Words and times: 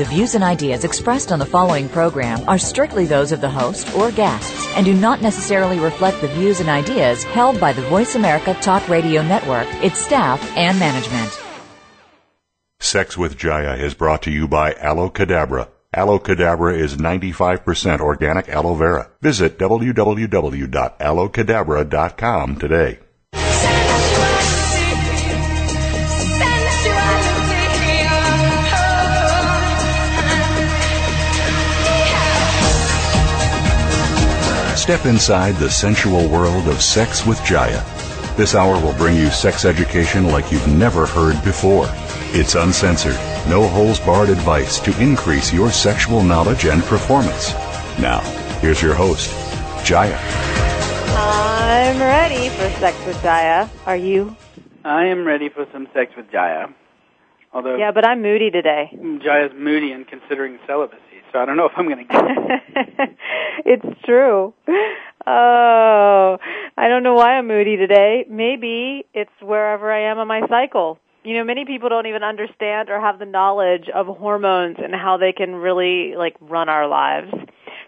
The 0.00 0.06
views 0.06 0.34
and 0.34 0.42
ideas 0.42 0.84
expressed 0.84 1.30
on 1.30 1.38
the 1.38 1.44
following 1.44 1.86
program 1.86 2.40
are 2.48 2.56
strictly 2.56 3.04
those 3.04 3.32
of 3.32 3.42
the 3.42 3.50
host 3.50 3.94
or 3.94 4.10
guests 4.10 4.66
and 4.74 4.86
do 4.86 4.94
not 4.94 5.20
necessarily 5.20 5.78
reflect 5.78 6.22
the 6.22 6.28
views 6.28 6.60
and 6.60 6.70
ideas 6.70 7.22
held 7.22 7.60
by 7.60 7.74
the 7.74 7.82
Voice 7.82 8.14
America 8.14 8.56
Talk 8.62 8.88
Radio 8.88 9.20
Network, 9.20 9.66
its 9.84 9.98
staff, 9.98 10.40
and 10.56 10.78
management. 10.78 11.38
Sex 12.78 13.18
with 13.18 13.36
Jaiya 13.36 13.78
is 13.78 13.92
brought 13.92 14.22
to 14.22 14.30
you 14.30 14.48
by 14.48 14.72
Aloe 14.76 15.10
Cadabra. 15.10 15.68
Aloe 15.92 16.18
Cadabra 16.18 16.74
is 16.74 16.96
95% 16.96 18.00
organic 18.00 18.48
aloe 18.48 18.76
vera. 18.76 19.10
Visit 19.20 19.58
www.aloecadabra.com 19.58 22.56
today. 22.56 23.00
Step 34.80 35.04
inside 35.04 35.56
the 35.56 35.68
sensual 35.68 36.26
world 36.30 36.66
of 36.66 36.80
sex 36.80 37.26
with 37.26 37.38
Jaiya. 37.40 37.84
This 38.34 38.54
hour 38.54 38.82
will 38.82 38.94
bring 38.94 39.14
you 39.14 39.28
sex 39.28 39.66
education 39.66 40.24
like 40.28 40.50
you've 40.50 40.66
never 40.68 41.04
heard 41.04 41.34
before. 41.44 41.84
It's 42.32 42.54
uncensored, 42.54 43.14
no 43.46 43.68
holes 43.68 44.00
barred 44.00 44.30
advice 44.30 44.80
to 44.80 44.98
increase 44.98 45.52
your 45.52 45.70
sexual 45.70 46.22
knowledge 46.22 46.64
and 46.64 46.82
performance. 46.84 47.52
Now, 48.00 48.20
here's 48.62 48.80
your 48.80 48.94
host, 48.94 49.28
Jaiya. 49.84 50.18
I'm 51.14 52.00
ready 52.00 52.48
for 52.48 52.70
sex 52.80 52.96
with 53.04 53.16
Jaiya. 53.16 53.68
Are 53.84 53.98
you? 53.98 54.34
I 54.82 55.04
am 55.04 55.26
ready 55.26 55.50
for 55.50 55.66
some 55.74 55.88
sex 55.92 56.12
with 56.16 56.30
Jaiya. 56.30 56.72
Although 57.52 57.76
Yeah, 57.76 57.92
but 57.92 58.06
I'm 58.06 58.22
moody 58.22 58.50
today. 58.50 58.90
Jaiya's 58.94 59.52
moody 59.54 59.92
and 59.92 60.08
considering 60.08 60.58
celibacy, 60.66 61.09
so 61.32 61.38
I 61.38 61.44
don't 61.44 61.56
know 61.56 61.66
if 61.66 61.72
I'm 61.76 61.86
going 61.86 62.06
to 62.06 62.12
get 62.12 62.24
it. 62.24 63.16
it's 63.66 64.00
true. 64.04 64.54
Oh, 65.26 66.38
I 66.76 66.88
don't 66.88 67.02
know 67.02 67.14
why 67.14 67.36
I'm 67.36 67.46
moody 67.46 67.76
today. 67.76 68.24
Maybe 68.28 69.04
it's 69.14 69.30
wherever 69.40 69.92
I 69.92 70.10
am 70.10 70.18
on 70.18 70.28
my 70.28 70.42
cycle. 70.48 70.98
You 71.22 71.36
know, 71.36 71.44
many 71.44 71.66
people 71.66 71.90
don't 71.90 72.06
even 72.06 72.22
understand 72.22 72.88
or 72.88 72.98
have 73.00 73.18
the 73.18 73.26
knowledge 73.26 73.88
of 73.94 74.06
hormones 74.06 74.76
and 74.82 74.94
how 74.94 75.18
they 75.18 75.32
can 75.32 75.54
really 75.54 76.14
like 76.16 76.34
run 76.40 76.68
our 76.68 76.88
lives. 76.88 77.30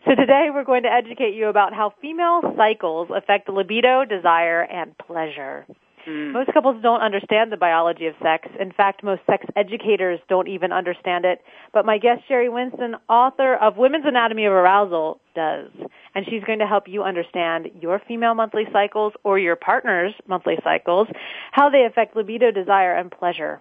So 0.05 0.15
today 0.15 0.49
we're 0.53 0.65
going 0.65 0.83
to 0.83 0.93
educate 0.93 1.35
you 1.35 1.49
about 1.49 1.73
how 1.73 1.95
female 2.03 2.43
cycles 2.57 3.09
affect 3.15 3.49
libido, 3.49 4.05
desire, 4.05 4.63
and 4.63 4.97
pleasure. 4.99 5.65
Hmm. 6.05 6.33
Most 6.33 6.53
couples 6.53 6.83
don't 6.83 7.01
understand 7.01 7.53
the 7.53 7.57
biology 7.57 8.07
of 8.07 8.15
sex. 8.23 8.49
In 8.59 8.73
fact, 8.73 9.03
most 9.05 9.23
sex 9.27 9.47
educators 9.57 10.19
don't 10.29 10.49
even 10.49 10.73
understand 10.73 11.25
it. 11.25 11.41
But 11.73 11.87
my 11.87 11.99
guest, 11.99 12.23
Sheri 12.29 12.53
Winston, 12.53 12.97
author 13.09 13.55
of 13.55 13.77
Women's 13.77 14.05
Anatomy 14.07 14.47
of 14.47 14.53
Arousal, 14.53 15.21
does. 15.35 15.71
And 16.15 16.27
she's 16.29 16.43
going 16.45 16.59
to 16.59 16.67
help 16.67 16.89
you 16.89 17.03
understand 17.03 17.69
your 17.81 18.01
female 18.07 18.35
monthly 18.35 18.65
cycles 18.73 19.13
or 19.25 19.39
your 19.39 19.57
partner's 19.57 20.15
monthly 20.27 20.57
cycles, 20.63 21.09
how 21.53 21.71
they 21.71 21.85
affect 21.85 22.17
libido, 22.17 22.51
desire, 22.51 22.95
and 22.97 23.11
pleasure. 23.11 23.61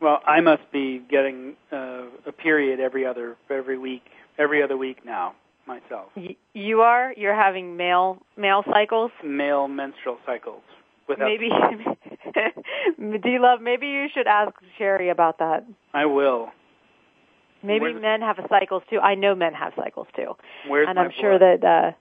Well, 0.00 0.20
I 0.26 0.40
must 0.40 0.70
be 0.72 1.00
getting 1.08 1.54
uh, 1.72 2.04
a 2.26 2.32
period 2.32 2.80
every 2.80 3.06
other 3.06 3.36
every 3.48 3.78
week, 3.78 4.02
every 4.36 4.62
other 4.62 4.76
week 4.76 5.04
now 5.04 5.34
myself. 5.66 6.06
Y- 6.16 6.36
you 6.54 6.80
are? 6.80 7.14
You're 7.16 7.36
having 7.36 7.76
male 7.76 8.18
male 8.36 8.64
cycles? 8.70 9.10
Male 9.24 9.68
menstrual 9.68 10.18
cycles. 10.26 10.62
Without 11.08 11.26
Maybe, 11.26 11.48
D 13.22 13.38
Love, 13.38 13.60
maybe 13.60 13.86
you 13.88 14.06
should 14.14 14.26
ask 14.26 14.52
Sheri 14.78 15.10
about 15.10 15.38
that. 15.38 15.66
I 15.92 16.06
will. 16.06 16.48
Maybe 17.62 17.80
Where's- 17.86 18.00
men 18.02 18.20
have 18.22 18.38
cycles 18.48 18.82
too. 18.90 18.98
I 18.98 19.14
know 19.14 19.34
men 19.34 19.54
have 19.54 19.72
cycles 19.76 20.06
too, 20.16 20.36
Where's 20.68 20.88
and 20.88 20.98
I'm 20.98 21.10
sure 21.20 21.38
blood? 21.38 21.60
that 21.62 21.66
uh, 21.66 21.92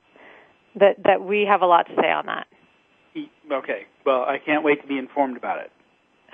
that 0.79 1.03
that 1.03 1.23
we 1.23 1.45
have 1.45 1.62
a 1.62 1.66
lot 1.66 1.88
to 1.88 1.95
say 2.01 2.12
on 2.12 2.25
that. 2.28 2.47
Okay. 3.51 3.85
Well, 4.06 4.22
I 4.22 4.38
can't 4.38 4.63
wait 4.63 4.81
to 4.81 4.88
be 4.88 4.97
informed 4.97 5.38
about 5.38 5.59
it. 5.59 5.72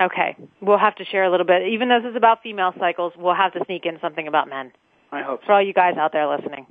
Okay, 0.00 0.36
we'll 0.60 0.78
have 0.78 0.94
to 0.96 1.04
share 1.04 1.24
a 1.24 1.30
little 1.30 1.44
bit. 1.46 1.66
Even 1.68 1.88
though 1.88 2.00
this 2.00 2.10
is 2.10 2.16
about 2.16 2.40
female 2.42 2.72
cycles, 2.78 3.12
we'll 3.18 3.34
have 3.34 3.52
to 3.54 3.64
sneak 3.66 3.84
in 3.84 3.98
something 4.00 4.28
about 4.28 4.48
men 4.48 4.70
I 5.10 5.22
hope 5.22 5.42
for 5.44 5.52
all 5.54 5.62
you 5.62 5.72
guys 5.72 5.96
out 5.96 6.12
there 6.12 6.28
listening. 6.28 6.66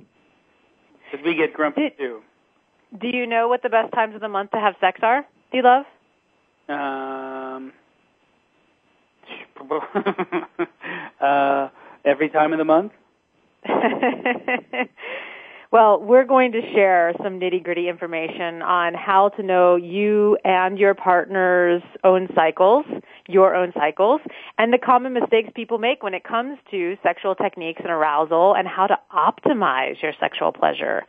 Because 1.10 1.24
we 1.24 1.34
get 1.34 1.52
grumpy 1.52 1.90
too. 1.98 2.20
Do 2.98 3.08
you 3.08 3.26
know 3.26 3.48
what 3.48 3.62
the 3.62 3.68
best 3.68 3.92
times 3.92 4.14
of 4.14 4.22
the 4.22 4.28
month 4.28 4.52
to 4.52 4.56
have 4.58 4.74
sex 4.80 5.00
are? 5.02 5.26
D 5.52 5.60
Love? 5.62 5.84
Um. 6.68 7.72
uh, 11.20 11.68
every 12.04 12.28
time 12.28 12.52
of 12.52 12.58
the 12.58 12.64
month. 12.64 12.92
well, 15.72 16.00
we're 16.00 16.24
going 16.24 16.52
to 16.52 16.60
share 16.72 17.12
some 17.22 17.40
nitty 17.40 17.62
gritty 17.62 17.88
information 17.88 18.62
on 18.62 18.94
how 18.94 19.30
to 19.30 19.42
know 19.42 19.76
you 19.76 20.38
and 20.44 20.78
your 20.78 20.94
partner's 20.94 21.82
own 22.04 22.28
cycles, 22.34 22.84
your 23.26 23.54
own 23.54 23.72
cycles, 23.74 24.20
and 24.58 24.72
the 24.72 24.78
common 24.78 25.12
mistakes 25.12 25.50
people 25.54 25.78
make 25.78 26.02
when 26.02 26.14
it 26.14 26.24
comes 26.24 26.58
to 26.70 26.96
sexual 27.02 27.34
techniques 27.34 27.80
and 27.82 27.90
arousal 27.90 28.54
and 28.54 28.68
how 28.68 28.86
to 28.86 28.98
optimize 29.12 30.00
your 30.02 30.12
sexual 30.20 30.52
pleasure. 30.52 31.04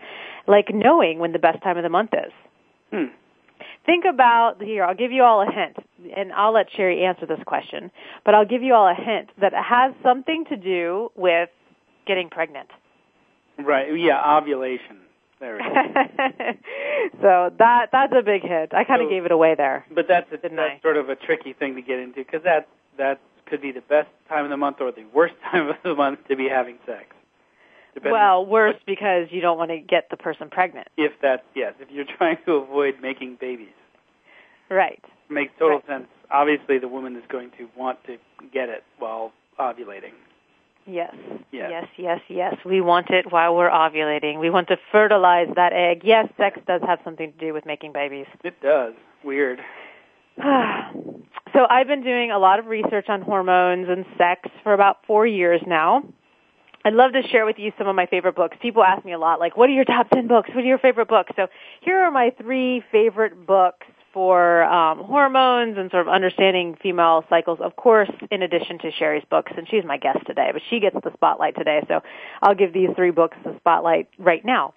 Like 0.48 0.74
knowing 0.74 1.20
when 1.20 1.32
the 1.34 1.40
best 1.40 1.62
time 1.62 1.78
of 1.78 1.84
the 1.84 1.90
month 1.90 2.12
is. 2.14 2.34
Hmm. 2.92 3.14
Think 3.86 4.06
about 4.12 4.62
here, 4.62 4.84
I'll 4.84 4.96
give 4.96 5.12
you 5.12 5.24
all 5.24 5.42
a 5.42 5.52
hint, 5.52 5.78
and 6.16 6.32
I'll 6.34 6.54
let 6.54 6.68
Sheri 6.72 7.04
answer 7.04 7.26
this 7.26 7.40
question, 7.46 7.92
but 8.26 8.34
I'll 8.36 8.46
give 8.46 8.62
you 8.62 8.74
all 8.74 8.88
a 8.88 8.94
hint 8.94 9.30
that 9.42 9.54
it 9.54 9.64
has 9.64 9.94
something 10.04 10.46
to 10.50 10.56
do 10.58 11.12
with 11.16 11.50
getting 12.08 12.30
pregnant. 12.30 12.70
Right. 13.58 13.88
Yeah. 14.00 14.38
Ovulation. 14.38 14.98
There 15.40 15.58
so 17.22 17.50
that 17.60 17.88
that's 17.94 18.12
a 18.14 18.22
big 18.22 18.42
hit. 18.42 18.74
I 18.74 18.84
kind 18.84 19.02
of 19.02 19.06
So- 19.06 19.10
gave 19.10 19.24
it 19.26 19.32
away 19.32 19.56
there. 19.56 19.86
But 19.94 20.06
that's 20.10 20.30
a, 20.34 20.38
that's 20.38 20.54
I? 20.58 20.80
sort 20.82 20.98
of 20.98 21.08
a 21.10 21.16
tricky 21.16 21.54
thing 21.54 21.76
to 21.76 21.82
get 21.82 21.98
into 22.00 22.16
because 22.24 22.44
that 22.44 22.68
that 22.98 23.22
could 23.46 23.62
be 23.62 23.72
the 23.72 23.82
best 23.82 24.10
time 24.28 24.44
of 24.44 24.50
the 24.52 24.58
month 24.58 24.78
or 24.82 24.92
the 24.92 25.06
worst 25.14 25.36
time 25.52 25.70
of 25.70 25.76
the 25.84 25.96
month 25.96 26.20
to 26.28 26.36
be 26.36 26.50
having 26.50 26.78
sex. 26.86 27.16
Depending 28.00 28.14
Well, 28.20 28.46
worse 28.46 28.76
because 28.86 29.28
you 29.32 29.42
don't 29.42 29.58
want 29.58 29.72
to 29.72 29.80
get 29.80 30.10
the 30.10 30.16
person 30.18 30.50
pregnant. 30.50 30.88
if 30.98 31.12
that's 31.22 31.44
yes, 31.56 31.74
if 31.80 31.90
you're 31.92 32.06
trying 32.18 32.38
to 32.46 32.54
avoid 32.54 32.96
making 33.02 33.36
babies, 33.42 33.68
Right. 34.70 35.04
makes 35.30 35.52
total 35.60 35.78
Right. 35.80 35.88
sense. 35.88 36.08
Obviously, 36.32 36.78
the 36.78 36.88
woman 36.88 37.16
is 37.16 37.24
going 37.28 37.52
to 37.58 37.68
want 37.76 38.02
to 38.06 38.18
get 38.54 38.70
it 38.70 38.84
while 39.00 39.34
ovulating. 39.60 40.14
Yes. 40.86 41.14
Yes. 41.52 41.70
Yes, 41.72 41.88
yes, 41.98 42.20
yes. 42.30 42.56
We 42.66 42.80
want 42.82 43.10
it 43.10 43.32
while 43.32 43.56
we're 43.56 43.70
ovulating. 43.70 44.40
We 44.40 44.50
want 44.50 44.68
to 44.70 44.78
fertilize 44.92 45.50
that 45.56 45.74
egg. 45.74 46.02
Yes, 46.04 46.30
sex 46.38 46.60
does 46.66 46.82
have 46.88 47.00
something 47.04 47.32
to 47.34 47.38
do 47.38 47.54
with 47.54 47.66
making 47.66 47.92
babies. 47.92 48.26
It 48.44 48.60
does. 48.62 48.94
Weird. 49.24 49.60
so 50.42 51.66
I've 51.70 51.88
been 51.88 52.04
doing 52.04 52.32
a 52.32 52.40
lot 52.40 52.60
of 52.60 52.68
research 52.68 53.10
on 53.10 53.22
hormones 53.22 53.88
and 53.90 54.06
sex 54.18 54.50
for 54.64 54.74
about 54.74 55.06
four 55.06 55.28
years 55.28 55.62
now. 55.68 56.04
I'd 56.86 56.94
love 56.94 57.12
to 57.14 57.22
share 57.30 57.46
with 57.46 57.58
you 57.60 57.72
some 57.78 57.88
of 57.88 57.96
my 57.96 58.06
favorite 58.06 58.36
books. 58.36 58.58
People 58.62 58.84
ask 58.84 59.04
me 59.04 59.12
a 59.12 59.20
lot, 59.20 59.40
like, 59.40 59.58
what 59.58 59.70
are 59.70 59.74
your 59.74 59.86
top 59.86 60.10
10 60.12 60.28
books? 60.28 60.50
What 60.50 60.64
are 60.64 60.68
your 60.68 60.78
favorite 60.78 61.10
books? 61.10 61.32
So 61.36 61.48
here 61.82 61.98
are 61.98 62.12
my 62.12 62.32
three 62.42 62.82
favorite 62.92 63.46
books 63.46 63.86
for 64.14 64.64
um, 64.64 65.04
hormones 65.04 65.78
and 65.78 65.92
sort 65.92 66.08
of 66.08 66.14
understanding 66.14 66.78
female 66.82 67.24
cycles, 67.30 67.60
of 67.62 67.76
course, 67.76 68.10
in 68.32 68.42
addition 68.42 68.80
to 68.80 68.92
Sheri's 68.92 69.24
books, 69.30 69.52
and 69.56 69.68
she's 69.70 69.84
my 69.86 69.98
guest 69.98 70.20
today, 70.26 70.50
but 70.52 70.62
she 70.70 70.80
gets 70.80 70.96
the 71.04 71.12
spotlight 71.14 71.56
today, 71.56 71.82
so 71.88 72.02
I'll 72.42 72.56
give 72.56 72.74
these 72.74 72.90
three 72.96 73.12
books 73.12 73.38
the 73.44 73.56
spotlight 73.60 74.08
right 74.18 74.44
now. 74.44 74.74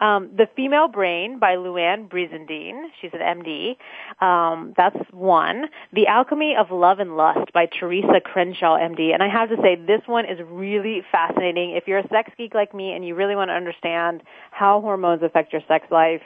Um, 0.00 0.30
the 0.36 0.48
Female 0.54 0.88
Brain 0.88 1.38
by 1.38 1.56
Louann 1.56 2.08
Brizendine. 2.08 2.84
She's 3.00 3.10
an 3.12 3.20
MD. 3.20 3.76
Um, 4.24 4.74
that's 4.76 4.96
one. 5.10 5.66
The 5.92 6.06
Alchemy 6.06 6.54
of 6.58 6.70
Love 6.70 6.98
and 7.00 7.16
Lust 7.16 7.52
by 7.52 7.66
Theresa 7.66 8.20
Crenshaw, 8.24 8.76
MD. 8.78 9.12
And 9.12 9.22
I 9.22 9.28
have 9.28 9.48
to 9.48 9.56
say, 9.62 9.76
this 9.76 10.02
one 10.06 10.24
is 10.24 10.38
really 10.46 11.02
fascinating. 11.10 11.72
If 11.72 11.88
you're 11.88 11.98
a 11.98 12.08
sex 12.08 12.30
geek 12.36 12.54
like 12.54 12.74
me 12.74 12.92
and 12.92 13.06
you 13.06 13.14
really 13.14 13.36
want 13.36 13.48
to 13.48 13.54
understand 13.54 14.22
how 14.50 14.80
hormones 14.80 15.22
affect 15.22 15.52
your 15.52 15.62
sex 15.66 15.86
life, 15.90 16.22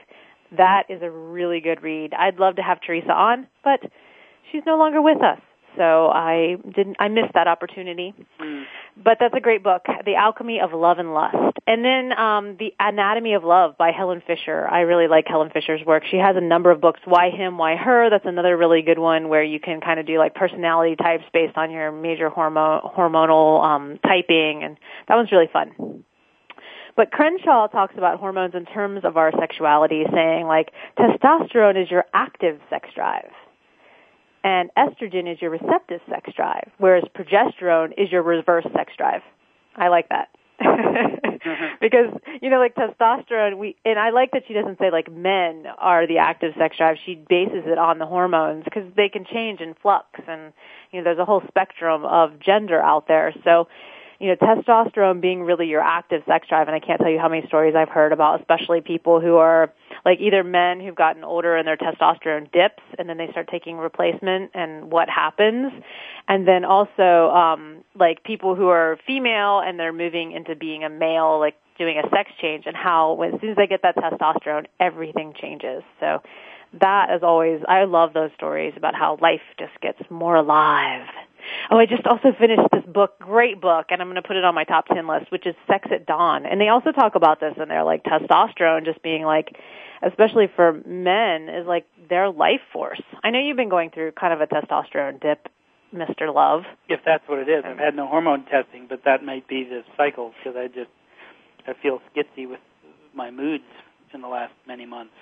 that 0.57 0.85
is 0.89 1.03
a 1.03 1.11
really 1.11 1.61
good 1.61 1.83
read. 1.83 2.13
I'd 2.15 2.39
love 2.39 2.57
to 2.57 2.63
have 2.63 2.81
Theresa 2.81 3.13
on, 3.13 3.47
but 3.63 3.81
she's 4.51 4.63
no 4.67 4.77
longer 4.77 5.01
with 5.01 5.23
us. 5.23 5.41
So 5.77 6.09
I 6.09 6.57
didn't 6.65 6.97
I 6.99 7.09
missed 7.09 7.35
that 7.35 7.47
opportunity. 7.47 8.13
Mm. 8.41 8.65
But 9.03 9.19
that's 9.21 9.35
a 9.37 9.41
great 9.41 9.63
book, 9.63 9.83
The 10.05 10.17
Alchemy 10.17 10.61
of 10.61 10.73
Love 10.73 10.99
and 10.99 11.15
Lust. 11.15 11.37
And 11.67 11.85
then 11.85 12.19
um, 12.19 12.57
The 12.59 12.75
Anatomy 12.81 13.35
of 13.35 13.45
Love 13.45 13.79
by 13.79 13.93
Helen 13.93 14.21
Fisher. 14.27 14.67
I 14.69 14.81
really 14.81 15.07
like 15.07 15.25
Helen 15.29 15.51
Fisher's 15.51 15.81
work. 15.87 16.03
She 16.11 16.17
has 16.17 16.37
a 16.37 16.41
number 16.41 16.71
of 16.71 16.81
books. 16.81 17.01
Why 17.05 17.31
Him, 17.31 17.57
Why 17.57 17.77
Her? 17.77 18.11
That's 18.11 18.27
another 18.27 18.57
really 18.57 18.83
good 18.83 18.99
one 18.99 19.29
where 19.29 19.45
you 19.45 19.61
can 19.61 19.81
kind 19.81 20.01
of 20.01 20.07
do 20.07 20.19
like 20.19 20.35
personality 20.35 20.97
types 20.97 21.25
based 21.33 21.57
on 21.57 21.71
your 21.71 21.93
major 21.93 22.29
hormone 22.29 22.81
hormonal 22.83 23.65
um, 23.65 23.99
typing, 24.03 24.63
and 24.65 24.77
that 25.09 25.15
one's 25.15 25.31
really 25.31 25.49
fun. 25.53 26.05
But 26.97 27.13
Crenshaw 27.13 27.69
talks 27.69 27.95
about 27.97 28.19
hormones 28.19 28.55
in 28.55 28.67
terms 28.67 29.05
of 29.05 29.17
our 29.17 29.33
sexuality, 29.39 30.05
saying 30.13 30.47
like 30.47 30.73
testosterone 30.99 31.81
is 31.81 31.91
your 31.91 32.05
active 32.15 32.61
sex 32.69 32.89
drive 32.95 33.31
and 34.43 34.71
estrogen 34.77 35.31
is 35.31 35.41
your 35.41 35.51
receptive 35.51 36.01
sex 36.09 36.31
drive, 36.35 36.71
whereas 36.79 37.05
progesterone 37.15 37.93
is 37.99 38.11
your 38.11 38.23
reverse 38.23 38.67
sex 38.75 38.93
drive. 38.97 39.23
I 39.77 39.89
like 39.89 40.09
that. 40.09 40.29
Mm-hmm. 40.61 41.67
because 41.81 42.13
you 42.43 42.51
know 42.51 42.59
like 42.59 42.75
testosterone 42.75 43.57
we 43.57 43.77
and 43.87 43.99
I 43.99 44.11
like 44.11 44.33
that 44.33 44.43
she 44.47 44.53
doesn't 44.53 44.79
say 44.79 44.91
like 44.91 45.11
men 45.11 45.65
are 45.79 46.07
the 46.07 46.19
active 46.19 46.53
sex 46.59 46.77
drive 46.77 46.97
she 47.07 47.15
bases 47.15 47.65
it 47.65 47.79
on 47.79 47.99
the 47.99 48.05
hormones 48.05 48.65
because 48.65 48.83
they 48.95 49.09
can 49.09 49.25
change 49.25 49.61
in 49.61 49.73
flux 49.81 50.07
and 50.29 50.53
you 50.93 50.99
know 50.99 51.05
there's 51.05 51.19
a 51.19 51.25
whole 51.25 51.43
spectrum 51.49 52.05
of 52.05 52.39
gender 52.41 52.79
out 52.79 53.09
there 53.09 53.33
so 53.43 53.69
you 54.21 54.29
know, 54.29 54.37
testosterone 54.37 55.23
being 55.23 55.43
really 55.43 55.67
your 55.67 55.81
active 55.81 56.23
sex 56.27 56.47
drive, 56.47 56.69
and 56.69 56.77
I 56.77 56.81
can't 56.81 57.01
tell 57.01 57.11
you 57.11 57.19
how 57.19 57.31
many 57.31 57.47
stories 57.47 57.75
I've 57.75 57.89
heard 57.89 58.13
about, 58.13 58.41
especially 58.41 58.83
people 58.83 59.19
who 59.19 59.37
are 59.37 59.73
like 60.05 60.21
either 60.21 60.45
men 60.45 60.79
who've 60.79 60.95
gotten 60.95 61.25
older 61.25 61.57
and 61.57 61.67
their 61.67 61.79
testosterone 61.79 62.53
dips, 62.53 62.83
and 62.99 63.09
then 63.09 63.17
they 63.17 63.29
start 63.31 63.49
taking 63.51 63.79
replacement, 63.79 64.51
and 64.53 64.93
what 64.93 65.09
happens, 65.09 65.73
and 66.29 66.47
then 66.47 66.67
also 66.67 67.31
um, 67.35 67.83
like 67.99 68.23
people 68.23 68.55
who 68.55 68.69
are 68.69 68.99
female 69.07 69.61
and 69.65 69.81
they're 69.81 69.93
moving 69.93 70.33
into 70.33 70.55
being 70.55 70.85
a 70.85 70.91
male, 70.91 71.41
like 71.41 71.57
doing 71.79 71.97
a 71.99 72.07
sex 72.11 72.31
change, 72.43 72.65
and 72.67 72.77
how 72.77 73.15
when, 73.15 73.35
as 73.35 73.41
soon 73.41 73.51
as 73.51 73.57
they 73.57 73.67
get 73.67 73.81
that 73.83 73.97
testosterone, 73.97 74.67
everything 74.79 75.33
changes. 75.41 75.83
So 75.99 76.19
that 76.79 77.09
is 77.17 77.23
always 77.23 77.63
I 77.67 77.85
love 77.85 78.13
those 78.13 78.31
stories 78.37 78.75
about 78.77 78.95
how 78.95 79.17
life 79.23 79.41
just 79.59 79.73
gets 79.81 79.99
more 80.11 80.37
alive. 80.37 81.07
Oh, 81.71 81.79
I 81.79 81.87
just 81.87 82.07
also 82.07 82.33
finished 82.39 82.63
this 82.73 82.85
book, 82.85 83.19
great 83.19 83.61
book, 83.61 83.87
and 83.91 84.01
I'm 84.01 84.09
going 84.09 84.21
to 84.21 84.27
put 84.27 84.37
it 84.37 84.45
on 84.45 84.55
my 84.55 84.65
top 84.65 84.87
10 84.89 85.07
list, 85.07 85.31
which 85.31 85.47
is 85.47 85.55
Sex 85.67 85.89
at 85.93 86.07
Dawn. 86.07 86.47
And 86.47 86.61
they 86.61 86.69
also 86.69 86.93
talk 86.93 87.15
about 87.15 87.41
this 87.41 87.55
and 87.59 87.71
they're 87.71 87.85
like 87.85 88.05
testosterone 88.05 88.85
just 88.85 89.03
being 89.03 89.25
like, 89.25 89.57
especially 90.03 90.49
for 90.55 90.81
men, 90.87 91.49
is 91.49 91.67
like 91.67 91.87
their 92.09 92.31
life 92.31 92.61
force. 92.73 93.03
I 93.23 93.31
know 93.31 93.41
you've 93.41 93.57
been 93.57 93.69
going 93.69 93.91
through 93.91 94.13
kind 94.13 94.33
of 94.33 94.41
a 94.41 94.47
testosterone 94.47 95.21
dip, 95.21 95.49
Mr. 95.95 96.33
Love. 96.35 96.63
If 96.89 97.01
that's 97.05 97.27
what 97.29 97.39
it 97.39 97.49
is. 97.49 97.65
I've 97.65 97.79
had 97.79 97.97
no 97.97 98.07
hormone 98.07 98.45
testing, 98.45 98.87
but 98.89 99.05
that 99.05 99.25
might 99.25 99.49
be 99.49 99.65
the 99.65 99.83
cycle 99.97 100.33
because 100.39 100.57
I 100.57 100.69
just, 100.69 100.91
I 101.67 101.73
feel 101.81 102.01
skitsy 102.15 102.49
with 102.49 102.61
my 103.15 103.31
moods 103.31 103.65
in 104.15 104.21
the 104.21 104.29
last 104.29 104.53
many 104.67 104.87
months. 104.87 105.15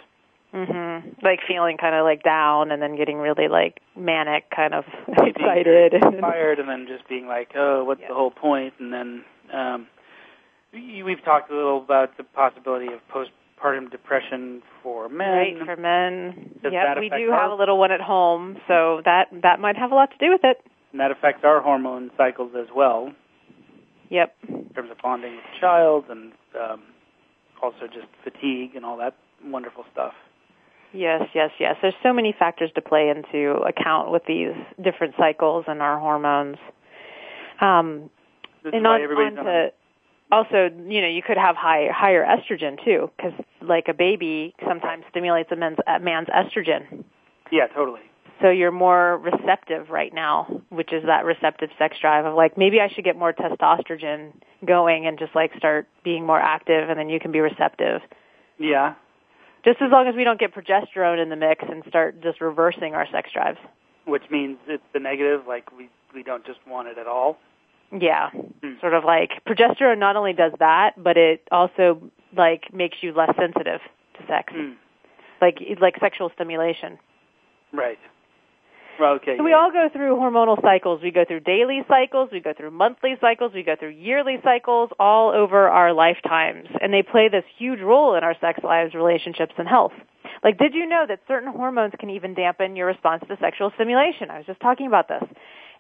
Mhm. 0.55 1.23
Like 1.23 1.41
feeling 1.47 1.77
kind 1.77 1.95
of 1.95 2.05
like 2.05 2.23
down 2.23 2.71
and 2.71 2.81
then 2.81 2.97
getting 2.97 3.19
really 3.19 3.49
like 3.49 3.81
manic, 3.97 4.51
kind 4.55 4.75
of 4.75 4.85
excited 5.09 5.95
and 5.95 6.15
inspired 6.15 6.59
and 6.59 6.69
then 6.69 6.87
just 6.89 7.07
being 7.09 7.27
like, 7.27 7.53
"Oh, 7.55 7.85
what's 7.85 8.01
the 8.01 8.15
whole 8.15 8.31
point?" 8.31 8.75
And 8.79 8.93
then 8.93 9.25
um 9.53 9.87
we've 10.73 11.23
talked 11.25 11.51
a 11.51 11.55
little 11.55 11.83
about 11.83 12.17
the 12.17 12.25
possibility 12.25 12.87
of 12.87 13.01
postpartum 13.13 13.91
depression 13.91 14.63
for 14.83 15.09
men. 15.09 15.29
Right, 15.29 15.57
for 15.65 15.77
men. 15.77 16.51
Does 16.63 16.73
yep, 16.73 16.97
we 16.99 17.11
do 17.11 17.31
our... 17.31 17.41
have 17.41 17.51
a 17.51 17.55
little 17.55 17.79
one 17.79 17.93
at 17.93 18.01
home, 18.01 18.57
so 18.67 19.03
that 19.05 19.27
that 19.43 19.61
might 19.61 19.77
have 19.77 19.93
a 19.93 19.95
lot 19.95 20.11
to 20.13 20.19
do 20.19 20.31
with 20.31 20.45
it. 20.45 20.65
And 20.93 21.01
that 21.01 21.11
affects 21.11 21.45
our 21.45 21.61
hormone 21.61 22.11
cycles 22.17 22.53
as 22.59 22.69
well. 22.75 23.13
Yep. 24.09 24.35
In 24.49 24.71
terms 24.75 24.91
of 24.91 24.97
bonding 25.03 25.33
with 25.37 25.45
the 25.53 25.61
child 25.61 26.07
and 26.09 26.33
um 26.59 26.83
also 27.63 27.87
just 27.87 28.07
fatigue 28.25 28.77
and 28.77 28.85
all 28.87 28.97
that 28.97 29.15
wonderful 29.45 29.85
stuff. 29.93 30.15
Yes, 30.93 31.29
yes, 31.35 31.51
yes. 31.61 31.77
There's 31.83 31.95
so 32.03 32.13
many 32.13 32.35
factors 32.37 32.71
to 32.75 32.81
play 32.81 33.11
into 33.11 33.53
account 33.63 34.11
with 34.11 34.23
these 34.27 34.55
different 34.83 35.15
cycles 35.19 35.65
and 35.69 35.83
our 35.83 35.99
hormones. 35.99 36.57
Um, 37.61 38.11
and 38.65 38.87
on, 38.87 39.01
on 39.01 39.45
to, 39.45 39.73
also, 40.31 40.71
you 40.89 41.01
know, 41.01 41.09
you 41.09 41.23
could 41.23 41.37
have 41.37 41.57
high, 41.57 41.89
higher 41.93 42.25
estrogen 42.25 42.83
too, 42.85 43.11
because 43.17 43.33
like 43.61 43.89
a 43.89 43.95
baby 43.95 44.55
sometimes 44.67 45.05
stimulates 45.11 45.51
a 45.53 45.57
man's, 45.57 45.79
a 45.87 45.99
man's 46.01 46.29
estrogen. 46.29 47.05
Yeah, 47.51 47.67
totally. 47.69 48.01
So 48.41 48.51
you're 48.51 48.71
more 48.71 49.19
receptive 49.19 49.91
right 49.91 50.15
now, 50.15 50.63
which 50.69 50.93
is 50.93 51.05
that 51.07 51.25
receptive 51.25 51.71
sex 51.77 51.97
drive 52.01 52.25
of 52.25 52.35
like 52.35 52.57
maybe 52.57 52.81
I 52.81 52.89
should 52.89 53.05
get 53.05 53.17
more 53.17 53.33
testosterone 53.33 54.33
going 54.65 55.07
and 55.07 55.19
just 55.19 55.35
like 55.35 55.53
start 55.57 55.89
being 56.05 56.25
more 56.25 56.41
active, 56.41 56.89
and 56.89 56.99
then 56.99 57.09
you 57.09 57.19
can 57.19 57.33
be 57.33 57.41
receptive. 57.41 58.01
Yeah, 58.59 58.95
just 59.65 59.83
as 59.83 59.91
long 59.91 60.07
as 60.07 60.15
we 60.15 60.25
don't 60.25 60.41
get 60.41 60.55
progesterone 60.55 61.23
in 61.23 61.29
the 61.29 61.37
mix 61.37 61.65
and 61.69 61.83
start 61.89 62.23
just 62.23 62.41
reversing 62.41 62.95
our 62.95 63.07
sex 63.11 63.31
drives. 63.33 63.59
Which 64.05 64.25
means 64.31 64.59
it's 64.67 64.83
the 64.93 65.01
negative, 65.01 65.43
like 65.47 65.71
we 65.77 65.91
we 66.15 66.23
don't 66.23 66.45
just 66.47 66.61
want 66.67 66.89
it 66.89 66.99
at 66.99 67.07
all. 67.07 67.39
Yeah, 67.93 68.31
hmm. 68.31 68.75
sort 68.81 68.95
of 68.95 69.05
like 69.05 69.31
progesterone 69.47 69.99
not 69.99 70.17
only 70.17 70.33
does 70.33 70.53
that, 70.59 71.03
but 71.03 71.17
it 71.17 71.47
also 71.51 72.01
like 72.37 72.73
makes 72.73 72.99
you 73.01 73.13
less 73.13 73.35
sensitive 73.37 73.81
to 74.19 74.27
sex, 74.27 74.53
hmm. 74.55 74.73
like 75.41 75.59
like 75.81 75.97
sexual 76.01 76.31
stimulation. 76.35 76.99
Right. 77.73 77.99
Okay. 79.01 79.37
So 79.37 79.45
we 79.45 79.53
all 79.53 79.71
go 79.71 79.89
through 79.93 80.17
hormonal 80.17 80.61
cycles. 80.63 81.01
We 81.03 81.11
go 81.11 81.25
through 81.27 81.41
daily 81.41 81.83
cycles, 81.89 82.31
we 82.33 82.41
go 82.41 82.53
through 82.57 82.71
monthly 82.71 83.15
cycles, 83.21 83.53
we 83.55 83.63
go 83.63 83.77
through 83.79 83.91
yearly 83.91 84.37
cycles 84.43 84.91
all 84.99 85.31
over 85.31 85.69
our 85.69 85.93
lifetimes. 85.93 86.69
And 86.81 86.93
they 86.93 87.03
play 87.03 87.29
this 87.29 87.45
huge 87.59 87.81
role 87.81 88.15
in 88.17 88.25
our 88.25 88.35
sex 88.41 88.61
lives, 88.63 88.95
relationships, 88.95 89.55
and 89.59 89.69
health. 89.69 89.93
Like, 90.43 90.59
did 90.59 90.75
you 90.75 90.87
know 90.87 91.05
that 91.09 91.21
certain 91.27 91.53
hormones 91.53 91.95
can 91.99 92.11
even 92.11 92.35
dampen 92.35 92.77
your 92.77 92.87
response 92.87 93.23
to 93.29 93.37
sexual 93.41 93.71
stimulation? 93.75 94.31
I 94.31 94.39
was 94.39 94.47
just 94.47 94.61
talking 94.61 94.87
about 94.87 95.09
this. 95.09 95.25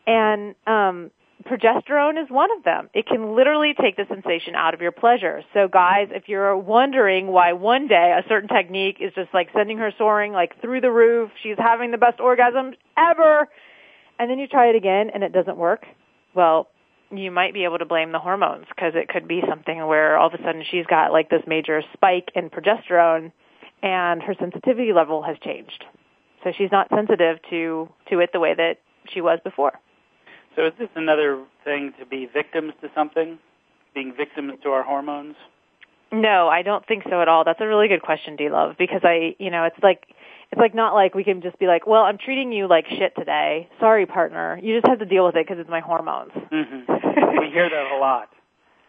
And 0.06 0.54
um, 0.66 1.10
progesterone 1.44 2.22
is 2.22 2.30
one 2.30 2.50
of 2.56 2.64
them. 2.64 2.90
It 2.94 3.06
can 3.06 3.36
literally 3.36 3.74
take 3.80 3.96
the 3.96 4.04
sensation 4.08 4.54
out 4.54 4.74
of 4.74 4.80
your 4.80 4.92
pleasure. 4.92 5.42
So 5.54 5.68
guys, 5.68 6.08
if 6.10 6.24
you're 6.28 6.56
wondering 6.56 7.28
why 7.28 7.52
one 7.52 7.86
day 7.86 8.18
a 8.18 8.28
certain 8.28 8.48
technique 8.48 8.96
is 9.00 9.12
just 9.14 9.32
like 9.32 9.48
sending 9.54 9.78
her 9.78 9.92
soaring 9.96 10.32
like 10.32 10.60
through 10.60 10.80
the 10.80 10.90
roof, 10.90 11.30
she's 11.42 11.56
having 11.58 11.90
the 11.90 11.98
best 11.98 12.20
orgasm 12.20 12.74
ever, 12.96 13.48
and 14.18 14.30
then 14.30 14.38
you 14.38 14.48
try 14.48 14.68
it 14.68 14.76
again 14.76 15.10
and 15.14 15.22
it 15.22 15.32
doesn't 15.32 15.56
work, 15.56 15.86
well, 16.34 16.68
you 17.10 17.30
might 17.30 17.54
be 17.54 17.64
able 17.64 17.78
to 17.78 17.86
blame 17.86 18.12
the 18.12 18.18
hormones 18.18 18.66
because 18.68 18.92
it 18.94 19.08
could 19.08 19.26
be 19.26 19.40
something 19.48 19.86
where 19.86 20.18
all 20.18 20.26
of 20.26 20.34
a 20.34 20.38
sudden 20.38 20.62
she's 20.70 20.86
got 20.86 21.12
like 21.12 21.30
this 21.30 21.42
major 21.46 21.82
spike 21.94 22.28
in 22.34 22.50
progesterone 22.50 23.32
and 23.82 24.22
her 24.22 24.34
sensitivity 24.38 24.92
level 24.92 25.22
has 25.22 25.36
changed. 25.42 25.84
So 26.44 26.52
she's 26.56 26.70
not 26.70 26.88
sensitive 26.94 27.38
to 27.50 27.88
to 28.10 28.20
it 28.20 28.30
the 28.32 28.40
way 28.40 28.54
that 28.54 28.78
she 29.12 29.20
was 29.20 29.38
before. 29.42 29.72
So 30.58 30.66
is 30.66 30.72
this 30.76 30.88
another 30.96 31.44
thing 31.64 31.92
to 32.00 32.04
be 32.06 32.26
victims 32.26 32.72
to 32.80 32.90
something? 32.92 33.38
Being 33.94 34.12
victims 34.16 34.54
to 34.64 34.70
our 34.70 34.82
hormones? 34.82 35.36
No, 36.10 36.48
I 36.48 36.62
don't 36.62 36.84
think 36.84 37.04
so 37.08 37.22
at 37.22 37.28
all. 37.28 37.44
That's 37.44 37.60
a 37.60 37.66
really 37.66 37.86
good 37.86 38.02
question, 38.02 38.34
D 38.34 38.48
Love, 38.50 38.74
because 38.76 39.02
I, 39.04 39.36
you 39.38 39.52
know, 39.52 39.64
it's 39.64 39.78
like 39.84 40.06
it's 40.50 40.58
like 40.58 40.74
not 40.74 40.94
like 40.94 41.14
we 41.14 41.22
can 41.22 41.42
just 41.42 41.60
be 41.60 41.68
like, 41.68 41.86
well, 41.86 42.02
I'm 42.02 42.18
treating 42.18 42.50
you 42.50 42.66
like 42.66 42.86
shit 42.88 43.14
today. 43.16 43.68
Sorry, 43.78 44.04
partner. 44.04 44.58
You 44.60 44.74
just 44.74 44.88
have 44.88 44.98
to 44.98 45.04
deal 45.04 45.24
with 45.24 45.36
it 45.36 45.46
because 45.46 45.60
it's 45.60 45.70
my 45.70 45.78
hormones. 45.78 46.32
Mm-hmm. 46.32 46.92
we 47.40 47.50
hear 47.50 47.70
that 47.70 47.92
a 47.96 47.98
lot. 48.00 48.28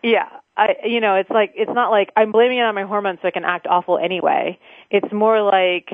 Yeah, 0.01 0.27
I, 0.57 0.69
you 0.85 0.99
know, 1.01 1.15
it's 1.15 1.29
like 1.29 1.51
it's 1.55 1.71
not 1.71 1.91
like 1.91 2.11
I'm 2.17 2.31
blaming 2.31 2.57
it 2.57 2.61
on 2.61 2.73
my 2.73 2.83
hormones 2.83 3.19
so 3.21 3.27
I 3.27 3.31
can 3.31 3.45
act 3.45 3.67
awful 3.67 3.99
anyway. 3.99 4.57
It's 4.89 5.13
more 5.13 5.43
like, 5.43 5.91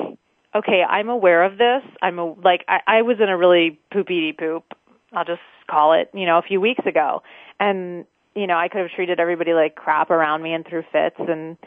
okay, 0.55 0.83
I'm 0.87 1.09
aware 1.09 1.43
of 1.43 1.57
this. 1.57 1.83
I'm 2.01 2.17
a, 2.17 2.33
like 2.33 2.63
I, 2.69 2.79
I 2.87 3.01
was 3.01 3.17
in 3.19 3.27
a 3.27 3.35
really 3.35 3.77
poopy 3.91 4.31
poop. 4.31 4.63
I'll 5.11 5.25
just 5.25 5.41
call 5.69 5.93
it, 5.93 6.09
you 6.13 6.25
know, 6.25 6.37
a 6.37 6.41
few 6.41 6.61
weeks 6.61 6.85
ago. 6.85 7.23
And, 7.59 8.05
you 8.35 8.47
know, 8.47 8.57
I 8.57 8.67
could 8.67 8.81
have 8.81 8.91
treated 8.91 9.19
everybody 9.19 9.53
like 9.53 9.75
crap 9.75 10.09
around 10.09 10.41
me 10.41 10.53
and 10.53 10.65
threw 10.65 10.83
fits 10.91 11.15
and 11.19 11.57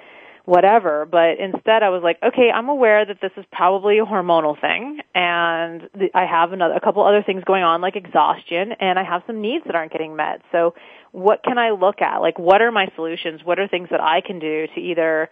whatever, 0.49 1.05
but 1.05 1.39
instead 1.39 1.83
I 1.83 1.91
was 1.91 2.03
like, 2.03 2.17
okay, 2.23 2.51
I'm 2.51 2.71
aware 2.71 3.05
that 3.05 3.21
this 3.21 3.33
is 3.37 3.45
probably 3.53 3.99
a 3.99 4.07
hormonal 4.07 4.59
thing 4.59 5.01
and 5.15 5.91
I 6.15 6.25
have 6.25 6.55
another, 6.55 6.73
a 6.73 6.81
couple 6.81 7.05
other 7.05 7.23
things 7.23 7.45
going 7.45 7.65
on 7.65 7.83
like 7.83 7.97
exhaustion 7.97 8.73
and 8.81 8.99
I 8.99 9.05
have 9.05 9.23
some 9.27 9.43
needs 9.43 9.67
that 9.67 9.75
aren't 9.75 9.93
getting 9.93 10.17
met. 10.17 10.41
So 10.51 10.75
what 11.13 11.43
can 11.43 11.59
I 11.59 11.73
look 11.73 12.01
at? 12.01 12.23
Like 12.23 12.39
what 12.39 12.63
are 12.63 12.73
my 12.73 12.87
solutions? 12.97 13.43
What 13.45 13.59
are 13.59 13.69
things 13.69 13.89
that 13.91 14.01
I 14.01 14.23
can 14.23 14.39
do 14.39 14.67
to 14.75 14.81
either, 14.81 15.29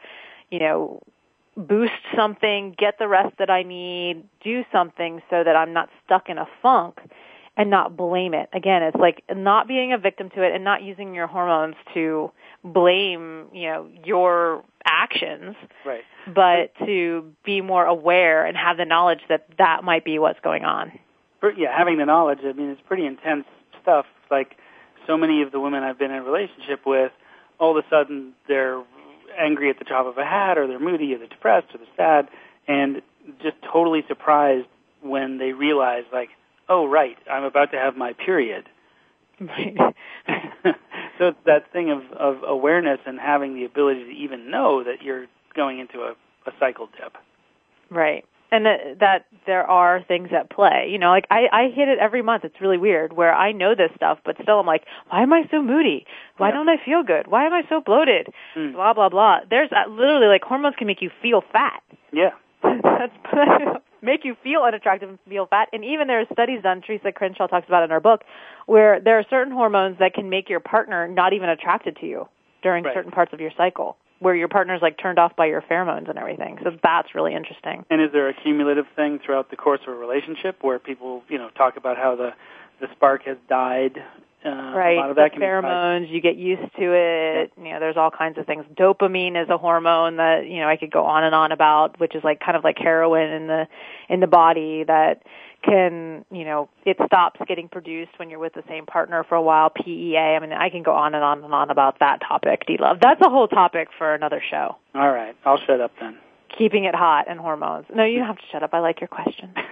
you 0.51 0.59
know, 0.59 1.01
boost 1.57 1.93
something, 2.15 2.75
get 2.77 2.99
the 2.99 3.09
rest 3.09 3.39
that 3.39 3.49
I 3.49 3.63
need, 3.63 4.23
do 4.45 4.65
something 4.71 5.23
so 5.31 5.43
that 5.43 5.57
I'm 5.57 5.73
not 5.73 5.89
stuck 6.05 6.29
in 6.29 6.37
a 6.37 6.47
funk 6.61 6.99
and 7.57 7.71
not 7.71 7.97
blame 7.97 8.35
it. 8.35 8.49
Again, 8.53 8.83
it's 8.83 8.97
like 8.97 9.23
not 9.35 9.67
being 9.67 9.93
a 9.93 9.99
victim 9.99 10.31
to 10.31 10.43
it 10.43 10.55
and 10.55 10.63
not 10.63 10.83
using 10.83 11.15
your 11.15 11.27
hormones 11.27 11.77
to 11.95 12.31
blame, 12.63 13.47
you 13.53 13.69
know, 13.69 13.89
your 14.05 14.65
actions. 14.85 15.57
Right. 15.85 16.03
But 16.27 16.73
to 16.85 17.33
be 17.45 17.61
more 17.61 17.85
aware 17.85 18.45
and 18.45 18.57
have 18.57 18.77
the 18.77 18.85
knowledge 18.85 19.21
that 19.29 19.47
that 19.59 19.85
might 19.85 20.05
be 20.05 20.19
what's 20.19 20.41
going 20.41 20.65
on. 20.65 20.93
Yeah, 21.57 21.77
having 21.77 21.99
the 21.99 22.07
knowledge, 22.07 22.41
I 22.45 22.53
mean, 22.53 22.71
it's 22.71 22.81
pretty 22.87 23.07
intense 23.07 23.45
stuff. 23.81 24.07
Like 24.31 24.57
so 25.07 25.17
many 25.17 25.43
of 25.43 25.53
the 25.53 25.61
women 25.61 25.85
I've 25.85 25.99
been 25.99 26.11
in 26.11 26.19
a 26.19 26.23
relationship 26.23 26.81
with 26.85 27.13
all 27.59 27.79
of 27.79 27.85
a 27.85 27.89
sudden 27.89 28.33
they're 28.49 28.83
angry 29.39 29.71
at 29.71 29.79
the 29.79 29.85
drop 29.85 30.07
of 30.07 30.19
a 30.19 30.25
hat, 30.25 30.59
or 30.59 30.67
they're 30.67 30.81
moody, 30.81 31.15
or 31.15 31.19
they're 31.19 31.27
depressed, 31.29 31.69
or 31.75 31.79
they're 31.79 31.87
sad, 31.97 32.29
and 32.67 33.03
just 33.43 33.57
totally 33.71 34.03
surprised 34.09 34.67
when 35.03 35.39
they 35.39 35.53
realize, 35.53 36.05
like, 36.13 36.31
oh, 36.69 36.87
right, 36.87 37.17
I'm 37.31 37.45
about 37.45 37.71
to 37.73 37.79
have 37.79 37.97
my 37.97 38.13
period. 38.13 38.69
Right. 39.41 39.77
so 41.19 41.29
it's 41.29 41.39
that 41.45 41.71
thing 41.73 41.91
of, 41.91 42.03
of 42.13 42.43
awareness 42.47 42.99
and 43.07 43.19
having 43.21 43.55
the 43.55 43.65
ability 43.65 44.05
to 44.05 44.11
even 44.11 44.51
know 44.51 44.83
that 44.83 45.03
you're 45.03 45.27
going 45.55 45.79
into 45.79 46.01
a, 46.01 46.13
a 46.47 46.53
cycle 46.59 46.89
dip. 46.99 47.15
Right. 47.91 48.25
And 48.53 48.65
that, 48.65 49.01
that 49.01 49.27
there 49.45 49.69
are 49.69 50.03
things 50.07 50.29
at 50.33 50.49
play. 50.51 50.89
You 50.91 50.99
know, 50.99 51.11
like 51.11 51.27
I, 51.31 51.47
I 51.53 51.69
hit 51.75 51.89
it 51.89 51.99
every 51.99 52.23
month. 52.23 52.45
It's 52.45 52.61
really 52.61 52.79
weird 52.79 53.13
where 53.13 53.35
I 53.35 53.53
know 53.53 53.75
this 53.75 53.91
stuff, 53.97 54.19
but 54.25 54.37
still 54.41 54.61
I'm 54.61 54.67
like, 54.67 54.85
why 55.11 55.23
am 55.23 55.33
I 55.33 55.43
so 55.51 55.61
moody? 55.61 56.07
Why 56.39 56.49
Yep. 56.49 56.55
don't 56.55 56.69
I 56.69 56.77
feel 56.83 57.03
good? 57.03 57.27
Why 57.27 57.45
am 57.45 57.53
I 57.53 57.63
so 57.69 57.81
bloated? 57.85 58.29
Mm. 58.57 58.73
Blah, 58.75 58.95
blah, 58.95 59.09
blah. 59.09 59.41
There's 59.51 59.71
uh, 59.73 59.91
literally 59.91 60.29
like 60.29 60.43
hormones 60.45 60.77
can 60.79 60.87
make 60.87 61.03
you 61.03 61.11
feel 61.21 61.43
fat. 61.53 61.83
Yeah. 62.13 62.31
That's 62.63 63.13
make 64.07 64.25
you 64.25 64.35
feel 64.43 64.63
unattractive 64.63 65.11
and 65.11 65.19
feel 65.29 65.47
fat. 65.47 65.69
And 65.73 65.85
even 65.85 66.07
there 66.07 66.21
are 66.21 66.27
studies 66.33 66.63
done, 66.63 66.81
Theresa 66.81 67.13
Crenshaw 67.13 67.47
talks 67.49 67.67
about 67.69 67.83
in 67.83 67.91
her 67.91 68.01
book, 68.01 68.23
where 68.65 69.01
there 69.01 69.19
are 69.19 69.25
certain 69.29 69.53
hormones 69.53 69.99
that 69.99 70.15
can 70.15 70.31
make 70.31 70.49
your 70.49 70.61
partner 70.61 71.07
not 71.07 71.35
even 71.35 71.51
attracted 71.51 71.99
to 72.01 72.07
you 72.07 72.29
during 72.63 72.85
Right. 72.85 72.95
certain 72.95 73.11
parts 73.11 73.33
of 73.35 73.41
your 73.41 73.51
cycle, 73.57 73.99
where 74.21 74.35
your 74.35 74.49
partner's 74.49 74.81
like 74.81 74.97
turned 74.97 75.19
off 75.19 75.37
by 75.37 75.47
your 75.47 75.61
pheromones 75.61 76.09
and 76.09 76.19
everything. 76.19 76.59
So 76.63 76.71
that's 76.83 77.15
really 77.15 77.35
interesting. 77.35 77.85
And 77.91 78.01
is 78.01 78.13
there 78.13 78.29
a 78.29 78.35
cumulative 78.35 78.87
thing 78.97 79.19
throughout 79.19 79.51
the 79.51 79.57
course 79.57 79.81
of 79.87 79.93
a 79.93 79.97
relationship 79.97 80.63
where 80.63 80.79
people, 80.79 81.23
you 81.29 81.37
know, 81.37 81.51
talk 81.51 81.77
about 81.77 81.99
how 81.99 82.17
the 82.17 82.33
the 82.81 82.89
spark 82.95 83.25
has 83.25 83.37
died? 83.49 84.03
Uh, 84.47 84.51
A 84.51 84.77
right, 84.77 84.97
lot 84.97 85.11
of 85.11 85.17
the 85.17 85.23
that 85.23 85.33
can 85.33 85.41
be 85.41 85.47
pheromones, 85.47 86.09
you 86.09 86.21
get 86.21 86.37
used 86.37 86.73
to 86.77 86.93
it. 86.93 87.53
You 87.57 87.73
know, 87.73 87.81
there's 87.81 87.97
all 87.97 88.13
kinds 88.13 88.39
of 88.39 88.47
things. 88.47 88.65
Dopamine 88.79 89.43
is 89.43 89.49
a 89.51 89.59
hormone 89.59 90.17
that 90.17 90.47
you 90.47 90.61
know 90.61 90.69
I 90.69 90.77
could 90.77 90.93
go 90.93 91.05
on 91.05 91.25
and 91.25 91.35
on 91.35 91.51
about, 91.51 91.99
which 91.99 92.15
is 92.15 92.23
like 92.23 92.39
kind 92.39 92.57
of 92.57 92.63
like 92.63 92.79
heroin 92.79 93.29
in 93.31 93.47
the 93.49 93.67
in 94.09 94.21
the 94.21 94.29
body 94.29 94.85
that 94.85 95.23
can 95.65 96.25
you 96.31 96.45
know 96.45 96.69
it 96.85 96.97
stops 97.07 97.41
getting 97.49 97.69
produced 97.69 98.13
when 98.19 98.31
you're 98.31 98.39
with 98.39 98.55
the 98.55 98.63
same 98.69 98.87
partner 98.87 99.25
for 99.25 99.35
a 99.35 99.43
while. 99.43 99.71
PEA. 99.71 100.17
I 100.17 100.39
mean, 100.39 100.53
I 100.53 100.71
can 100.71 100.85
go 100.85 100.95
on 100.95 101.17
and 101.17 101.25
on 101.25 101.43
and 101.43 101.53
on 101.53 101.71
about 101.71 101.99
that 101.99 102.21
topic. 102.21 102.67
D 102.69 102.77
love. 102.79 102.99
That's 103.03 103.21
a 103.23 103.29
whole 103.29 103.49
topic 103.49 103.89
for 103.99 104.15
another 104.15 104.41
show. 104.49 104.77
All 104.95 105.11
right, 105.11 105.35
I'll 105.45 105.59
shut 105.59 105.81
up 105.81 105.91
then. 105.99 106.19
Keeping 106.57 106.85
it 106.85 106.95
hot 106.95 107.27
and 107.29 107.41
hormones. 107.41 107.87
No, 107.93 108.05
you 108.05 108.19
don't 108.19 108.29
have 108.29 108.39
to 108.39 108.45
shut 108.53 108.63
up. 108.63 108.71
I 108.73 108.79
like 108.79 109.01
your 109.01 109.09
question. 109.09 109.53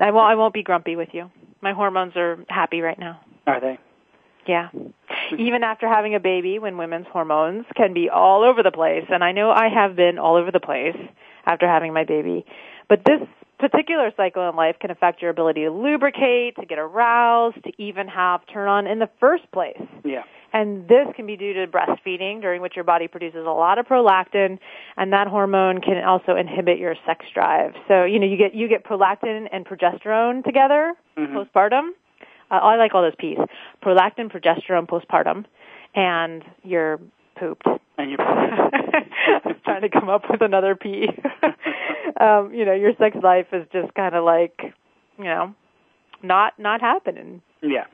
I 0.00 0.10
won't. 0.10 0.30
I 0.30 0.34
won't 0.34 0.54
be 0.54 0.62
grumpy 0.62 0.96
with 0.96 1.10
you. 1.12 1.30
My 1.60 1.72
hormones 1.72 2.16
are 2.16 2.44
happy 2.48 2.80
right 2.80 2.98
now. 2.98 3.20
Are 3.46 3.60
they? 3.60 3.78
Yeah. 4.46 4.68
Even 5.36 5.64
after 5.64 5.88
having 5.88 6.14
a 6.14 6.20
baby, 6.20 6.58
when 6.58 6.76
women's 6.76 7.06
hormones 7.12 7.64
can 7.76 7.92
be 7.94 8.08
all 8.08 8.44
over 8.44 8.62
the 8.62 8.70
place, 8.70 9.04
and 9.08 9.24
I 9.24 9.32
know 9.32 9.50
I 9.50 9.68
have 9.68 9.96
been 9.96 10.18
all 10.18 10.36
over 10.36 10.52
the 10.52 10.60
place 10.60 10.96
after 11.44 11.66
having 11.66 11.92
my 11.92 12.04
baby, 12.04 12.44
but 12.88 13.04
this 13.04 13.20
particular 13.58 14.12
cycle 14.16 14.48
in 14.48 14.54
life 14.54 14.76
can 14.80 14.90
affect 14.90 15.22
your 15.22 15.30
ability 15.30 15.62
to 15.64 15.70
lubricate, 15.70 16.56
to 16.56 16.66
get 16.66 16.78
aroused, 16.78 17.62
to 17.64 17.72
even 17.78 18.06
have 18.06 18.40
turn 18.52 18.68
on 18.68 18.86
in 18.86 18.98
the 18.98 19.08
first 19.18 19.50
place. 19.50 19.80
Yeah. 20.04 20.22
And 20.52 20.88
this 20.88 21.06
can 21.14 21.26
be 21.26 21.36
due 21.36 21.52
to 21.54 21.66
breastfeeding, 21.66 22.40
during 22.40 22.62
which 22.62 22.76
your 22.76 22.84
body 22.84 23.08
produces 23.08 23.44
a 23.46 23.50
lot 23.50 23.78
of 23.78 23.86
prolactin, 23.86 24.58
and 24.96 25.12
that 25.12 25.26
hormone 25.26 25.80
can 25.80 26.02
also 26.04 26.36
inhibit 26.36 26.78
your 26.78 26.94
sex 27.04 27.24
drive. 27.34 27.74
So, 27.88 28.04
you 28.04 28.18
know, 28.18 28.26
you 28.26 28.36
get 28.36 28.54
you 28.54 28.68
get 28.68 28.84
prolactin 28.84 29.48
and 29.52 29.66
progesterone 29.66 30.44
together 30.44 30.94
Mhm. 31.16 31.34
postpartum. 31.34 31.90
Uh, 32.50 32.54
I 32.54 32.76
like 32.76 32.94
all 32.94 33.02
those 33.02 33.16
P's: 33.16 33.38
prolactin, 33.82 34.30
progesterone, 34.30 34.86
postpartum, 34.86 35.44
and 35.94 36.44
you're 36.62 37.00
pooped. 37.34 37.66
And 37.98 38.10
you. 38.10 38.16
I 38.20 39.40
was 39.44 39.56
trying 39.64 39.82
to 39.82 39.88
come 39.88 40.08
up 40.08 40.30
with 40.30 40.42
another 40.42 40.76
P. 40.76 41.08
um, 42.20 42.54
you 42.54 42.64
know, 42.64 42.72
your 42.72 42.94
sex 42.96 43.16
life 43.22 43.46
is 43.52 43.66
just 43.72 43.92
kind 43.94 44.14
of 44.14 44.24
like, 44.24 44.72
you 45.18 45.24
know, 45.24 45.54
not 46.22 46.58
not 46.58 46.80
happening 46.80 47.42
yeah. 47.62 47.84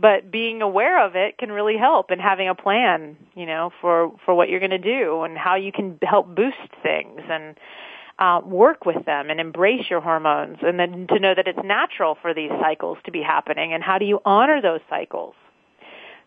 But 0.00 0.30
being 0.30 0.62
aware 0.62 1.04
of 1.04 1.16
it 1.16 1.38
can 1.38 1.50
really 1.50 1.76
help 1.76 2.10
and 2.10 2.20
having 2.20 2.48
a 2.48 2.54
plan 2.54 3.16
you 3.34 3.46
know 3.46 3.70
for 3.80 4.12
for 4.24 4.34
what 4.34 4.48
you're 4.48 4.60
going 4.60 4.70
to 4.70 4.78
do 4.78 5.22
and 5.22 5.36
how 5.36 5.54
you 5.56 5.72
can 5.72 5.98
help 6.02 6.34
boost 6.34 6.56
things 6.82 7.20
and 7.30 7.56
uh, 8.18 8.40
work 8.44 8.84
with 8.84 9.04
them 9.06 9.30
and 9.30 9.38
embrace 9.38 9.88
your 9.88 10.00
hormones 10.00 10.58
and 10.62 10.78
then 10.78 11.06
to 11.08 11.20
know 11.20 11.34
that 11.34 11.46
it's 11.46 11.60
natural 11.64 12.16
for 12.20 12.34
these 12.34 12.50
cycles 12.60 12.98
to 13.04 13.12
be 13.12 13.22
happening 13.22 13.72
and 13.72 13.82
how 13.82 13.98
do 13.98 14.04
you 14.04 14.20
honor 14.24 14.60
those 14.60 14.80
cycles 14.90 15.34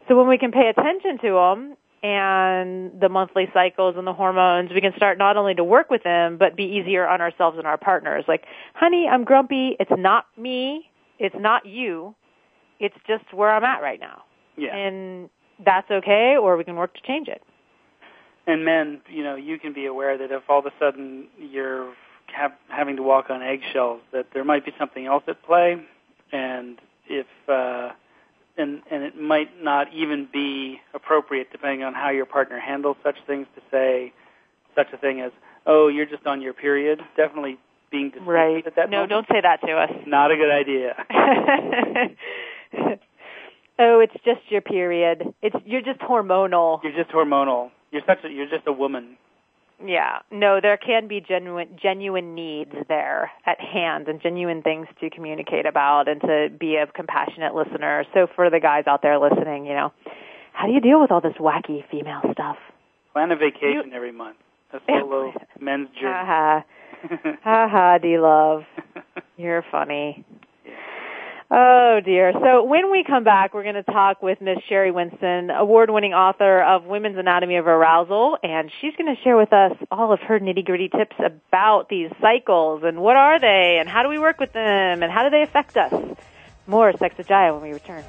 so 0.07 0.17
when 0.17 0.27
we 0.27 0.37
can 0.37 0.51
pay 0.51 0.67
attention 0.69 1.17
to 1.19 1.33
them 1.33 1.77
and 2.03 2.99
the 2.99 3.09
monthly 3.09 3.47
cycles 3.53 3.95
and 3.97 4.07
the 4.07 4.13
hormones, 4.13 4.71
we 4.73 4.81
can 4.81 4.93
start 4.95 5.17
not 5.17 5.37
only 5.37 5.53
to 5.53 5.63
work 5.63 5.89
with 5.89 6.03
them, 6.03 6.37
but 6.37 6.55
be 6.55 6.63
easier 6.63 7.07
on 7.07 7.21
ourselves 7.21 7.57
and 7.57 7.67
our 7.67 7.77
partners. 7.77 8.25
Like, 8.27 8.45
honey, 8.73 9.07
I'm 9.07 9.23
grumpy. 9.23 9.75
It's 9.79 9.91
not 9.95 10.25
me. 10.35 10.89
It's 11.19 11.35
not 11.37 11.65
you. 11.65 12.15
It's 12.81 12.97
just 13.07 13.31
where 13.31 13.51
I'm 13.51 13.63
at 13.63 13.81
right 13.81 13.99
now. 13.99 14.23
Yeah. 14.57 14.75
And 14.75 15.29
that's 15.63 15.89
okay, 15.89 16.35
or 16.35 16.57
we 16.57 16.63
can 16.63 16.75
work 16.75 16.95
to 16.95 17.01
change 17.01 17.27
it. 17.27 17.43
And 18.47 18.65
men, 18.65 19.01
you 19.07 19.23
know, 19.23 19.35
you 19.35 19.59
can 19.59 19.71
be 19.71 19.85
aware 19.85 20.17
that 20.17 20.31
if 20.31 20.41
all 20.49 20.59
of 20.59 20.65
a 20.65 20.73
sudden 20.79 21.27
you're 21.39 21.93
have, 22.33 22.51
having 22.69 22.95
to 22.95 23.03
walk 23.03 23.29
on 23.29 23.43
eggshells, 23.43 24.01
that 24.11 24.27
there 24.33 24.43
might 24.43 24.65
be 24.65 24.73
something 24.79 25.05
else 25.05 25.23
at 25.27 25.43
play, 25.43 25.77
and 26.31 26.79
if 27.07 27.27
uh, 27.47 27.91
and 28.57 28.81
and 28.89 29.03
it 29.03 29.19
might 29.21 29.61
not 29.61 29.93
even 29.93 30.27
be 30.33 30.81
appropriate, 30.95 31.51
depending 31.51 31.83
on 31.83 31.93
how 31.93 32.09
your 32.09 32.25
partner 32.25 32.59
handles 32.59 32.97
such 33.03 33.17
things, 33.27 33.45
to 33.55 33.61
say 33.69 34.11
such 34.75 34.87
a 34.91 34.97
thing 34.97 35.21
as, 35.21 35.31
"Oh, 35.67 35.87
you're 35.87 36.07
just 36.07 36.25
on 36.25 36.41
your 36.41 36.53
period." 36.53 36.99
Definitely 37.15 37.59
being 37.91 38.09
dismissive 38.09 38.25
Right. 38.25 38.65
at 38.65 38.75
that 38.75 38.89
no, 38.89 38.97
moment. 38.97 39.09
don't 39.11 39.27
say 39.27 39.41
that 39.41 39.61
to 39.61 39.73
us. 39.73 39.91
Not 40.07 40.31
a 40.31 40.35
good 40.35 40.49
idea. 40.49 40.95
oh, 43.79 43.99
it's 43.99 44.13
just 44.25 44.41
your 44.49 44.61
period. 44.61 45.33
It's 45.41 45.55
you're 45.65 45.81
just 45.81 45.99
hormonal. 45.99 46.81
You're 46.83 46.93
just 46.93 47.11
hormonal. 47.11 47.71
You're 47.91 48.03
such 48.07 48.19
a 48.23 48.29
you're 48.29 48.49
just 48.49 48.67
a 48.67 48.73
woman. 48.73 49.17
Yeah. 49.83 50.19
No, 50.29 50.59
there 50.61 50.77
can 50.77 51.07
be 51.07 51.21
genuine 51.21 51.69
genuine 51.81 52.35
needs 52.35 52.73
there 52.87 53.31
at 53.45 53.59
hand 53.59 54.07
and 54.07 54.21
genuine 54.21 54.61
things 54.61 54.87
to 54.99 55.09
communicate 55.09 55.65
about 55.65 56.07
and 56.07 56.21
to 56.21 56.49
be 56.59 56.75
a 56.75 56.85
compassionate 56.87 57.55
listener. 57.55 58.05
So 58.13 58.27
for 58.35 58.49
the 58.49 58.59
guys 58.59 58.83
out 58.87 59.01
there 59.01 59.17
listening, 59.19 59.65
you 59.65 59.73
know, 59.73 59.91
how 60.53 60.67
do 60.67 60.73
you 60.73 60.81
deal 60.81 61.01
with 61.01 61.11
all 61.11 61.21
this 61.21 61.33
wacky 61.39 61.83
female 61.89 62.21
stuff? 62.31 62.57
Plan 63.13 63.31
a 63.31 63.35
vacation 63.35 63.91
every 63.93 64.11
month. 64.11 64.37
A 64.73 64.79
solo 64.87 65.33
men's 65.59 65.89
Ha 65.95 65.99
journey. 65.99 66.25
ha. 66.27 66.63
Ha 67.43 67.67
ha, 67.67 67.97
D 67.97 68.19
love. 68.19 68.61
You're 69.35 69.65
funny. 69.71 70.23
Oh 71.53 71.99
dear. 72.05 72.31
So 72.31 72.63
when 72.63 72.89
we 72.89 73.03
come 73.03 73.25
back, 73.25 73.53
we're 73.53 73.63
going 73.63 73.75
to 73.75 73.83
talk 73.83 74.23
with 74.23 74.39
Miss 74.39 74.59
Sheri 74.69 74.93
Winston, 74.93 75.49
award-winning 75.49 76.13
author 76.13 76.61
of 76.63 76.85
Women's 76.85 77.17
Anatomy 77.17 77.57
of 77.57 77.67
Arousal, 77.67 78.37
and 78.41 78.71
she's 78.79 78.95
going 78.95 79.13
to 79.13 79.21
share 79.21 79.35
with 79.35 79.51
us 79.51 79.73
all 79.91 80.13
of 80.13 80.21
her 80.21 80.39
nitty-gritty 80.39 80.87
tips 80.87 81.17
about 81.19 81.89
these 81.89 82.09
cycles 82.21 82.83
and 82.85 83.01
what 83.01 83.17
are 83.17 83.37
they 83.37 83.79
and 83.81 83.89
how 83.89 84.01
do 84.01 84.07
we 84.07 84.17
work 84.17 84.39
with 84.39 84.53
them 84.53 85.03
and 85.03 85.11
how 85.11 85.23
do 85.23 85.29
they 85.29 85.41
affect 85.41 85.75
us. 85.75 85.93
More 86.67 86.93
Sex 86.93 87.17
with 87.17 87.27
Jaiya 87.27 87.53
when 87.53 87.63
we 87.63 87.73
return. 87.73 88.05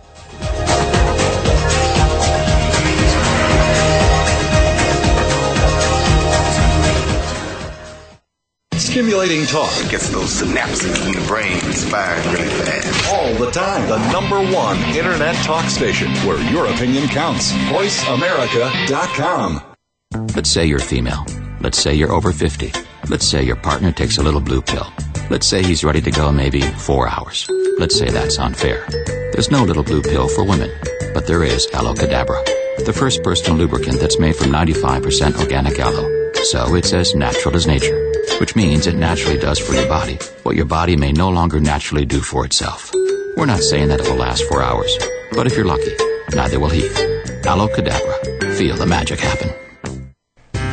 Stimulating 8.93 9.47
talk 9.47 9.73
Gets 9.89 10.11
those 10.11 10.43
synapses 10.43 11.07
in 11.07 11.13
the 11.19 11.27
brain 11.27 11.59
firing 11.89 12.31
really 12.31 12.51
fast. 12.63 13.11
all 13.11 13.33
the 13.43 13.51
time. 13.51 13.89
The 13.89 13.97
number 14.13 14.39
one 14.55 14.77
internet 14.95 15.35
talk 15.37 15.65
station 15.71 16.11
where 16.27 16.39
your 16.53 16.67
opinion 16.67 17.09
counts. 17.09 17.53
VoiceAmerica.com. 17.73 19.63
Let's 20.37 20.51
say 20.51 20.67
you're 20.67 20.79
female. 20.79 21.25
Let's 21.63 21.79
say 21.79 21.95
you're 21.95 22.13
over 22.13 22.33
50. 22.35 22.71
Let's 23.09 23.27
say 23.27 23.43
your 23.43 23.57
partner 23.57 23.93
takes 23.93 24.19
a 24.19 24.23
little 24.23 24.43
blue 24.43 24.61
pill. 24.61 24.87
Let's 25.31 25.47
say 25.47 25.63
he's 25.63 25.83
ready 25.85 26.03
to 26.03 26.11
go 26.11 26.31
maybe 26.31 26.61
four 26.61 27.09
hours. 27.09 27.49
Let's 27.79 27.99
say 27.99 28.11
that's 28.11 28.39
unfair. 28.39 28.87
There's 29.33 29.51
no 29.51 29.65
little 29.65 29.85
blue 29.85 30.03
pill 30.03 30.29
for 30.29 30.45
women, 30.45 30.71
but 31.15 31.27
there 31.27 31.45
is 31.45 31.67
Aloe 31.73 31.95
Cadabra, 31.95 32.45
the 32.85 32.93
first 32.93 33.23
personal 33.23 33.57
lubricant 33.57 34.01
that's 34.01 34.19
made 34.19 34.37
from 34.37 34.49
95% 34.49 35.41
organic 35.41 35.79
aloe. 35.79 36.31
So 36.45 36.75
it's 36.75 36.93
as 36.93 37.15
natural 37.15 37.57
as 37.57 37.67
nature, 37.67 38.12
which 38.41 38.57
means 38.57 38.87
it 38.87 38.95
naturally 38.95 39.39
does 39.39 39.59
for 39.59 39.75
your 39.75 39.89
body 39.89 40.19
what 40.43 40.57
your 40.57 40.67
body 40.67 40.97
may 40.97 41.13
no 41.13 41.29
longer 41.29 41.61
naturally 41.61 42.05
do 42.05 42.21
for 42.21 42.45
itself. 42.45 42.93
We're 43.37 43.47
not 43.47 43.61
saying 43.61 43.89
that 43.89 44.01
it 44.01 44.09
will 44.09 44.17
last 44.17 44.45
four 44.45 44.63
hours, 44.63 44.97
but 45.33 45.47
if 45.47 45.57
you're 45.57 45.65
lucky, 45.65 45.97
neither 46.35 46.61
will 46.61 46.71
he. 46.71 46.89
Aloe 47.47 47.69
Cadabra. 47.69 48.57
Feel 48.57 48.77
the 48.77 48.87
magic 48.87 49.21
happen. 49.21 49.62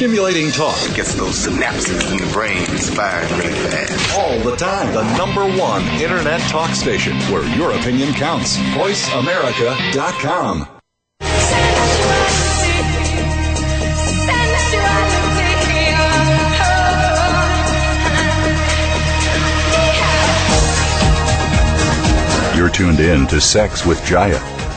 Stimulating 0.00 0.48
talk. 0.50 0.80
It 0.88 0.96
gets 0.96 1.14
those 1.14 1.46
synapses 1.46 2.10
in 2.10 2.16
the 2.16 2.24
brain 2.32 2.64
firing 2.64 3.28
really 3.38 3.52
fast. 3.52 4.18
All 4.18 4.38
the 4.38 4.56
time. 4.56 4.94
The 4.94 5.02
number 5.18 5.44
one 5.60 5.82
internet 6.00 6.40
talk 6.48 6.70
station 6.70 7.18
where 7.30 7.44
your 7.54 7.72
opinion 7.72 8.14
counts. 8.14 8.56
VoiceAmerica.com. 8.56 10.66
You're 22.56 22.70
tuned 22.70 23.00
in 23.00 23.26
to 23.26 23.38
Sex 23.38 23.84
with 23.84 24.00
Jaiya. 24.00 24.59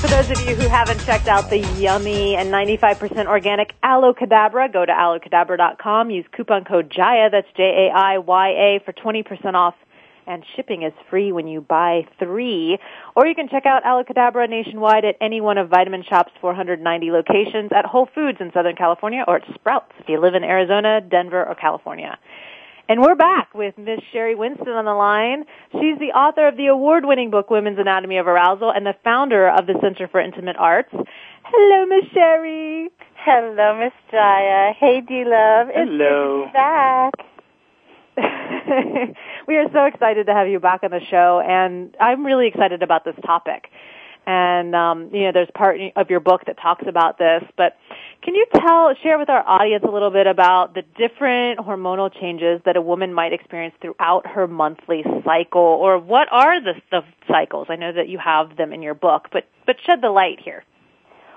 For 0.00 0.06
those 0.06 0.30
of 0.30 0.40
you 0.48 0.54
who 0.54 0.68
haven't 0.68 1.00
checked 1.00 1.26
out 1.26 1.50
the 1.50 1.58
yummy 1.58 2.36
and 2.36 2.52
95% 2.52 3.26
organic 3.26 3.74
Aloe 3.82 4.14
Cadabra, 4.14 4.72
go 4.72 4.86
to 4.86 4.92
aloecadabra.com. 4.92 6.10
Use 6.10 6.24
coupon 6.30 6.62
code 6.62 6.88
JAIYA, 6.88 7.32
that's 7.32 7.48
J-A-I-Y-A, 7.56 8.80
for 8.84 8.92
20% 8.92 9.54
off. 9.54 9.74
And 10.28 10.44
shipping 10.54 10.84
is 10.84 10.92
free 11.10 11.32
when 11.32 11.48
you 11.48 11.60
buy 11.60 12.06
three. 12.20 12.78
Or 13.16 13.26
you 13.26 13.34
can 13.34 13.48
check 13.48 13.66
out 13.66 13.84
Aloe 13.84 14.04
Cadabra 14.04 14.48
nationwide 14.48 15.04
at 15.04 15.16
any 15.20 15.40
one 15.40 15.58
of 15.58 15.68
Vitamin 15.68 16.04
Shoppe's 16.08 16.32
490 16.40 17.10
locations, 17.10 17.72
at 17.72 17.84
Whole 17.84 18.08
Foods 18.14 18.38
in 18.40 18.52
Southern 18.52 18.76
California, 18.76 19.24
or 19.26 19.38
at 19.38 19.52
Sprouts 19.52 19.90
if 19.98 20.08
you 20.08 20.20
live 20.20 20.36
in 20.36 20.44
Arizona, 20.44 21.00
Denver, 21.00 21.44
or 21.44 21.56
California. 21.56 22.16
And 22.90 23.02
we're 23.02 23.16
back 23.16 23.52
with 23.52 23.76
Miss 23.76 24.00
Sheri 24.14 24.34
Winston 24.34 24.70
on 24.70 24.86
the 24.86 24.94
line. 24.94 25.44
She's 25.72 25.98
the 25.98 26.16
author 26.16 26.48
of 26.48 26.56
the 26.56 26.68
award-winning 26.68 27.30
book 27.30 27.50
Women's 27.50 27.78
Anatomy 27.78 28.16
of 28.16 28.26
Arousal 28.26 28.72
and 28.74 28.86
the 28.86 28.94
founder 29.04 29.46
of 29.46 29.66
the 29.66 29.74
Center 29.82 30.08
for 30.08 30.22
Intimate 30.22 30.56
Arts. 30.58 30.88
Hello, 30.90 31.84
Miss 31.84 32.06
Sheri. 32.16 32.86
Hello, 33.14 33.78
Miss 33.78 33.92
Jaiya. 34.10 34.72
Hey, 34.74 35.02
D-Love. 35.06 35.68
It's 35.68 35.76
Hello. 35.76 36.46
good 36.46 36.46
to 36.46 36.48
be 36.48 36.52
back. 36.54 37.12
we 39.46 39.56
are 39.56 39.66
so 39.70 39.84
excited 39.84 40.24
to 40.24 40.32
have 40.32 40.48
you 40.48 40.58
back 40.58 40.82
on 40.82 40.90
the 40.90 41.02
show, 41.10 41.42
and 41.46 41.94
I'm 42.00 42.24
really 42.24 42.46
excited 42.46 42.82
about 42.82 43.04
this 43.04 43.16
topic. 43.22 43.68
And 44.26 44.74
um, 44.74 45.10
you 45.12 45.24
know, 45.24 45.32
there's 45.32 45.48
part 45.54 45.78
of 45.96 46.08
your 46.10 46.20
book 46.20 46.42
that 46.46 46.56
talks 46.60 46.84
about 46.86 47.18
this, 47.18 47.42
but 47.56 47.76
can 48.22 48.34
you 48.34 48.46
tell, 48.52 48.94
share 49.02 49.18
with 49.18 49.28
our 49.28 49.46
audience 49.46 49.84
a 49.86 49.90
little 49.90 50.10
bit 50.10 50.26
about 50.26 50.74
the 50.74 50.82
different 50.96 51.60
hormonal 51.60 52.12
changes 52.12 52.60
that 52.64 52.76
a 52.76 52.82
woman 52.82 53.14
might 53.14 53.32
experience 53.32 53.74
throughout 53.80 54.26
her 54.26 54.46
monthly 54.46 55.04
cycle, 55.24 55.60
or 55.60 55.98
what 55.98 56.28
are 56.30 56.60
the, 56.62 56.74
the 56.90 57.02
cycles? 57.28 57.68
I 57.70 57.76
know 57.76 57.92
that 57.92 58.08
you 58.08 58.18
have 58.18 58.56
them 58.56 58.72
in 58.72 58.82
your 58.82 58.94
book, 58.94 59.28
but 59.32 59.44
but 59.66 59.76
shed 59.86 60.00
the 60.02 60.10
light 60.10 60.40
here. 60.44 60.64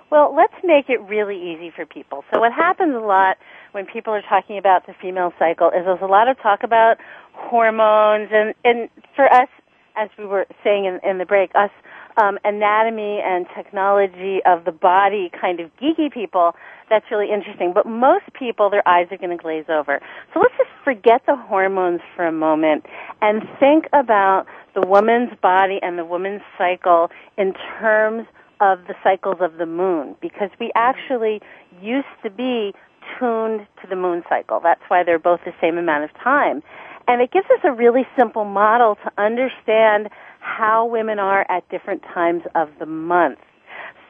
Well, 0.09 0.35
let's 0.35 0.53
make 0.63 0.89
it 0.89 0.99
really 1.01 1.53
easy 1.53 1.71
for 1.73 1.85
people. 1.85 2.25
So 2.33 2.39
what 2.41 2.51
happens 2.51 2.93
a 2.95 2.99
lot 2.99 3.37
when 3.71 3.85
people 3.85 4.13
are 4.13 4.21
talking 4.21 4.57
about 4.57 4.85
the 4.85 4.93
female 5.01 5.31
cycle 5.39 5.69
is 5.69 5.85
there's 5.85 6.01
a 6.01 6.05
lot 6.05 6.27
of 6.27 6.37
talk 6.41 6.63
about 6.63 6.97
hormones 7.33 8.29
and, 8.33 8.53
and 8.65 8.89
for 9.15 9.31
us, 9.31 9.47
as 9.95 10.09
we 10.17 10.25
were 10.25 10.45
saying 10.63 10.85
in, 10.85 10.99
in 11.09 11.17
the 11.17 11.25
break, 11.25 11.51
us 11.55 11.71
um, 12.17 12.37
anatomy 12.43 13.19
and 13.23 13.45
technology 13.55 14.39
of 14.45 14.65
the 14.65 14.71
body 14.71 15.31
kind 15.39 15.59
of 15.59 15.69
geeky 15.77 16.11
people, 16.11 16.55
that's 16.89 17.05
really 17.11 17.31
interesting. 17.31 17.71
But 17.73 17.85
most 17.85 18.25
people, 18.33 18.69
their 18.69 18.87
eyes 18.87 19.07
are 19.11 19.17
going 19.17 19.35
to 19.35 19.41
glaze 19.41 19.65
over. 19.69 19.99
So 20.33 20.39
let's 20.39 20.55
just 20.57 20.69
forget 20.83 21.21
the 21.25 21.35
hormones 21.35 22.01
for 22.15 22.25
a 22.25 22.31
moment 22.31 22.85
and 23.21 23.41
think 23.59 23.85
about 23.93 24.45
the 24.75 24.81
woman's 24.81 25.31
body 25.41 25.79
and 25.81 25.97
the 25.97 26.05
woman's 26.05 26.41
cycle 26.57 27.09
in 27.37 27.53
terms 27.79 28.27
of 28.59 28.79
the 28.87 28.93
cycles 29.03 29.37
of 29.41 29.57
the 29.57 29.65
moon 29.65 30.15
because 30.21 30.49
we 30.59 30.71
actually 30.75 31.41
used 31.81 32.05
to 32.23 32.29
be 32.29 32.73
tuned 33.19 33.65
to 33.81 33.87
the 33.89 33.95
moon 33.95 34.23
cycle. 34.29 34.59
That's 34.61 34.81
why 34.87 35.03
they're 35.03 35.19
both 35.19 35.41
the 35.45 35.53
same 35.59 35.77
amount 35.77 36.03
of 36.03 36.13
time. 36.23 36.61
And 37.07 37.21
it 37.21 37.31
gives 37.31 37.47
us 37.47 37.59
a 37.63 37.71
really 37.71 38.07
simple 38.17 38.45
model 38.45 38.95
to 39.03 39.11
understand 39.21 40.09
how 40.39 40.85
women 40.85 41.19
are 41.19 41.45
at 41.49 41.67
different 41.69 42.03
times 42.03 42.43
of 42.55 42.69
the 42.79 42.85
month. 42.85 43.39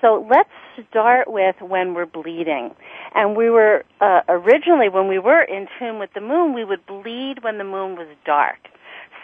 So 0.01 0.25
let's 0.29 0.49
start 0.89 1.31
with 1.31 1.55
when 1.61 1.93
we're 1.93 2.07
bleeding. 2.07 2.71
And 3.13 3.37
we 3.37 3.49
were, 3.49 3.85
uh, 3.99 4.21
originally 4.27 4.89
when 4.89 5.07
we 5.07 5.19
were 5.19 5.41
in 5.41 5.67
tune 5.77 5.99
with 5.99 6.11
the 6.13 6.21
moon, 6.21 6.53
we 6.53 6.65
would 6.65 6.85
bleed 6.85 7.43
when 7.43 7.57
the 7.57 7.63
moon 7.63 7.95
was 7.95 8.07
dark. 8.25 8.57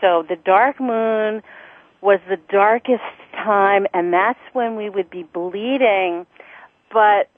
So 0.02 0.24
the 0.28 0.36
dark 0.36 0.80
moon 0.80 1.42
was 2.02 2.20
the 2.30 2.38
darkest 2.50 3.02
time 3.34 3.88
and 3.94 4.14
that's 4.14 4.40
when 4.54 4.76
we 4.76 4.90
would 4.90 5.10
be 5.10 5.24
bleeding, 5.24 6.28
but 6.92 7.30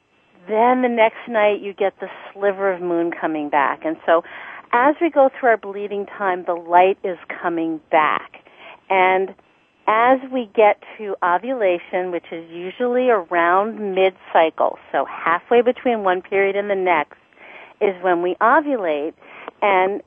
then 0.48 0.82
the 0.82 0.90
next 0.90 1.28
night 1.28 1.62
you 1.62 1.74
get 1.74 2.00
the 2.00 2.10
sliver 2.34 2.72
of 2.72 2.82
moon 2.82 3.12
coming 3.12 3.50
back. 3.50 3.86
And 3.86 3.98
so 4.06 4.24
as 4.72 4.96
we 5.02 5.10
go 5.10 5.30
through 5.30 5.50
our 5.50 5.58
bleeding 5.58 6.06
time, 6.06 6.44
the 6.46 6.54
light 6.54 6.98
is 7.04 7.18
coming 7.42 7.80
back. 7.92 8.44
And 8.90 9.34
as 9.88 10.20
we 10.32 10.50
get 10.56 10.84
to 10.98 11.16
ovulation, 11.24 12.12
which 12.12 12.26
is 12.32 12.50
usually 12.52 13.10
around 13.10 13.96
mid-cycle, 13.96 14.78
so 14.92 15.06
halfway 15.06 15.62
between 15.62 16.04
one 16.04 16.22
period 16.22 16.56
and 16.56 16.70
the 16.70 16.76
next, 16.76 17.18
is 17.82 17.96
when 18.04 18.22
we 18.22 18.36
ovulate. 18.36 19.14
And 19.62 20.02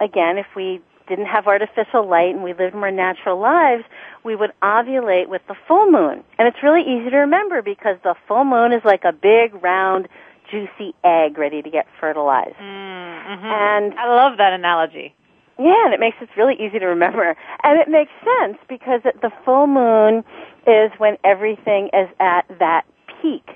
again, 0.00 0.38
if 0.38 0.46
we 0.54 0.80
didn't 1.08 1.26
have 1.26 1.46
artificial 1.46 2.08
light 2.08 2.34
and 2.34 2.42
we 2.42 2.54
lived 2.54 2.74
more 2.74 2.90
natural 2.90 3.38
lives, 3.38 3.84
we 4.24 4.36
would 4.36 4.52
ovulate 4.62 5.28
with 5.28 5.42
the 5.48 5.54
full 5.66 5.90
moon. 5.90 6.22
And 6.38 6.48
it's 6.48 6.62
really 6.62 6.82
easy 6.82 7.10
to 7.10 7.18
remember 7.18 7.60
because 7.60 7.96
the 8.02 8.14
full 8.26 8.44
moon 8.44 8.72
is 8.72 8.82
like 8.84 9.04
a 9.04 9.12
big, 9.12 9.62
round, 9.62 10.08
juicy 10.50 10.94
egg 11.04 11.38
ready 11.38 11.62
to 11.62 11.70
get 11.70 11.86
fertilized. 12.00 12.56
Mm-hmm. 12.56 13.46
And 13.46 13.94
I 13.94 14.08
love 14.08 14.38
that 14.38 14.52
analogy. 14.52 15.14
yeah, 15.58 15.84
and 15.84 15.94
it 15.94 16.00
makes 16.00 16.16
it 16.20 16.28
really 16.36 16.54
easy 16.54 16.78
to 16.78 16.86
remember. 16.86 17.36
And 17.62 17.80
it 17.80 17.88
makes 17.88 18.10
sense 18.40 18.58
because 18.68 19.00
the 19.04 19.30
full 19.44 19.66
moon 19.66 20.24
is 20.66 20.90
when 20.98 21.16
everything 21.24 21.90
is 21.92 22.08
at 22.20 22.42
that 22.58 22.82
peak. 23.22 23.46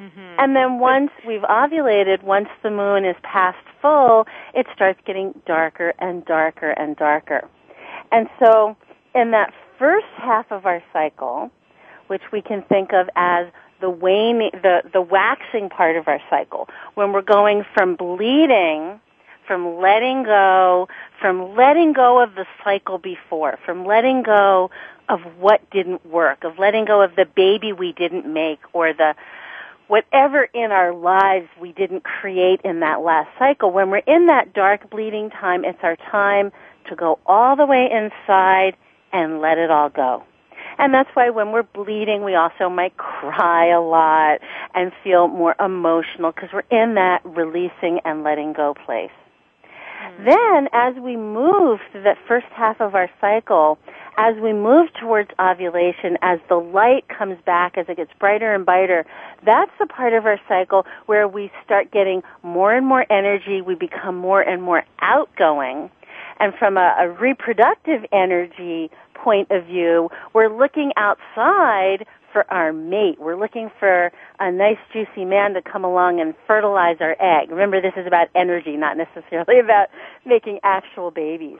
Mm-hmm. 0.00 0.36
And 0.38 0.56
then 0.56 0.78
once 0.78 1.10
we've 1.26 1.42
ovulated, 1.42 2.22
once 2.22 2.48
the 2.62 2.70
moon 2.70 3.04
is 3.04 3.16
past 3.22 3.58
full, 3.80 4.26
it 4.54 4.66
starts 4.74 4.98
getting 5.06 5.34
darker 5.46 5.92
and 5.98 6.24
darker 6.24 6.70
and 6.70 6.96
darker. 6.96 7.48
And 8.10 8.28
so 8.38 8.76
in 9.14 9.30
that 9.32 9.52
first 9.78 10.06
half 10.16 10.50
of 10.50 10.66
our 10.66 10.82
cycle, 10.92 11.50
which 12.08 12.22
we 12.32 12.42
can 12.42 12.62
think 12.62 12.92
of 12.92 13.08
as 13.16 13.46
the 13.82 13.90
waning, 13.90 14.50
the, 14.54 14.80
the 14.90 15.02
waxing 15.02 15.68
part 15.68 15.96
of 15.96 16.08
our 16.08 16.20
cycle, 16.30 16.68
when 16.94 17.12
we're 17.12 17.20
going 17.20 17.64
from 17.74 17.96
bleeding, 17.96 18.98
from 19.46 19.78
letting 19.78 20.22
go, 20.22 20.88
from 21.20 21.54
letting 21.54 21.92
go 21.92 22.22
of 22.22 22.34
the 22.34 22.46
cycle 22.64 22.96
before, 22.96 23.58
from 23.66 23.84
letting 23.84 24.22
go 24.22 24.70
of 25.10 25.20
what 25.38 25.68
didn't 25.70 26.06
work, 26.06 26.44
of 26.44 26.58
letting 26.58 26.86
go 26.86 27.02
of 27.02 27.14
the 27.16 27.26
baby 27.26 27.74
we 27.74 27.92
didn't 27.92 28.32
make 28.32 28.60
or 28.72 28.94
the 28.94 29.14
whatever 29.88 30.44
in 30.54 30.72
our 30.72 30.94
lives 30.94 31.48
we 31.60 31.72
didn't 31.72 32.02
create 32.02 32.60
in 32.64 32.80
that 32.80 33.02
last 33.02 33.28
cycle. 33.38 33.70
When 33.70 33.90
we're 33.90 33.98
in 33.98 34.26
that 34.26 34.54
dark 34.54 34.88
bleeding 34.88 35.28
time, 35.28 35.66
it's 35.66 35.80
our 35.82 35.96
time 35.96 36.50
to 36.88 36.96
go 36.96 37.18
all 37.26 37.56
the 37.56 37.66
way 37.66 37.90
inside 37.92 38.76
and 39.12 39.40
let 39.40 39.58
it 39.58 39.70
all 39.70 39.90
go. 39.90 40.22
And 40.82 40.92
that's 40.92 41.10
why 41.14 41.30
when 41.30 41.52
we're 41.52 41.62
bleeding, 41.62 42.24
we 42.24 42.34
also 42.34 42.68
might 42.68 42.96
cry 42.96 43.72
a 43.72 43.80
lot 43.80 44.40
and 44.74 44.90
feel 45.04 45.28
more 45.28 45.54
emotional 45.60 46.32
because 46.32 46.48
we're 46.52 46.66
in 46.72 46.96
that 46.96 47.20
releasing 47.24 48.00
and 48.04 48.24
letting 48.24 48.52
go 48.52 48.74
place. 48.84 49.12
Mm-hmm. 50.02 50.24
Then, 50.24 50.68
as 50.72 51.00
we 51.00 51.16
move 51.16 51.78
through 51.92 52.02
that 52.02 52.18
first 52.26 52.46
half 52.50 52.80
of 52.80 52.96
our 52.96 53.08
cycle, 53.20 53.78
as 54.18 54.34
we 54.42 54.52
move 54.52 54.88
towards 55.00 55.30
ovulation, 55.38 56.18
as 56.20 56.40
the 56.48 56.56
light 56.56 57.04
comes 57.08 57.38
back, 57.46 57.78
as 57.78 57.86
it 57.88 57.96
gets 57.96 58.10
brighter 58.18 58.52
and 58.52 58.66
brighter, 58.66 59.06
that's 59.46 59.70
the 59.78 59.86
part 59.86 60.14
of 60.14 60.26
our 60.26 60.40
cycle 60.48 60.84
where 61.06 61.28
we 61.28 61.52
start 61.64 61.92
getting 61.92 62.24
more 62.42 62.74
and 62.74 62.84
more 62.84 63.06
energy, 63.08 63.62
we 63.62 63.76
become 63.76 64.16
more 64.16 64.40
and 64.40 64.60
more 64.64 64.84
outgoing. 65.00 65.90
And 66.42 66.52
from 66.58 66.76
a, 66.76 66.96
a 66.98 67.08
reproductive 67.08 68.04
energy 68.12 68.90
point 69.14 69.52
of 69.52 69.64
view, 69.64 70.10
we're 70.34 70.48
looking 70.48 70.90
outside 70.96 72.04
for 72.32 72.50
our 72.52 72.72
mate. 72.72 73.20
We're 73.20 73.38
looking 73.38 73.70
for 73.78 74.10
a 74.40 74.50
nice 74.50 74.78
juicy 74.92 75.24
man 75.24 75.54
to 75.54 75.62
come 75.62 75.84
along 75.84 76.20
and 76.20 76.34
fertilize 76.48 76.96
our 76.98 77.14
egg. 77.20 77.48
Remember 77.52 77.80
this 77.80 77.92
is 77.96 78.08
about 78.08 78.26
energy, 78.34 78.76
not 78.76 78.96
necessarily 78.96 79.60
about 79.64 79.86
making 80.26 80.58
actual 80.64 81.12
babies. 81.12 81.58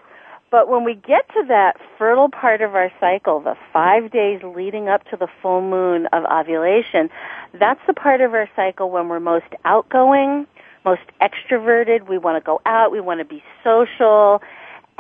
But 0.51 0.68
when 0.68 0.83
we 0.83 0.95
get 0.95 1.29
to 1.29 1.45
that 1.47 1.75
fertile 1.97 2.29
part 2.29 2.61
of 2.61 2.75
our 2.75 2.90
cycle, 2.99 3.38
the 3.38 3.55
five 3.73 4.11
days 4.11 4.40
leading 4.42 4.88
up 4.88 5.05
to 5.11 5.16
the 5.16 5.29
full 5.40 5.62
moon 5.62 6.09
of 6.12 6.25
ovulation, 6.25 7.09
that's 7.59 7.81
the 7.87 7.95
part 7.95 8.21
of 8.21 8.35
our 8.35 8.51
cycle 8.57 8.90
when 8.90 9.09
we're 9.09 9.21
most 9.21 9.47
outgoing, 9.64 10.49
most 10.85 11.03
extroverted. 11.23 12.09
We 12.09 12.18
want 12.18 12.42
to 12.42 12.45
go 12.45 12.61
out, 12.66 12.90
we 12.90 13.01
want 13.01 13.21
to 13.21 13.25
be 13.25 13.45
social, 13.62 14.42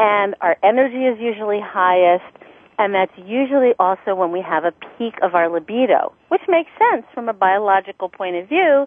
and 0.02 0.34
our 0.40 0.56
energy 0.64 1.06
is 1.06 1.18
usually 1.20 1.60
highest. 1.62 2.36
And 2.78 2.94
that's 2.94 3.12
usually 3.16 3.72
also 3.78 4.16
when 4.16 4.32
we 4.32 4.42
have 4.42 4.64
a 4.64 4.72
peak 4.98 5.14
of 5.22 5.34
our 5.36 5.48
libido, 5.48 6.12
which 6.28 6.40
makes 6.48 6.70
sense 6.90 7.04
from 7.14 7.28
a 7.28 7.32
biological 7.32 8.08
point 8.08 8.34
of 8.34 8.48
view 8.48 8.86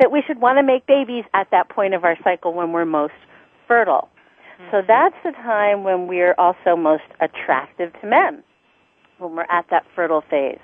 that 0.00 0.10
we 0.10 0.22
should 0.26 0.40
want 0.40 0.58
to 0.58 0.64
make 0.64 0.86
babies 0.86 1.24
at 1.34 1.48
that 1.52 1.68
point 1.68 1.94
of 1.94 2.02
our 2.02 2.16
cycle 2.24 2.52
when 2.52 2.72
we're 2.72 2.84
most 2.84 3.14
fertile. 3.68 4.08
So 4.70 4.78
mm-hmm. 4.78 4.86
that's 4.88 5.14
the 5.22 5.32
time 5.32 5.84
when 5.84 6.08
we're 6.08 6.34
also 6.38 6.76
most 6.76 7.04
attractive 7.20 7.92
to 8.00 8.06
men, 8.06 8.42
when 9.18 9.36
we're 9.36 9.46
at 9.50 9.66
that 9.70 9.84
fertile 9.94 10.24
phase. 10.28 10.58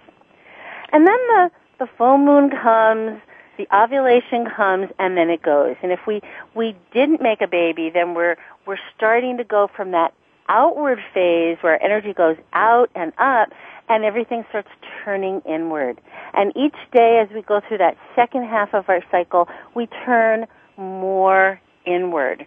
And 0.92 1.06
then 1.06 1.18
the, 1.28 1.50
the 1.78 1.86
full 1.96 2.18
moon 2.18 2.50
comes, 2.50 3.20
the 3.58 3.66
ovulation 3.74 4.46
comes, 4.46 4.88
and 4.98 5.16
then 5.16 5.30
it 5.30 5.42
goes. 5.42 5.76
And 5.82 5.92
if 5.92 6.00
we, 6.06 6.20
we 6.54 6.76
didn't 6.92 7.20
make 7.20 7.40
a 7.40 7.48
baby, 7.48 7.90
then 7.90 8.14
we're, 8.14 8.36
we're 8.66 8.78
starting 8.96 9.36
to 9.36 9.44
go 9.44 9.68
from 9.74 9.90
that 9.92 10.14
outward 10.48 10.98
phase 11.14 11.58
where 11.60 11.82
energy 11.82 12.12
goes 12.12 12.36
out 12.52 12.90
and 12.94 13.12
up 13.18 13.50
and 13.88 14.04
everything 14.04 14.44
starts 14.48 14.68
turning 15.04 15.40
inward. 15.40 16.00
And 16.34 16.52
each 16.56 16.76
day 16.92 17.18
as 17.22 17.32
we 17.34 17.42
go 17.42 17.60
through 17.66 17.78
that 17.78 17.96
second 18.16 18.44
half 18.44 18.74
of 18.74 18.88
our 18.88 19.02
cycle, 19.10 19.48
we 19.74 19.86
turn 20.04 20.46
more 20.76 21.60
inward. 21.84 22.46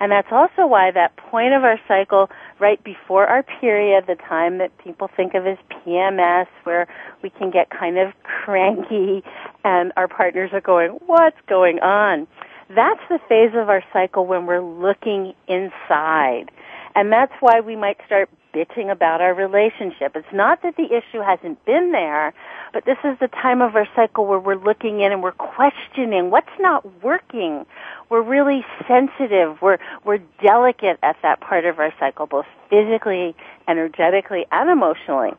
And 0.00 0.10
that's 0.10 0.32
also 0.32 0.66
why 0.66 0.90
that 0.90 1.16
point 1.16 1.52
of 1.52 1.62
our 1.62 1.78
cycle 1.86 2.30
right 2.58 2.82
before 2.82 3.26
our 3.26 3.42
period, 3.42 4.04
the 4.06 4.16
time 4.16 4.56
that 4.58 4.76
people 4.78 5.10
think 5.14 5.34
of 5.34 5.46
as 5.46 5.58
PMS, 5.70 6.46
where 6.64 6.88
we 7.22 7.28
can 7.28 7.50
get 7.50 7.68
kind 7.68 7.98
of 7.98 8.14
cranky 8.22 9.22
and 9.62 9.92
our 9.98 10.08
partners 10.08 10.50
are 10.54 10.62
going, 10.62 10.92
what's 11.06 11.36
going 11.46 11.80
on? 11.80 12.26
That's 12.74 13.00
the 13.10 13.18
phase 13.28 13.50
of 13.54 13.68
our 13.68 13.84
cycle 13.92 14.26
when 14.26 14.46
we're 14.46 14.62
looking 14.62 15.34
inside. 15.46 16.50
And 16.94 17.12
that's 17.12 17.32
why 17.40 17.60
we 17.60 17.76
might 17.76 17.98
start 18.06 18.30
bitching 18.52 18.90
about 18.90 19.20
our 19.20 19.34
relationship. 19.34 20.16
It's 20.16 20.32
not 20.32 20.62
that 20.62 20.76
the 20.76 20.84
issue 20.84 21.20
hasn't 21.20 21.64
been 21.64 21.92
there, 21.92 22.34
but 22.72 22.84
this 22.84 22.98
is 23.04 23.18
the 23.18 23.28
time 23.28 23.62
of 23.62 23.76
our 23.76 23.88
cycle 23.94 24.26
where 24.26 24.38
we're 24.38 24.56
looking 24.56 25.00
in 25.00 25.12
and 25.12 25.22
we're 25.22 25.32
questioning 25.32 26.30
what's 26.30 26.50
not 26.58 27.02
working. 27.02 27.66
We're 28.08 28.22
really 28.22 28.64
sensitive. 28.86 29.60
We're, 29.62 29.78
we're 30.04 30.20
delicate 30.42 30.98
at 31.02 31.16
that 31.22 31.40
part 31.40 31.64
of 31.64 31.78
our 31.78 31.92
cycle, 31.98 32.26
both 32.26 32.46
physically, 32.68 33.34
energetically, 33.68 34.46
and 34.50 34.70
emotionally. 34.70 35.30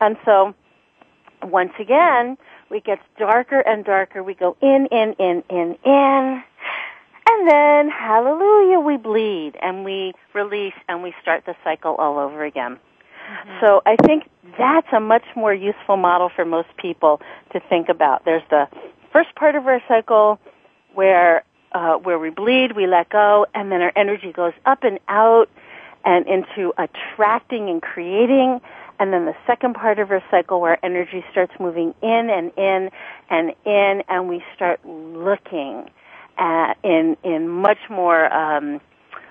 And 0.00 0.16
so, 0.24 0.54
once 1.42 1.72
again, 1.78 2.36
it 2.70 2.84
gets 2.84 3.02
darker 3.18 3.60
and 3.60 3.84
darker. 3.84 4.22
We 4.22 4.34
go 4.34 4.56
in, 4.60 4.88
in, 4.90 5.14
in, 5.18 5.42
in, 5.48 5.76
in. 5.84 6.42
And 7.30 7.48
then, 7.48 7.88
hallelujah, 7.88 8.80
we 8.80 8.96
bleed 8.96 9.52
and 9.62 9.84
we 9.84 10.12
release 10.34 10.74
and 10.88 11.00
we 11.00 11.14
start 11.22 11.44
the 11.46 11.54
cycle 11.62 11.94
all 11.94 12.18
over 12.18 12.42
again. 12.44 12.72
Mm-hmm. 12.76 13.60
So 13.60 13.82
I 13.86 13.94
think 14.04 14.28
that's 14.58 14.88
a 14.92 14.98
much 14.98 15.22
more 15.36 15.54
useful 15.54 15.96
model 15.96 16.28
for 16.34 16.44
most 16.44 16.76
people 16.76 17.20
to 17.52 17.60
think 17.60 17.88
about. 17.88 18.24
There's 18.24 18.42
the 18.50 18.66
first 19.12 19.32
part 19.36 19.54
of 19.54 19.66
our 19.68 19.80
cycle 19.86 20.40
where 20.94 21.44
uh, 21.72 21.94
where 21.98 22.18
we 22.18 22.30
bleed, 22.30 22.72
we 22.74 22.88
let 22.88 23.08
go, 23.10 23.46
and 23.54 23.70
then 23.70 23.80
our 23.80 23.92
energy 23.94 24.32
goes 24.32 24.54
up 24.66 24.82
and 24.82 24.98
out 25.06 25.48
and 26.04 26.26
into 26.26 26.72
attracting 26.78 27.68
and 27.68 27.80
creating. 27.80 28.60
And 28.98 29.12
then 29.12 29.24
the 29.24 29.36
second 29.46 29.74
part 29.74 30.00
of 30.00 30.10
our 30.10 30.22
cycle 30.32 30.60
where 30.60 30.84
energy 30.84 31.24
starts 31.30 31.52
moving 31.60 31.94
in 32.02 32.28
and 32.28 32.50
in 32.56 32.90
and 33.30 33.54
in, 33.64 34.02
and 34.08 34.28
we 34.28 34.42
start 34.56 34.80
looking 34.84 35.88
in 36.82 37.16
in 37.22 37.48
much 37.48 37.78
more 37.88 38.32
um, 38.32 38.80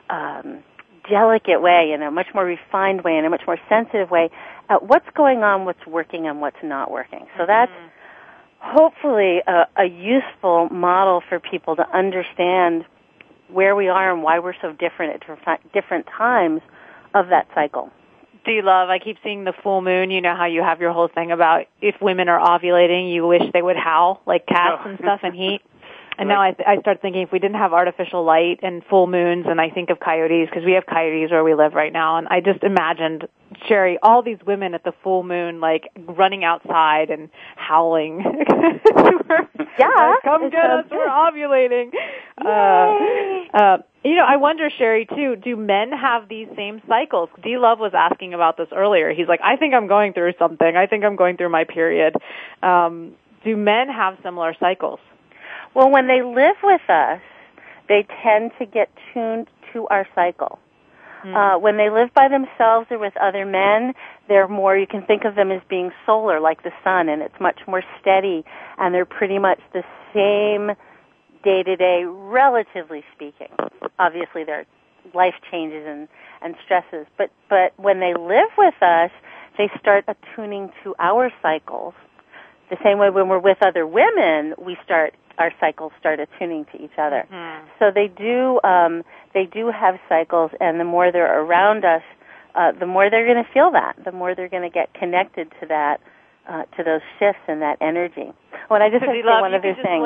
um, 0.10 0.64
delicate 1.10 1.62
way, 1.62 1.92
in 1.94 2.02
a 2.02 2.12
much 2.12 2.28
more 2.34 2.46
refined 2.46 3.04
way, 3.04 3.18
in 3.18 3.26
a 3.26 3.30
much 3.30 3.42
more 3.48 3.58
sensitive 3.68 4.12
way, 4.12 4.30
at 4.70 4.84
what's 4.84 5.10
going 5.16 5.40
on, 5.40 5.66
what's 5.66 5.86
working, 5.88 6.28
and 6.28 6.42
what's 6.42 6.62
not 6.64 6.92
working. 6.92 7.26
So 7.38 7.46
that's 7.48 7.72
mm-hmm. 7.72 8.78
hopefully 8.78 9.42
a, 9.48 9.68
a 9.78 9.86
useful 9.86 10.70
model 10.70 11.22
for 11.28 11.40
people 11.40 11.76
to 11.76 11.86
understand 11.96 12.86
where 13.52 13.76
we 13.76 13.88
are 13.88 14.14
and 14.14 14.22
why 14.22 14.40
we're 14.40 14.54
so 14.62 14.74
different 14.74 15.24
at 15.24 15.74
different 15.74 16.06
times 16.06 16.62
of 17.16 17.30
that 17.30 17.48
cycle. 17.56 17.90
Do 18.46 18.52
you 18.52 18.62
love? 18.62 18.90
I 18.90 19.00
keep 19.00 19.18
seeing 19.24 19.44
the 19.44 19.54
full 19.64 19.82
moon. 19.82 20.12
You 20.12 20.22
know 20.22 20.36
how 20.36 20.46
you 20.46 20.62
have 20.62 20.80
your 20.80 20.94
whole 20.94 21.10
thing 21.10 21.32
about 21.32 21.66
if 21.82 21.96
women 22.02 22.30
are 22.30 22.40
ovulating, 22.40 23.14
you 23.14 23.28
wish 23.28 23.42
they 23.54 23.62
would 23.62 23.76
howl 23.76 24.22
like 24.26 24.46
cats 24.46 24.82
oh. 24.86 24.90
and 24.90 25.00
stuff 25.00 25.20
and 25.24 25.36
heat. 25.36 25.62
And 26.20 26.28
now 26.28 26.42
I, 26.42 26.52
th- 26.52 26.68
I 26.68 26.82
start 26.82 27.02
thinking 27.02 27.22
if 27.22 27.32
we 27.32 27.40
didn't 27.40 27.56
have 27.56 27.72
artificial 27.72 28.26
light 28.26 28.60
and 28.62 28.84
full 28.90 29.08
moons, 29.08 29.46
and 29.48 29.62
I 29.62 29.70
think 29.70 29.90
of 29.90 30.02
coyotes 30.02 30.50
because 30.50 30.66
we 30.66 30.74
have 30.74 30.86
coyotes 30.86 31.32
where 31.32 31.46
we 31.46 31.56
live 31.56 31.74
right 31.74 31.94
now, 31.94 32.18
and 32.18 32.28
I 32.28 32.42
just 32.42 32.62
imagined 32.62 33.26
Sheri, 33.70 33.96
all 34.04 34.22
these 34.22 34.38
women 34.46 34.74
at 34.74 34.84
the 34.84 34.92
full 35.02 35.24
moon, 35.24 35.62
like 35.62 35.84
running 35.98 36.44
outside 36.44 37.10
and 37.10 37.30
howling. 37.56 38.20
yeah, 39.80 40.14
come 40.26 40.50
get 40.50 40.66
us, 40.66 40.86
we're 40.92 41.08
ovulating. 41.08 41.92
Uh, 42.38 43.58
uh, 43.58 43.78
you 44.04 44.16
know, 44.16 44.26
I 44.28 44.36
wonder, 44.36 44.70
Sheri, 44.70 45.08
too. 45.08 45.38
Do 45.38 45.56
men 45.56 45.92
have 45.94 46.28
these 46.28 46.50
same 46.58 46.82
cycles? 46.86 47.30
D 47.42 47.58
Love 47.58 47.80
was 47.80 47.94
asking 47.96 48.34
about 48.34 48.58
this 48.58 48.68
earlier. 48.76 49.14
He's 49.14 49.28
like, 49.30 49.40
I 49.42 49.56
think 49.56 49.74
I'm 49.74 49.88
going 49.88 50.12
through 50.12 50.34
something. 50.38 50.76
I 50.76 50.86
think 50.86 51.06
I'm 51.06 51.16
going 51.16 51.38
through 51.38 51.50
my 51.50 51.64
period. 51.64 52.16
Um, 52.62 53.14
do 53.46 53.56
men 53.56 53.88
have 53.88 54.18
similar 54.22 54.54
cycles? 54.60 55.00
Well, 55.80 55.92
when 55.92 56.08
they 56.08 56.22
live 56.22 56.58
with 56.62 56.82
us, 56.90 57.22
they 57.88 58.06
tend 58.22 58.52
to 58.60 58.66
get 58.66 58.90
tuned 59.14 59.48
to 59.72 59.88
our 59.88 60.06
cycle. 60.14 60.60
Mm. 61.24 61.56
Uh, 61.56 61.58
when 61.58 61.78
they 61.78 61.90
live 61.90 62.14
by 62.14 62.28
themselves 62.28 62.88
or 62.92 63.00
with 63.00 63.16
other 63.16 63.46
men, 63.46 63.94
they're 64.28 64.50
more, 64.50 64.76
you 64.76 64.86
can 64.86 65.04
think 65.06 65.24
of 65.24 65.36
them 65.36 65.54
as 65.54 65.62
being 65.70 65.92
solar, 66.06 66.42
like 66.42 66.64
the 66.64 66.74
sun, 66.84 67.08
and 67.08 67.22
it's 67.22 67.40
much 67.40 67.62
more 67.66 67.82
steady, 68.02 68.44
and 68.78 68.94
they're 68.94 69.06
pretty 69.06 69.40
much 69.40 69.62
the 69.72 69.84
same 70.14 70.76
day 71.46 71.64
to 71.64 71.78
day, 71.78 72.04
relatively 72.06 73.06
speaking. 73.16 73.48
Obviously, 73.98 74.44
there 74.44 74.60
are 74.60 74.66
life 75.14 75.36
changes 75.50 75.86
and, 75.88 76.10
and 76.42 76.56
stresses, 76.66 77.08
but, 77.18 77.32
but 77.50 77.72
when 77.78 78.02
they 78.02 78.14
live 78.14 78.52
with 78.58 78.76
us, 78.82 79.12
they 79.58 79.72
start 79.80 80.04
attuning 80.10 80.74
to 80.84 80.94
our 81.00 81.32
cycles 81.42 81.94
the 82.70 82.78
same 82.84 83.00
way 83.00 83.10
when 83.10 83.28
we're 83.30 83.40
with 83.40 83.58
other 83.62 83.86
women, 83.86 84.54
we 84.58 84.78
start 84.84 85.14
our 85.40 85.52
cycles 85.60 85.92
start 86.00 86.20
attuning 86.20 86.66
to 86.66 86.84
each 86.84 86.98
other. 86.98 87.26
Mm-hmm. 87.32 87.68
So 87.80 87.92
they 87.94 88.08
do 88.08 88.60
um, 88.64 89.04
they 89.34 89.46
do 89.46 89.72
have 89.72 89.96
cycles, 90.08 90.52
and 90.60 90.80
the 90.80 90.84
more 90.84 91.12
they're 91.12 91.42
around 91.42 91.86
us, 91.86 92.04
uh, 92.56 92.74
the 92.74 92.86
more 92.86 93.10
they're 93.10 93.26
going 93.26 93.44
to 93.44 93.52
feel 93.52 93.72
that. 93.72 93.96
The 94.04 94.12
more 94.12 94.36
they're 94.36 94.50
going 94.50 94.64
to 94.64 94.74
get 94.74 94.94
connected 94.94 95.52
to 95.62 95.68
that, 95.68 96.02
uh, 96.48 96.64
to 96.78 96.84
those 96.84 97.02
shifts 97.18 97.42
and 97.48 97.62
that 97.62 97.78
energy. 97.82 98.34
Oh, 98.70 98.76
I 98.76 98.90
just 98.90 99.02
So 99.02 99.08
want 99.08 99.18
to 99.18 99.24
say 99.24 99.42
one 99.42 99.52
you 99.52 99.58
other 99.58 99.74
could 99.76 99.84
thing. 99.84 100.02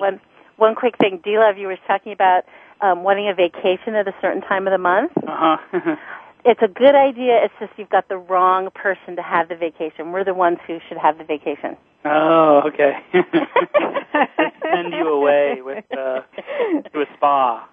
One, 0.00 0.20
one 0.56 0.74
quick 0.74 0.96
thing, 0.98 1.20
D 1.22 1.38
Love, 1.38 1.58
you 1.58 1.66
were 1.66 1.78
talking 1.86 2.12
about 2.12 2.44
um, 2.80 3.02
wanting 3.02 3.28
a 3.28 3.34
vacation 3.34 3.94
at 3.94 4.06
a 4.06 4.14
certain 4.20 4.42
time 4.42 4.66
of 4.66 4.72
the 4.72 4.78
month. 4.78 5.12
Uh 5.16 5.56
huh. 5.72 5.96
It's 6.46 6.62
a 6.62 6.68
good 6.68 6.94
idea. 6.94 7.40
It's 7.42 7.54
just 7.58 7.72
you've 7.76 7.90
got 7.90 8.08
the 8.08 8.18
wrong 8.18 8.70
person 8.72 9.16
to 9.16 9.22
have 9.22 9.48
the 9.48 9.56
vacation. 9.56 10.12
We're 10.12 10.22
the 10.22 10.32
ones 10.32 10.58
who 10.64 10.78
should 10.88 10.96
have 10.96 11.18
the 11.18 11.24
vacation. 11.24 11.76
oh, 12.04 12.62
okay. 12.66 12.92
Send 13.12 14.92
you 14.92 15.08
away 15.08 15.60
with 15.60 15.84
uh, 15.90 16.20
to 16.92 17.00
a 17.00 17.06
spa. 17.16 17.68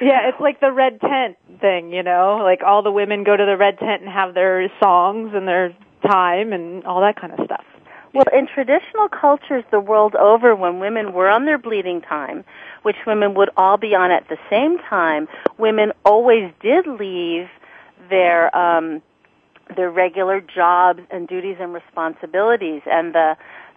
Yeah, 0.00 0.28
it's 0.28 0.40
like 0.40 0.58
the 0.60 0.72
red 0.72 1.00
tent 1.00 1.36
thing, 1.60 1.92
you 1.92 2.02
know? 2.02 2.40
Like 2.42 2.62
all 2.66 2.82
the 2.82 2.90
women 2.90 3.22
go 3.22 3.36
to 3.36 3.46
the 3.46 3.56
red 3.56 3.78
tent 3.78 4.02
and 4.02 4.10
have 4.10 4.34
their 4.34 4.72
songs 4.80 5.30
and 5.32 5.46
their 5.46 5.72
time 6.04 6.52
and 6.52 6.84
all 6.84 7.00
that 7.02 7.20
kind 7.20 7.32
of 7.32 7.44
stuff. 7.44 7.64
Well, 8.12 8.24
in 8.32 8.48
traditional 8.48 9.08
cultures 9.08 9.62
the 9.70 9.78
world 9.78 10.16
over, 10.16 10.56
when 10.56 10.80
women 10.80 11.12
were 11.12 11.28
on 11.28 11.44
their 11.44 11.58
bleeding 11.58 12.00
time, 12.00 12.44
which 12.82 12.96
women 13.06 13.34
would 13.34 13.50
all 13.56 13.76
be 13.76 13.94
on 13.94 14.10
at 14.10 14.28
the 14.28 14.38
same 14.50 14.78
time, 14.78 15.28
women 15.58 15.92
always 16.04 16.50
did 16.60 16.88
leave 16.88 17.48
their 18.08 18.54
um, 18.56 19.02
their 19.76 19.90
regular 19.90 20.40
jobs 20.40 21.00
and 21.10 21.26
duties 21.28 21.56
and 21.60 21.74
responsibilities, 21.74 22.82
and 22.86 23.14
the 23.14 23.36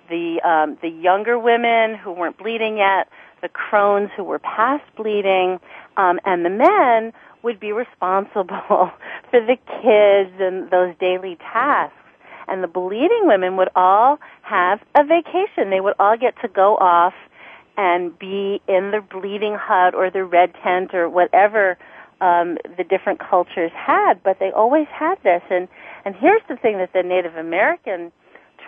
the 0.10 0.42
um, 0.48 0.78
the 0.82 0.90
younger 0.90 1.38
women 1.38 1.96
who 1.96 2.12
weren't 2.12 2.38
bleeding 2.38 2.78
yet, 2.78 3.10
the 3.42 3.50
crones 3.50 4.10
who 4.16 4.24
were 4.24 4.40
past 4.40 4.84
bleeding, 4.96 5.60
um, 5.98 6.20
and 6.26 6.46
the 6.46 6.50
men 6.50 7.14
would 7.44 7.60
be 7.60 7.72
responsible 7.72 8.48
for 9.32 9.40
the 9.40 9.58
kids 9.82 10.36
and 10.40 10.70
those 10.72 10.94
daily 11.00 11.38
tasks 11.38 11.96
and 12.50 12.64
the 12.64 12.68
bleeding 12.68 13.24
women 13.24 13.56
would 13.58 13.70
all 13.76 14.20
have 14.42 14.80
a 14.96 15.04
vacation. 15.04 15.70
They 15.70 15.80
would 15.80 15.94
all 16.00 16.18
get 16.18 16.34
to 16.42 16.48
go 16.48 16.76
off 16.78 17.14
and 17.78 18.18
be 18.18 18.62
in 18.68 18.92
the 18.92 19.02
bleeding 19.02 19.56
hut 19.58 19.96
or 19.96 20.10
the 20.10 20.26
red 20.26 20.54
tent 20.64 20.94
or 20.94 21.08
whatever 21.08 21.78
um, 22.22 22.58
the 22.78 22.84
different 22.84 23.20
cultures 23.20 23.72
had. 23.76 24.22
But 24.24 24.38
they 24.40 24.52
always 24.52 24.88
had 24.88 25.16
this. 25.24 25.42
And 25.50 25.68
and 26.06 26.16
here's 26.16 26.42
the 26.48 26.56
thing 26.56 26.78
that 26.78 26.94
the 26.94 27.04
Native 27.04 27.36
American 27.36 28.12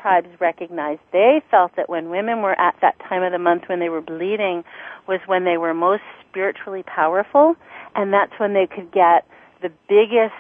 tribes 0.02 0.28
recognized. 0.40 1.02
They 1.12 1.42
felt 1.52 1.76
that 1.76 1.90
when 1.90 2.10
women 2.10 2.42
were 2.42 2.60
at 2.60 2.76
that 2.82 2.98
time 3.08 3.24
of 3.24 3.32
the 3.32 3.40
month 3.40 3.64
when 3.68 3.80
they 3.80 3.90
were 3.90 4.02
bleeding 4.02 4.64
was 5.08 5.20
when 5.28 5.46
they 5.46 5.58
were 5.58 5.74
most 5.74 6.04
spiritually 6.28 6.84
powerful, 6.84 7.56
and 7.96 8.14
that's 8.14 8.34
when 8.40 8.54
they 8.54 8.68
could 8.68 8.92
get 8.92 9.28
the 9.62 9.72
biggest 9.88 10.34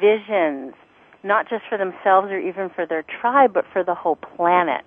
visions 0.00 0.74
not 1.24 1.48
just 1.48 1.64
for 1.68 1.78
themselves 1.78 2.28
or 2.30 2.38
even 2.38 2.68
for 2.68 2.86
their 2.86 3.02
tribe, 3.02 3.52
but 3.52 3.64
for 3.72 3.82
the 3.82 3.94
whole 3.94 4.16
planet. 4.16 4.84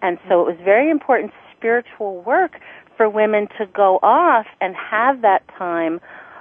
And 0.00 0.18
so 0.28 0.40
it 0.40 0.46
was 0.46 0.56
very 0.64 0.88
important 0.88 1.32
spiritual 1.56 2.22
work 2.22 2.52
for 2.96 3.08
women 3.08 3.48
to 3.58 3.66
go 3.66 3.98
off 4.02 4.46
and 4.60 4.74
have 4.76 5.22
that 5.22 5.42
time 5.58 6.00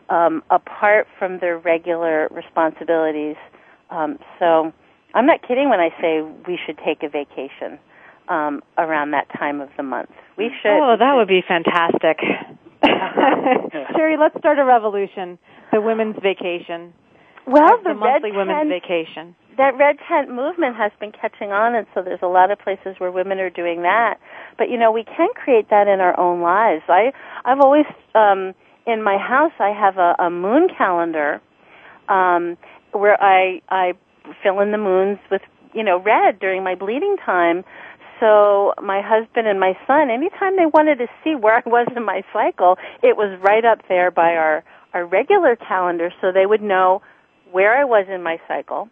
um, 0.10 0.44
apart 0.50 1.08
from 1.18 1.40
their 1.40 1.58
regular 1.58 2.28
responsibilities. 2.32 3.36
Um, 3.90 4.20
so 4.40 4.74
I'm 5.14 5.26
not 5.26 5.42
kidding 5.48 5.70
when 5.70 5.80
I 5.80 5.90
say 6.02 6.22
we 6.48 6.60
should 6.66 6.78
take 6.86 7.04
a 7.04 7.10
vacation 7.10 7.80
um, 8.28 8.62
around 8.78 9.12
that 9.12 9.28
time 9.38 9.62
of 9.62 9.70
the 9.78 9.84
month. 9.84 10.10
We 10.38 10.52
should. 10.62 10.72
Oh, 10.72 10.96
that 10.98 11.14
would 11.16 11.28
be 11.28 11.42
fantastic. 11.48 12.20
Sheri, 12.84 14.20
let's 14.20 14.38
start 14.38 14.60
a 14.60 14.66
revolution. 14.66 15.38
The 15.72 15.82
women's 15.82 16.16
vacation. 16.22 16.94
Well, 17.46 17.78
the, 17.84 17.90
the, 17.90 17.94
monthly 17.96 18.32
red 18.32 18.38
women's 18.38 18.70
tent, 18.70 18.84
vacation. 18.84 19.36
that 19.58 19.76
red 19.78 19.98
tent 20.08 20.30
movement 20.30 20.76
has 20.76 20.92
been 21.00 21.12
catching 21.12 21.52
on, 21.52 21.74
and 21.74 21.88
so 21.94 22.04
there's 22.04 22.22
a 22.22 22.28
lot 22.28 22.52
of 22.52 22.60
places 22.60 22.96
where 23.00 23.12
women 23.12 23.40
are 23.40 23.50
doing 23.50 23.82
that. 23.82 24.20
But 24.58 24.70
you 24.70 24.78
know, 24.78 24.92
we 24.92 25.04
can 25.04 25.30
create 25.34 25.70
that 25.72 25.88
in 25.88 26.00
our 26.00 26.18
own 26.20 26.42
lives. 26.42 26.84
I 26.88 27.12
I've 27.46 27.60
always 27.60 27.86
um, 28.14 28.54
in 28.92 29.04
my 29.04 29.18
house 29.18 29.54
I 29.60 29.70
have 29.70 29.98
a, 29.98 30.16
a 30.20 30.30
moon 30.30 30.68
calendar 30.78 31.42
um, 32.08 32.58
where 32.92 33.22
I 33.22 33.62
I 33.70 33.94
fill 34.44 34.60
in 34.62 34.72
the 34.72 34.78
moons 34.78 35.20
with 35.32 35.42
you 35.74 35.84
know 35.84 36.00
red 36.02 36.40
during 36.40 36.64
my 36.64 36.76
bleeding 36.76 37.18
time. 37.26 37.64
So 38.20 38.74
my 38.84 39.02
husband 39.02 39.48
and 39.48 39.60
my 39.60 39.78
son, 39.88 40.10
anytime 40.10 40.58
they 40.58 40.66
wanted 40.66 40.98
to 40.98 41.08
see 41.24 41.36
where 41.36 41.56
I 41.56 41.62
was 41.66 41.88
in 41.96 42.04
my 42.04 42.22
cycle, 42.34 42.78
it 43.02 43.16
was 43.16 43.40
right 43.42 43.64
up 43.64 43.80
there 43.88 44.12
by 44.12 44.36
our 44.36 44.64
our 44.94 45.06
regular 45.06 45.56
calendar, 45.56 46.12
so 46.20 46.32
they 46.32 46.46
would 46.46 46.62
know 46.62 47.02
where 47.52 47.80
I 47.80 47.86
was 47.86 48.08
in 48.10 48.24
my 48.24 48.40
cycle. 48.48 48.90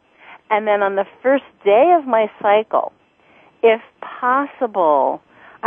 And 0.50 0.68
then 0.68 0.82
on 0.82 0.96
the 0.96 1.06
first 1.22 1.44
day 1.66 1.96
of 2.00 2.08
my 2.08 2.32
cycle, 2.42 2.94
if 3.62 3.82
possible, 4.02 5.22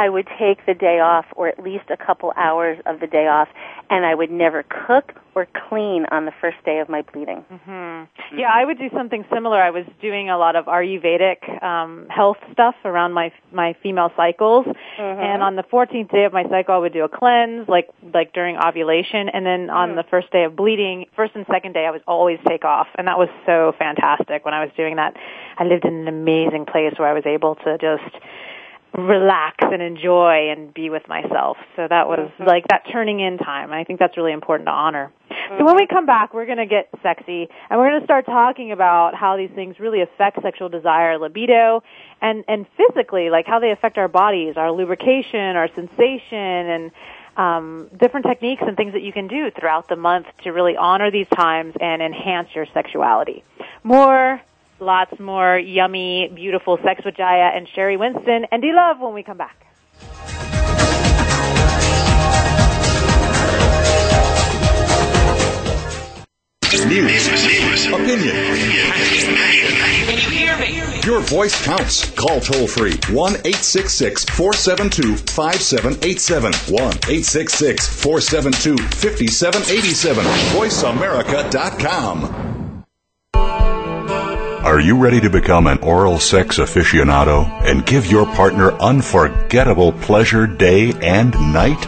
I 0.04 0.08
would 0.14 0.28
take 0.38 0.58
the 0.66 0.74
day 0.88 0.98
off 1.12 1.26
or 1.38 1.44
at 1.48 1.58
least 1.68 1.86
a 1.90 1.96
couple 2.06 2.32
hours 2.36 2.76
of 2.86 3.00
the 3.00 3.06
day 3.06 3.26
off 3.28 3.48
and 3.90 4.06
I 4.06 4.14
would 4.14 4.30
never 4.30 4.62
cook 4.86 5.06
or 5.34 5.46
clean 5.68 6.06
on 6.10 6.24
the 6.28 6.32
first 6.40 6.56
day 6.64 6.78
of 6.78 6.88
my 6.88 7.02
bleeding. 7.12 7.44
Mm-hmm. 7.52 8.38
Yeah, 8.38 8.50
I 8.52 8.64
would 8.64 8.78
do 8.78 8.88
something 8.96 9.24
similar. 9.32 9.58
I 9.60 9.70
was 9.70 9.84
doing 10.00 10.30
a 10.30 10.38
lot 10.38 10.54
of 10.56 10.64
Ayurvedic 10.66 11.40
um, 11.62 12.06
health 12.08 12.36
stuff 12.52 12.74
around 12.84 13.12
my 13.12 13.32
my 13.52 13.74
female 13.82 14.10
cycles, 14.16 14.66
Mm-hmm. 14.98 15.22
and 15.22 15.42
on 15.42 15.56
the 15.56 15.62
14th 15.74 16.10
day 16.10 16.24
of 16.24 16.32
my 16.32 16.44
cycle, 16.48 16.74
I 16.74 16.78
would 16.78 16.92
do 16.92 17.04
a 17.04 17.08
cleanse, 17.08 17.68
like 17.68 17.88
like 18.12 18.32
during 18.32 18.56
ovulation, 18.56 19.28
and 19.28 19.42
then 19.46 19.70
on 19.70 19.90
Mm. 19.90 19.96
the 19.96 20.06
first 20.10 20.30
day 20.30 20.44
of 20.44 20.54
bleeding, 20.56 21.06
first 21.16 21.32
and 21.34 21.44
second 21.50 21.72
day, 21.72 21.84
I 21.86 21.90
would 21.90 22.02
always 22.06 22.38
take 22.46 22.64
off, 22.64 22.88
and 22.98 23.06
that 23.08 23.18
was 23.18 23.28
so 23.46 23.72
fantastic 23.78 24.44
when 24.44 24.54
I 24.54 24.60
was 24.64 24.70
doing 24.76 24.96
that. 24.96 25.12
I 25.58 25.64
lived 25.64 25.84
in 25.84 25.94
an 25.94 26.08
amazing 26.08 26.64
place 26.66 26.94
where 26.98 27.08
I 27.08 27.14
was 27.20 27.26
able 27.26 27.54
to 27.66 27.70
just 27.78 28.12
relax 28.96 29.56
and 29.60 29.80
enjoy 29.80 30.50
and 30.50 30.72
be 30.74 30.90
with 30.90 31.06
myself. 31.08 31.56
So 31.76 31.86
that 31.88 32.08
was 32.08 32.18
Mm-hmm. 32.20 32.44
like 32.44 32.64
that 32.68 32.82
turning 32.92 33.20
in 33.20 33.38
time. 33.38 33.72
I 33.72 33.84
think 33.84 33.98
that's 33.98 34.16
really 34.16 34.32
important 34.32 34.66
to 34.66 34.72
honor. 34.72 35.12
So 35.58 35.64
when 35.64 35.76
we 35.76 35.86
come 35.86 36.06
back, 36.06 36.34
we're 36.34 36.46
going 36.46 36.58
to 36.58 36.66
get 36.66 36.88
sexy 37.02 37.48
and 37.68 37.78
we're 37.78 37.88
going 37.90 38.00
to 38.00 38.06
start 38.06 38.26
talking 38.26 38.72
about 38.72 39.14
how 39.14 39.36
these 39.36 39.50
things 39.54 39.78
really 39.80 40.00
affect 40.02 40.42
sexual 40.42 40.68
desire, 40.68 41.18
libido, 41.18 41.82
and 42.20 42.44
and 42.46 42.66
physically, 42.76 43.30
like 43.30 43.46
how 43.46 43.58
they 43.58 43.70
affect 43.70 43.96
our 43.98 44.08
bodies, 44.08 44.54
our 44.56 44.70
lubrication, 44.70 45.56
our 45.56 45.68
sensation, 45.74 46.36
and 46.36 46.90
um, 47.36 47.88
different 47.98 48.26
techniques 48.26 48.62
and 48.66 48.76
things 48.76 48.92
that 48.92 49.02
you 49.02 49.12
can 49.12 49.28
do 49.28 49.50
throughout 49.50 49.88
the 49.88 49.96
month 49.96 50.26
to 50.44 50.50
really 50.50 50.76
honor 50.76 51.10
these 51.10 51.28
times 51.34 51.74
and 51.80 52.02
enhance 52.02 52.48
your 52.54 52.66
sexuality. 52.74 53.42
More 53.82 54.40
lots 54.80 55.18
more 55.18 55.58
yummy, 55.58 56.30
beautiful 56.34 56.78
sex 56.84 57.02
with 57.04 57.14
Jaiya 57.14 57.56
and 57.56 57.66
Sheri 57.68 57.98
Winston 57.98 58.46
and 58.50 58.62
D 58.62 58.72
Love 58.72 59.00
when 59.00 59.14
we 59.14 59.22
come 59.22 59.36
back. 59.36 59.66
News, 66.86 67.86
opinion. 67.86 68.36
Your 71.04 71.20
voice 71.20 71.64
counts. 71.64 72.10
Call 72.12 72.40
toll 72.40 72.66
free 72.66 72.94
1 73.14 73.32
866 73.32 74.24
472 74.24 75.16
5787. 75.16 76.52
1 76.52 76.80
866 76.80 78.02
472 78.02 78.76
5787. 78.76 80.24
VoiceAmerica.com. 80.24 82.59
Are 84.62 84.78
you 84.78 84.98
ready 84.98 85.22
to 85.22 85.30
become 85.30 85.66
an 85.66 85.78
oral 85.78 86.18
sex 86.18 86.58
aficionado 86.58 87.46
and 87.64 87.86
give 87.86 88.10
your 88.10 88.26
partner 88.26 88.72
unforgettable 88.72 89.92
pleasure 89.92 90.46
day 90.46 90.92
and 91.00 91.32
night? 91.50 91.78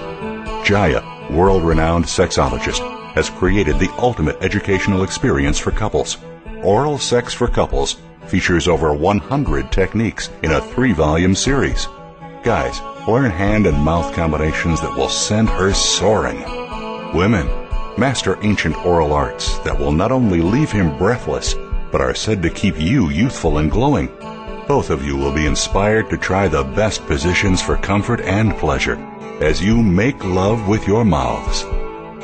Jaiya, 0.65 1.31
world 1.31 1.65
renowned 1.65 2.07
sexologist, 2.07 2.81
has 3.13 3.29
created 3.29 3.79
the 3.79 3.93
ultimate 3.99 4.43
educational 4.43 5.03
experience 5.03 5.59
for 5.59 5.71
couples. 5.71 6.17
Oral 6.63 6.97
Sex 6.97 7.35
for 7.35 7.47
Couples 7.47 7.99
features 8.25 8.67
over 8.67 8.95
100 8.95 9.71
techniques 9.71 10.31
in 10.43 10.53
a 10.53 10.61
three 10.63 10.95
volume 10.95 11.35
series. 11.35 11.89
Guys, 12.43 12.81
learn 13.07 13.31
hand 13.31 13.67
and 13.67 13.77
mouth 13.85 14.15
combinations 14.15 14.81
that 14.81 14.97
will 14.97 15.11
send 15.11 15.51
her 15.51 15.75
soaring. 15.75 16.41
Women, 17.15 17.47
master 17.99 18.39
ancient 18.43 18.83
oral 18.87 19.13
arts 19.13 19.59
that 19.59 19.79
will 19.79 19.93
not 19.93 20.11
only 20.11 20.41
leave 20.41 20.73
him 20.73 20.97
breathless, 20.97 21.55
but 21.93 22.01
are 22.01 22.15
said 22.15 22.43
to 22.43 22.51
keep 22.51 22.81
you 22.81 23.11
youthful 23.11 23.59
and 23.59 23.71
glowing. 23.71 24.09
Both 24.67 24.91
of 24.91 25.05
you 25.05 25.17
will 25.17 25.33
be 25.33 25.47
inspired 25.47 26.11
to 26.11 26.17
try 26.17 26.49
the 26.49 26.65
best 26.65 27.07
positions 27.07 27.63
for 27.63 27.77
comfort 27.77 28.21
and 28.23 28.57
pleasure 28.57 28.97
as 29.41 29.63
you 29.63 29.81
make 29.83 30.25
love 30.25 30.67
with 30.67 30.89
your 30.89 31.05
mouths. 31.05 31.65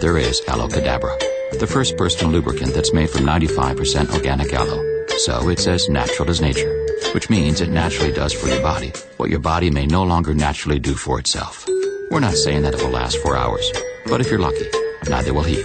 there 0.02 0.18
is 0.18 0.42
Aloe 0.48 0.68
Cadabra, 0.68 1.16
the 1.60 1.68
first 1.68 1.96
personal 1.96 2.34
lubricant 2.34 2.74
that's 2.74 2.92
made 2.92 3.10
from 3.10 3.22
95% 3.22 4.12
organic 4.12 4.52
aloe. 4.52 5.06
So 5.20 5.50
it's 5.50 5.68
as 5.68 5.88
natural 5.90 6.30
as 6.30 6.42
nature, 6.42 6.74
which 7.14 7.30
means 7.30 7.62
it 7.62 7.70
naturally 7.70 8.12
does 8.12 8.34
for 8.34 8.48
your 8.48 8.64
body 8.64 8.92
what 9.18 9.30
your 9.30 9.40
body 9.40 9.70
may 9.70 9.86
no 9.86 10.02
longer 10.02 10.34
naturally 10.34 10.80
do 10.80 10.96
for 10.96 11.20
itself. 11.20 11.68
We're 12.10 12.20
not 12.20 12.34
saying 12.34 12.64
that 12.64 12.74
it 12.74 12.82
will 12.82 12.90
last 12.90 13.18
four 13.18 13.38
hours, 13.38 13.72
but 14.08 14.20
if 14.22 14.32
you're 14.32 14.40
lucky, 14.40 14.68
neither 15.08 15.36
will 15.36 15.44
he. 15.44 15.62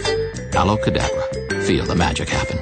Aloe 0.53 0.77
Cadabra. 0.77 1.62
Feel 1.62 1.87
the 1.87 1.94
magic 1.96 2.29
happen. 2.29 2.59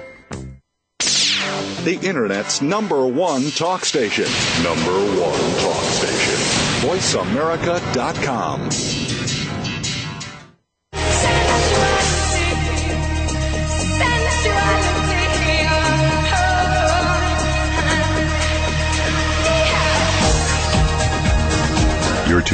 The 1.85 1.99
Internet's 2.03 2.63
number 2.63 3.05
one 3.07 3.51
talk 3.51 3.85
station. 3.85 4.27
Number 4.63 4.93
one 5.21 5.41
talk 5.59 5.83
station. 5.85 6.39
VoiceAmerica.com. 6.89 8.71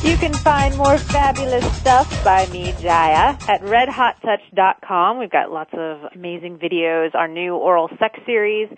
You 0.00 0.16
can 0.16 0.38
find 0.44 0.76
more 0.76 1.00
fabulous 1.10 1.64
stuff 1.80 2.06
by 2.22 2.46
me, 2.46 2.72
Jaiya, 2.80 3.36
at 3.48 3.60
redhottouch.com. 3.62 5.18
We've 5.18 5.30
got 5.30 5.50
lots 5.50 5.70
of 5.72 6.12
amazing 6.14 6.58
videos, 6.58 7.16
our 7.16 7.26
new 7.26 7.56
oral 7.56 7.88
sex 7.98 8.20
series, 8.24 8.68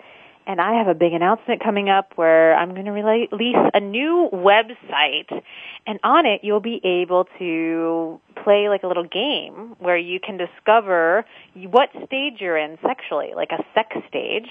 and 0.47 0.59
I 0.59 0.79
have 0.79 0.87
a 0.87 0.95
big 0.95 1.13
announcement 1.13 1.63
coming 1.63 1.89
up 1.89 2.13
where 2.15 2.55
I'm 2.55 2.71
going 2.73 2.85
to 2.85 2.91
release 2.91 3.55
a 3.73 3.79
new 3.79 4.29
website, 4.33 5.31
and 5.85 5.99
on 6.03 6.25
it 6.25 6.41
you'll 6.43 6.59
be 6.59 6.81
able 6.83 7.27
to 7.37 8.19
play 8.43 8.67
like 8.67 8.81
a 8.81 8.87
little 8.87 9.05
game 9.07 9.75
where 9.77 9.97
you 9.97 10.19
can 10.19 10.37
discover 10.37 11.23
what 11.53 11.89
stage 12.07 12.39
you're 12.39 12.57
in 12.57 12.79
sexually, 12.81 13.33
like 13.35 13.51
a 13.51 13.63
sex 13.75 13.95
stage. 14.09 14.47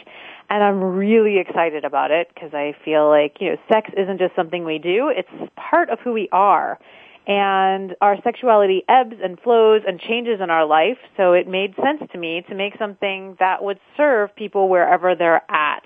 And 0.51 0.65
I'm 0.65 0.83
really 0.83 1.39
excited 1.39 1.85
about 1.85 2.11
it 2.11 2.29
because 2.35 2.53
I 2.53 2.75
feel 2.85 3.09
like, 3.09 3.37
you 3.41 3.51
know, 3.51 3.57
sex 3.73 3.89
isn't 3.97 4.19
just 4.19 4.35
something 4.35 4.65
we 4.65 4.79
do, 4.79 5.13
it's 5.15 5.51
part 5.57 5.91
of 5.91 6.01
who 6.01 6.13
we 6.13 6.29
are 6.33 6.79
and 7.27 7.95
our 8.01 8.17
sexuality 8.25 8.83
ebbs 8.89 9.15
and 9.23 9.39
flows 9.41 9.83
and 9.87 10.01
changes 10.01 10.41
in 10.43 10.51
our 10.51 10.67
life. 10.67 10.99
So 11.17 11.33
it 11.35 11.47
made 11.47 11.75
sense 11.77 12.11
to 12.11 12.19
me 12.19 12.43
to 12.49 12.55
make 12.57 12.77
something 12.79 13.37
that 13.39 13.63
would 13.63 13.79
serve 13.97 14.35
people 14.35 14.69
wherever 14.69 15.15
they're 15.15 15.43
at 15.49 15.85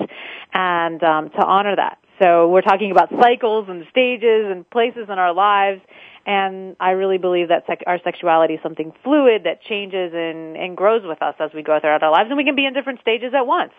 and 0.54 1.02
um, 1.02 1.28
to 1.30 1.44
honor 1.44 1.76
that. 1.76 1.98
So 2.22 2.48
we're 2.48 2.62
talking 2.62 2.92
about 2.92 3.10
cycles 3.20 3.66
and 3.68 3.84
stages 3.90 4.46
and 4.46 4.68
places 4.70 5.08
in 5.10 5.18
our 5.18 5.34
lives. 5.34 5.82
And 6.24 6.76
I 6.80 6.90
really 6.92 7.18
believe 7.18 7.48
that 7.48 7.64
sec- 7.66 7.82
our 7.86 7.98
sexuality 8.02 8.54
is 8.54 8.60
something 8.62 8.92
fluid 9.02 9.42
that 9.44 9.60
changes 9.62 10.12
and, 10.14 10.56
and 10.56 10.74
grows 10.76 11.02
with 11.04 11.20
us 11.20 11.34
as 11.40 11.50
we 11.52 11.62
go 11.62 11.78
throughout 11.80 12.02
our 12.02 12.12
lives, 12.12 12.28
and 12.30 12.38
we 12.38 12.44
can 12.44 12.56
be 12.56 12.64
in 12.64 12.72
different 12.72 13.00
stages 13.00 13.34
at 13.36 13.46
once. 13.46 13.72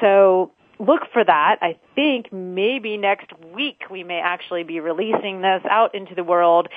So 0.00 0.52
look 0.78 1.02
for 1.12 1.24
that. 1.24 1.56
I 1.62 1.78
think 1.94 2.32
maybe 2.32 2.96
next 2.96 3.30
week 3.54 3.82
we 3.90 4.04
may 4.04 4.20
actually 4.20 4.62
be 4.62 4.80
releasing 4.80 5.40
this 5.40 5.62
out 5.70 5.94
into 5.94 6.14
the 6.14 6.24
world. 6.24 6.68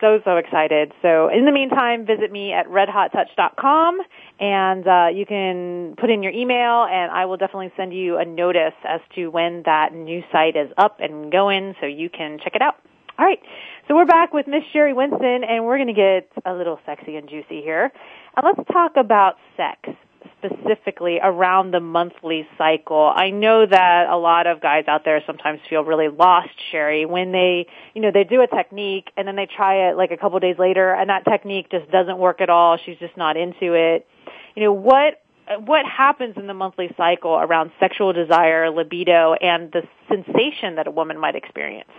So, 0.00 0.20
so 0.24 0.36
excited. 0.36 0.92
So 1.02 1.28
in 1.28 1.44
the 1.44 1.52
meantime, 1.52 2.06
visit 2.06 2.32
me 2.32 2.52
at 2.52 2.66
redhottouch.com 2.68 4.00
and 4.40 4.88
uh, 4.88 5.08
you 5.12 5.26
can 5.26 5.94
put 5.98 6.10
in 6.10 6.22
your 6.22 6.32
email 6.32 6.84
and 6.84 7.10
I 7.10 7.26
will 7.26 7.36
definitely 7.36 7.72
send 7.76 7.92
you 7.92 8.16
a 8.16 8.24
notice 8.24 8.74
as 8.88 9.00
to 9.14 9.28
when 9.28 9.62
that 9.66 9.92
new 9.94 10.22
site 10.32 10.56
is 10.56 10.70
up 10.78 11.00
and 11.00 11.30
going 11.30 11.74
so 11.80 11.86
you 11.86 12.08
can 12.08 12.38
check 12.42 12.54
it 12.54 12.62
out. 12.62 12.76
All 13.18 13.24
right. 13.24 13.40
So 13.86 13.94
we're 13.94 14.06
back 14.06 14.32
with 14.32 14.46
Miss 14.48 14.64
Sheri 14.74 14.96
Winston 14.96 15.44
and 15.44 15.64
we're 15.64 15.76
going 15.76 15.88
to 15.88 15.92
get 15.92 16.30
a 16.46 16.54
little 16.54 16.80
sexy 16.86 17.16
and 17.16 17.28
juicy 17.28 17.60
here. 17.60 17.92
And 18.36 18.44
let's 18.44 18.68
talk 18.72 18.92
about 18.96 19.36
sex 19.56 19.96
specifically 20.44 21.18
around 21.22 21.72
the 21.72 21.80
monthly 21.80 22.46
cycle. 22.58 23.12
I 23.14 23.30
know 23.30 23.66
that 23.66 24.08
a 24.08 24.16
lot 24.16 24.46
of 24.46 24.60
guys 24.60 24.84
out 24.88 25.04
there 25.04 25.22
sometimes 25.26 25.60
feel 25.68 25.82
really 25.82 26.08
lost, 26.08 26.50
Sheri, 26.72 27.08
when 27.08 27.32
they, 27.32 27.66
you 27.94 28.02
know, 28.02 28.10
they 28.12 28.24
do 28.24 28.42
a 28.42 28.46
technique 28.46 29.10
and 29.16 29.26
then 29.26 29.36
they 29.36 29.46
try 29.46 29.90
it 29.90 29.96
like 29.96 30.10
a 30.10 30.16
couple 30.16 30.38
days 30.40 30.56
later 30.58 30.92
and 30.92 31.10
that 31.10 31.24
technique 31.24 31.70
just 31.70 31.90
doesn't 31.90 32.18
work 32.18 32.40
at 32.40 32.50
all. 32.50 32.78
She's 32.84 32.98
just 32.98 33.16
not 33.16 33.36
into 33.36 33.74
it. 33.74 34.06
You 34.54 34.64
know, 34.64 34.72
what 34.72 35.20
what 35.66 35.84
happens 35.84 36.36
in 36.36 36.46
the 36.46 36.54
monthly 36.54 36.90
cycle 36.96 37.34
around 37.34 37.70
sexual 37.78 38.12
desire, 38.12 38.70
libido, 38.70 39.34
and 39.34 39.70
the 39.72 39.82
sensation 40.08 40.76
that 40.76 40.86
a 40.86 40.90
woman 40.90 41.18
might 41.18 41.36
experience? 41.36 41.90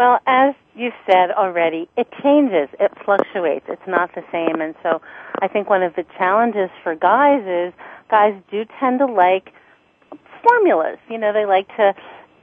Well, 0.00 0.18
as 0.26 0.54
you've 0.74 0.94
said 1.04 1.30
already, 1.30 1.86
it 1.94 2.08
changes. 2.22 2.70
It 2.80 2.90
fluctuates. 3.04 3.66
It's 3.68 3.86
not 3.86 4.14
the 4.14 4.22
same. 4.32 4.62
And 4.62 4.74
so 4.82 5.02
I 5.42 5.46
think 5.46 5.68
one 5.68 5.82
of 5.82 5.94
the 5.94 6.06
challenges 6.16 6.70
for 6.82 6.94
guys 6.94 7.42
is 7.44 7.74
guys 8.10 8.32
do 8.50 8.64
tend 8.80 9.00
to 9.00 9.04
like 9.04 9.52
formulas. 10.42 10.96
You 11.10 11.18
know, 11.18 11.34
they 11.34 11.44
like 11.44 11.68
to, 11.76 11.92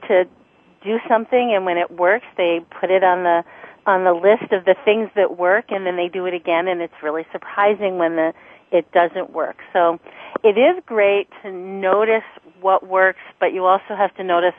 to 0.06 0.24
do 0.84 0.98
something 1.08 1.52
and 1.52 1.64
when 1.66 1.78
it 1.78 1.90
works, 1.90 2.26
they 2.36 2.60
put 2.80 2.92
it 2.92 3.02
on 3.02 3.24
the, 3.24 3.42
on 3.90 4.04
the 4.04 4.12
list 4.12 4.52
of 4.52 4.64
the 4.64 4.76
things 4.84 5.10
that 5.16 5.36
work 5.36 5.64
and 5.70 5.84
then 5.84 5.96
they 5.96 6.06
do 6.06 6.26
it 6.26 6.34
again 6.34 6.68
and 6.68 6.80
it's 6.80 7.02
really 7.02 7.26
surprising 7.32 7.98
when 7.98 8.14
the, 8.14 8.32
it 8.70 8.86
doesn't 8.92 9.32
work. 9.32 9.56
So 9.72 9.98
it 10.44 10.56
is 10.56 10.80
great 10.86 11.26
to 11.42 11.50
notice 11.50 12.22
what 12.60 12.86
works, 12.86 13.18
but 13.40 13.52
you 13.52 13.64
also 13.64 13.96
have 13.96 14.14
to 14.14 14.22
notice 14.22 14.54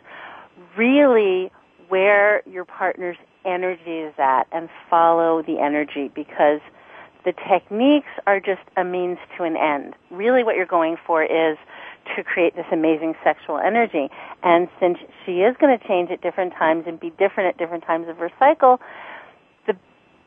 really 0.75 1.49
where 1.89 2.41
your 2.47 2.65
partner's 2.65 3.17
energy 3.45 3.99
is 3.99 4.13
at 4.17 4.47
and 4.51 4.69
follow 4.89 5.41
the 5.41 5.59
energy 5.59 6.09
because 6.13 6.61
the 7.25 7.33
techniques 7.47 8.07
are 8.25 8.39
just 8.39 8.61
a 8.77 8.83
means 8.83 9.17
to 9.37 9.43
an 9.43 9.57
end. 9.57 9.95
Really 10.09 10.43
what 10.43 10.55
you're 10.55 10.65
going 10.65 10.97
for 11.05 11.23
is 11.23 11.57
to 12.15 12.23
create 12.23 12.55
this 12.55 12.65
amazing 12.71 13.15
sexual 13.23 13.57
energy. 13.57 14.09
And 14.41 14.67
since 14.79 14.97
she 15.25 15.41
is 15.41 15.55
going 15.59 15.77
to 15.77 15.87
change 15.87 16.11
at 16.11 16.21
different 16.21 16.53
times 16.53 16.85
and 16.87 16.99
be 16.99 17.11
different 17.11 17.49
at 17.49 17.57
different 17.57 17.83
times 17.83 18.07
of 18.07 18.17
her 18.17 18.31
cycle, 18.39 18.79
the 19.67 19.75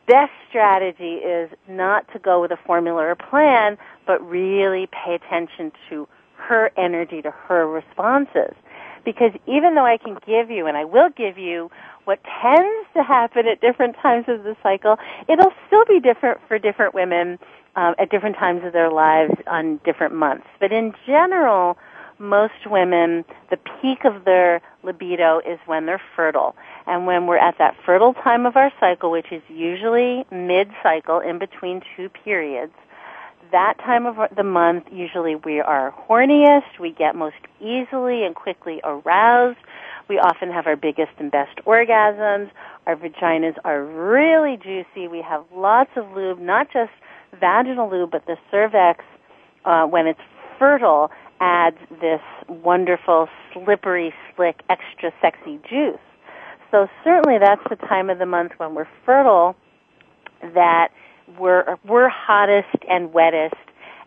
best 0.06 0.32
strategy 0.48 1.14
is 1.14 1.50
not 1.68 2.06
to 2.12 2.18
go 2.18 2.40
with 2.40 2.50
a 2.50 2.58
formula 2.66 3.02
or 3.02 3.14
plan, 3.14 3.78
but 4.06 4.22
really 4.28 4.88
pay 4.92 5.14
attention 5.14 5.72
to 5.88 6.06
her 6.36 6.70
energy, 6.76 7.22
to 7.22 7.30
her 7.30 7.66
responses. 7.66 8.54
Because 9.04 9.32
even 9.46 9.74
though 9.74 9.86
I 9.86 9.96
can 9.96 10.16
give 10.26 10.50
you, 10.50 10.66
and 10.66 10.76
I 10.76 10.84
will 10.84 11.10
give 11.10 11.38
you, 11.38 11.70
what 12.04 12.18
tends 12.42 12.88
to 12.94 13.02
happen 13.02 13.46
at 13.46 13.60
different 13.60 13.96
times 14.02 14.24
of 14.28 14.42
the 14.44 14.56
cycle, 14.62 14.96
it'll 15.28 15.52
still 15.66 15.84
be 15.84 16.00
different 16.00 16.40
for 16.48 16.58
different 16.58 16.94
women 16.94 17.38
um, 17.76 17.94
at 17.98 18.10
different 18.10 18.36
times 18.36 18.62
of 18.64 18.72
their 18.72 18.90
lives 18.90 19.34
on 19.46 19.80
different 19.84 20.14
months. 20.14 20.46
But 20.60 20.72
in 20.72 20.92
general, 21.06 21.76
most 22.18 22.66
women, 22.66 23.24
the 23.50 23.56
peak 23.56 24.04
of 24.04 24.24
their 24.24 24.60
libido 24.82 25.40
is 25.40 25.58
when 25.66 25.86
they're 25.86 26.02
fertile. 26.14 26.54
And 26.86 27.06
when 27.06 27.26
we're 27.26 27.38
at 27.38 27.58
that 27.58 27.74
fertile 27.84 28.14
time 28.14 28.46
of 28.46 28.56
our 28.56 28.72
cycle, 28.80 29.10
which 29.10 29.32
is 29.32 29.42
usually 29.48 30.24
mid-cycle 30.30 31.20
in 31.20 31.38
between 31.38 31.82
two 31.96 32.08
periods, 32.08 32.72
that 33.52 33.74
time 33.78 34.06
of 34.06 34.16
the 34.34 34.42
month, 34.42 34.84
usually 34.90 35.36
we 35.36 35.60
are 35.60 35.94
horniest, 36.08 36.80
we 36.80 36.90
get 36.90 37.14
most 37.14 37.36
easily 37.60 38.24
and 38.24 38.34
quickly 38.34 38.80
aroused, 38.84 39.58
we 40.08 40.18
often 40.18 40.50
have 40.50 40.66
our 40.66 40.76
biggest 40.76 41.12
and 41.18 41.30
best 41.30 41.58
orgasms, 41.66 42.50
our 42.86 42.96
vaginas 42.96 43.56
are 43.64 43.84
really 43.84 44.56
juicy, 44.56 45.06
we 45.08 45.22
have 45.22 45.44
lots 45.54 45.90
of 45.96 46.10
lube, 46.12 46.40
not 46.40 46.66
just 46.72 46.90
vaginal 47.38 47.90
lube, 47.90 48.10
but 48.10 48.26
the 48.26 48.36
cervix, 48.50 49.04
uh, 49.64 49.84
when 49.86 50.06
it's 50.06 50.20
fertile, 50.58 51.10
adds 51.40 51.78
this 52.00 52.20
wonderful, 52.48 53.28
slippery, 53.52 54.12
slick, 54.34 54.62
extra 54.68 55.12
sexy 55.20 55.58
juice. 55.68 55.98
So 56.70 56.88
certainly 57.04 57.38
that's 57.38 57.62
the 57.68 57.76
time 57.76 58.10
of 58.10 58.18
the 58.18 58.26
month 58.26 58.52
when 58.56 58.74
we're 58.74 58.88
fertile 59.04 59.56
that 60.54 60.88
we're 61.38 61.76
we're 61.86 62.08
hottest 62.08 62.84
and 62.88 63.12
wettest, 63.12 63.52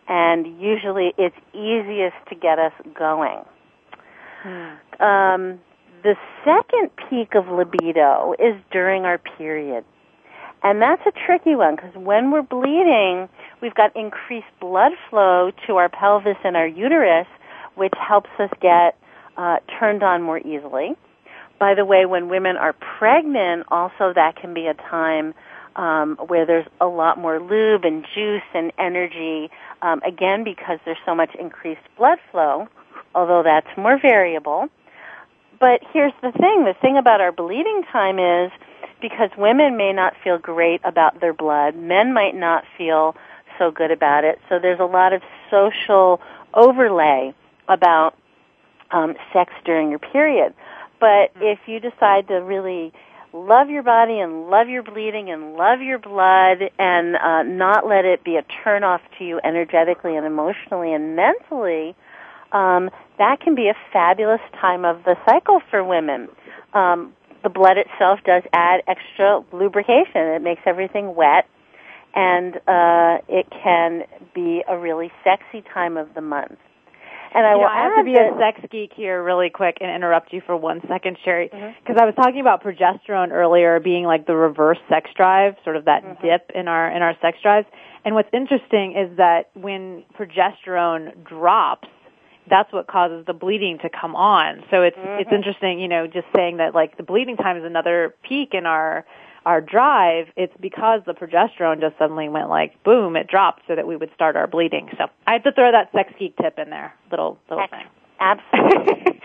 and 0.08 0.46
usually 0.60 1.14
it's 1.18 1.36
easiest 1.52 2.16
to 2.28 2.34
get 2.34 2.58
us 2.58 2.72
going. 2.94 3.42
Hmm. 4.42 5.02
Um, 5.02 5.60
The 6.02 6.16
second 6.44 6.90
peak 7.08 7.34
of 7.34 7.48
libido 7.48 8.34
is 8.38 8.54
during 8.70 9.04
our 9.04 9.18
period. 9.18 9.84
And 10.62 10.80
that's 10.80 11.02
a 11.06 11.12
tricky 11.26 11.54
one 11.56 11.76
because 11.76 11.94
when 11.94 12.30
we're 12.30 12.42
bleeding, 12.42 13.28
we've 13.60 13.74
got 13.74 13.94
increased 13.96 14.46
blood 14.60 14.92
flow 15.10 15.50
to 15.66 15.76
our 15.76 15.88
pelvis 15.88 16.36
and 16.44 16.56
our 16.56 16.66
uterus, 16.66 17.26
which 17.74 17.94
helps 17.98 18.30
us 18.38 18.50
get 18.60 18.96
uh, 19.36 19.58
turned 19.78 20.02
on 20.02 20.22
more 20.22 20.38
easily. 20.38 20.96
By 21.58 21.74
the 21.74 21.84
way, 21.84 22.06
when 22.06 22.28
women 22.28 22.56
are 22.56 22.72
pregnant, 22.72 23.66
also 23.68 24.12
that 24.14 24.36
can 24.36 24.54
be 24.54 24.66
a 24.66 24.74
time 24.74 25.34
um, 25.76 26.16
where 26.26 26.44
there's 26.44 26.66
a 26.80 26.86
lot 26.86 27.18
more 27.18 27.38
lube 27.38 27.84
and 27.84 28.04
juice 28.14 28.42
and 28.54 28.72
energy. 28.78 29.50
Um, 29.82 30.00
again, 30.04 30.42
because 30.42 30.78
there's 30.84 30.98
so 31.04 31.14
much 31.14 31.34
increased 31.36 31.82
blood 31.96 32.18
flow, 32.30 32.68
although 33.14 33.42
that's 33.42 33.68
more 33.76 33.98
variable. 34.00 34.68
But 35.60 35.82
here's 35.92 36.12
the 36.22 36.32
thing: 36.32 36.64
the 36.64 36.74
thing 36.80 36.96
about 36.96 37.20
our 37.20 37.32
bleeding 37.32 37.84
time 37.92 38.18
is 38.18 38.50
because 39.00 39.30
women 39.36 39.76
may 39.76 39.92
not 39.92 40.14
feel 40.24 40.38
great 40.38 40.80
about 40.82 41.20
their 41.20 41.34
blood, 41.34 41.76
men 41.76 42.12
might 42.12 42.34
not 42.34 42.64
feel 42.76 43.14
so 43.58 43.70
good 43.70 43.90
about 43.90 44.24
it. 44.24 44.38
So 44.48 44.58
there's 44.58 44.80
a 44.80 44.84
lot 44.84 45.12
of 45.12 45.22
social 45.50 46.20
overlay 46.54 47.34
about 47.68 48.16
um, 48.90 49.14
sex 49.32 49.52
during 49.64 49.90
your 49.90 49.98
period. 49.98 50.54
But 51.00 51.34
mm-hmm. 51.34 51.42
if 51.42 51.58
you 51.66 51.80
decide 51.80 52.28
to 52.28 52.36
really 52.36 52.92
love 53.36 53.68
your 53.68 53.82
body 53.82 54.18
and 54.18 54.48
love 54.48 54.68
your 54.68 54.82
bleeding 54.82 55.30
and 55.30 55.54
love 55.54 55.80
your 55.80 55.98
blood 55.98 56.70
and 56.78 57.16
uh, 57.16 57.42
not 57.42 57.86
let 57.86 58.04
it 58.04 58.24
be 58.24 58.36
a 58.36 58.42
turnoff 58.42 59.00
to 59.18 59.24
you 59.24 59.40
energetically 59.44 60.16
and 60.16 60.26
emotionally 60.26 60.92
and 60.92 61.14
mentally, 61.16 61.94
um, 62.52 62.90
that 63.18 63.40
can 63.40 63.54
be 63.54 63.68
a 63.68 63.74
fabulous 63.92 64.40
time 64.60 64.84
of 64.84 65.04
the 65.04 65.16
cycle 65.26 65.60
for 65.70 65.84
women. 65.84 66.28
Um, 66.72 67.12
the 67.42 67.50
blood 67.50 67.76
itself 67.78 68.20
does 68.24 68.42
add 68.52 68.82
extra 68.88 69.44
lubrication. 69.52 70.22
It 70.22 70.42
makes 70.42 70.62
everything 70.66 71.14
wet, 71.14 71.46
and 72.14 72.56
uh, 72.66 73.18
it 73.28 73.46
can 73.50 74.04
be 74.34 74.64
a 74.66 74.78
really 74.78 75.12
sexy 75.22 75.62
time 75.72 75.96
of 75.96 76.14
the 76.14 76.20
month. 76.20 76.58
And 77.36 77.46
I 77.46 77.52
you 77.52 77.58
will 77.58 77.64
know, 77.64 77.68
I 77.68 77.82
have 77.84 77.96
to 77.96 78.04
be 78.04 78.14
a 78.14 78.32
sex 78.38 78.66
geek 78.72 78.92
here 78.96 79.22
really 79.22 79.50
quick 79.50 79.76
and 79.82 79.90
interrupt 79.90 80.32
you 80.32 80.40
for 80.46 80.56
one 80.56 80.80
second, 80.88 81.18
Sheri, 81.24 81.50
because 81.50 81.60
mm-hmm. 81.60 82.00
I 82.00 82.06
was 82.06 82.14
talking 82.16 82.40
about 82.40 82.64
progesterone 82.64 83.30
earlier 83.30 83.78
being 83.78 84.04
like 84.04 84.26
the 84.26 84.34
reverse 84.34 84.78
sex 84.88 85.10
drive, 85.14 85.54
sort 85.62 85.76
of 85.76 85.84
that 85.84 86.02
mm-hmm. 86.02 86.26
dip 86.26 86.50
in 86.54 86.66
our 86.66 86.90
in 86.90 87.02
our 87.02 87.14
sex 87.20 87.36
drives. 87.42 87.66
And 88.06 88.14
what's 88.14 88.30
interesting 88.32 88.96
is 88.96 89.14
that 89.18 89.50
when 89.52 90.04
progesterone 90.18 91.24
drops, 91.24 91.88
that's 92.48 92.72
what 92.72 92.86
causes 92.86 93.26
the 93.26 93.34
bleeding 93.34 93.78
to 93.82 93.90
come 93.90 94.16
on. 94.16 94.64
So 94.70 94.80
it's 94.80 94.96
mm-hmm. 94.96 95.20
it's 95.20 95.30
interesting, 95.30 95.78
you 95.78 95.88
know, 95.88 96.06
just 96.06 96.26
saying 96.34 96.56
that 96.56 96.74
like 96.74 96.96
the 96.96 97.02
bleeding 97.02 97.36
time 97.36 97.58
is 97.58 97.64
another 97.64 98.14
peak 98.26 98.54
in 98.54 98.64
our 98.64 99.04
our 99.46 99.60
drive, 99.60 100.26
it's 100.36 100.52
because 100.60 101.02
the 101.06 101.14
progesterone 101.14 101.80
just 101.80 101.96
suddenly 101.98 102.28
went 102.28 102.50
like 102.50 102.82
boom, 102.82 103.14
it 103.16 103.28
dropped 103.28 103.62
so 103.68 103.76
that 103.76 103.86
we 103.86 103.96
would 103.96 104.10
start 104.12 104.36
our 104.36 104.48
bleeding. 104.48 104.90
So 104.98 105.06
I 105.26 105.34
had 105.34 105.44
to 105.44 105.52
throw 105.52 105.70
that 105.70 105.92
sex 105.92 106.12
geek 106.18 106.36
tip 106.36 106.58
in 106.58 106.68
there, 106.68 106.92
little 107.10 107.38
little 107.48 107.66
thing. 107.68 107.86
Absolutely. 108.20 109.20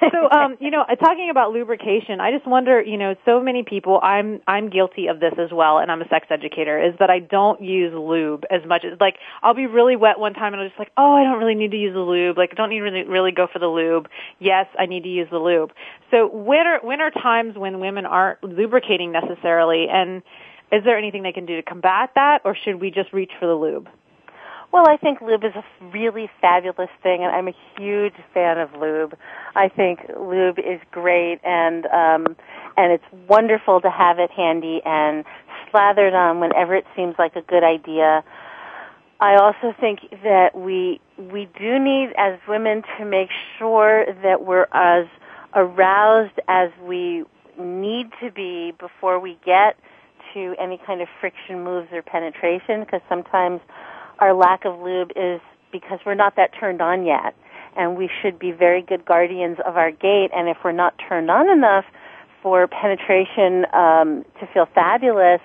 so, 0.00 0.30
um, 0.30 0.56
you 0.60 0.70
know, 0.70 0.84
talking 0.98 1.28
about 1.30 1.52
lubrication, 1.52 2.20
I 2.20 2.32
just 2.32 2.46
wonder, 2.46 2.80
you 2.80 2.96
know, 2.96 3.14
so 3.24 3.40
many 3.40 3.62
people, 3.62 4.00
I'm, 4.02 4.40
I'm 4.46 4.70
guilty 4.70 5.08
of 5.08 5.20
this 5.20 5.34
as 5.38 5.50
well, 5.52 5.78
and 5.78 5.90
I'm 5.90 6.00
a 6.00 6.08
sex 6.08 6.26
educator, 6.30 6.82
is 6.82 6.94
that 6.98 7.10
I 7.10 7.18
don't 7.18 7.62
use 7.62 7.92
lube 7.94 8.44
as 8.50 8.60
much 8.66 8.84
as, 8.84 8.98
like, 9.00 9.16
I'll 9.42 9.54
be 9.54 9.66
really 9.66 9.96
wet 9.96 10.18
one 10.18 10.34
time 10.34 10.52
and 10.52 10.62
I'm 10.62 10.68
just 10.68 10.78
like, 10.78 10.90
oh, 10.96 11.14
I 11.14 11.24
don't 11.24 11.38
really 11.38 11.54
need 11.54 11.70
to 11.72 11.76
use 11.76 11.94
the 11.94 12.00
lube, 12.00 12.38
like, 12.38 12.50
I 12.52 12.54
don't 12.54 12.70
need 12.70 12.78
to 12.78 12.84
really, 12.84 13.04
really 13.04 13.32
go 13.32 13.46
for 13.52 13.58
the 13.58 13.66
lube. 13.66 14.08
Yes, 14.38 14.66
I 14.78 14.86
need 14.86 15.02
to 15.02 15.10
use 15.10 15.28
the 15.30 15.38
lube. 15.38 15.72
So 16.10 16.28
when 16.28 16.66
are, 16.66 16.80
when 16.82 17.00
are 17.00 17.10
times 17.10 17.56
when 17.56 17.80
women 17.80 18.06
aren't 18.06 18.42
lubricating 18.42 19.12
necessarily, 19.12 19.86
and 19.90 20.22
is 20.72 20.84
there 20.84 20.96
anything 20.96 21.22
they 21.22 21.32
can 21.32 21.46
do 21.46 21.56
to 21.56 21.62
combat 21.62 22.10
that, 22.14 22.40
or 22.44 22.56
should 22.56 22.80
we 22.80 22.90
just 22.90 23.12
reach 23.12 23.32
for 23.38 23.46
the 23.46 23.54
lube? 23.54 23.88
Well, 24.72 24.84
I 24.88 24.96
think 24.96 25.20
lube 25.20 25.42
is 25.42 25.54
a 25.56 25.64
really 25.92 26.30
fabulous 26.40 26.90
thing, 27.02 27.24
and 27.24 27.34
I'm 27.34 27.48
a 27.48 27.56
huge 27.76 28.14
fan 28.32 28.58
of 28.58 28.72
lube. 28.80 29.16
I 29.56 29.68
think 29.68 30.00
lube 30.16 30.60
is 30.60 30.80
great, 30.92 31.40
and 31.42 31.86
um, 31.86 32.36
and 32.76 32.92
it's 32.92 33.04
wonderful 33.28 33.80
to 33.80 33.90
have 33.90 34.20
it 34.20 34.30
handy 34.30 34.80
and 34.84 35.24
slathered 35.70 36.14
on 36.14 36.38
whenever 36.38 36.76
it 36.76 36.86
seems 36.94 37.16
like 37.18 37.34
a 37.34 37.42
good 37.42 37.64
idea. 37.64 38.22
I 39.18 39.34
also 39.36 39.74
think 39.78 40.08
that 40.22 40.54
we 40.54 41.00
we 41.18 41.48
do 41.58 41.78
need 41.80 42.12
as 42.16 42.38
women 42.48 42.84
to 42.96 43.04
make 43.04 43.30
sure 43.58 44.06
that 44.22 44.46
we're 44.46 44.68
as 44.72 45.06
aroused 45.54 46.38
as 46.46 46.70
we 46.80 47.24
need 47.58 48.10
to 48.22 48.30
be 48.30 48.72
before 48.78 49.18
we 49.18 49.36
get 49.44 49.76
to 50.32 50.54
any 50.60 50.78
kind 50.78 51.00
of 51.02 51.08
friction 51.20 51.64
moves 51.64 51.88
or 51.92 52.02
penetration 52.02 52.80
because 52.80 53.00
sometimes 53.08 53.60
our 54.20 54.34
lack 54.34 54.64
of 54.64 54.78
lube 54.78 55.12
is 55.16 55.40
because 55.72 55.98
we're 56.04 56.14
not 56.14 56.36
that 56.36 56.50
turned 56.58 56.80
on 56.80 57.04
yet. 57.04 57.34
And 57.76 57.96
we 57.96 58.10
should 58.20 58.38
be 58.38 58.50
very 58.52 58.82
good 58.82 59.04
guardians 59.04 59.58
of 59.64 59.76
our 59.76 59.90
gate. 59.90 60.30
And 60.34 60.48
if 60.48 60.58
we're 60.64 60.72
not 60.72 60.94
turned 61.08 61.30
on 61.30 61.48
enough 61.48 61.84
for 62.42 62.66
penetration 62.66 63.64
um, 63.72 64.24
to 64.40 64.46
feel 64.52 64.66
fabulous, 64.74 65.40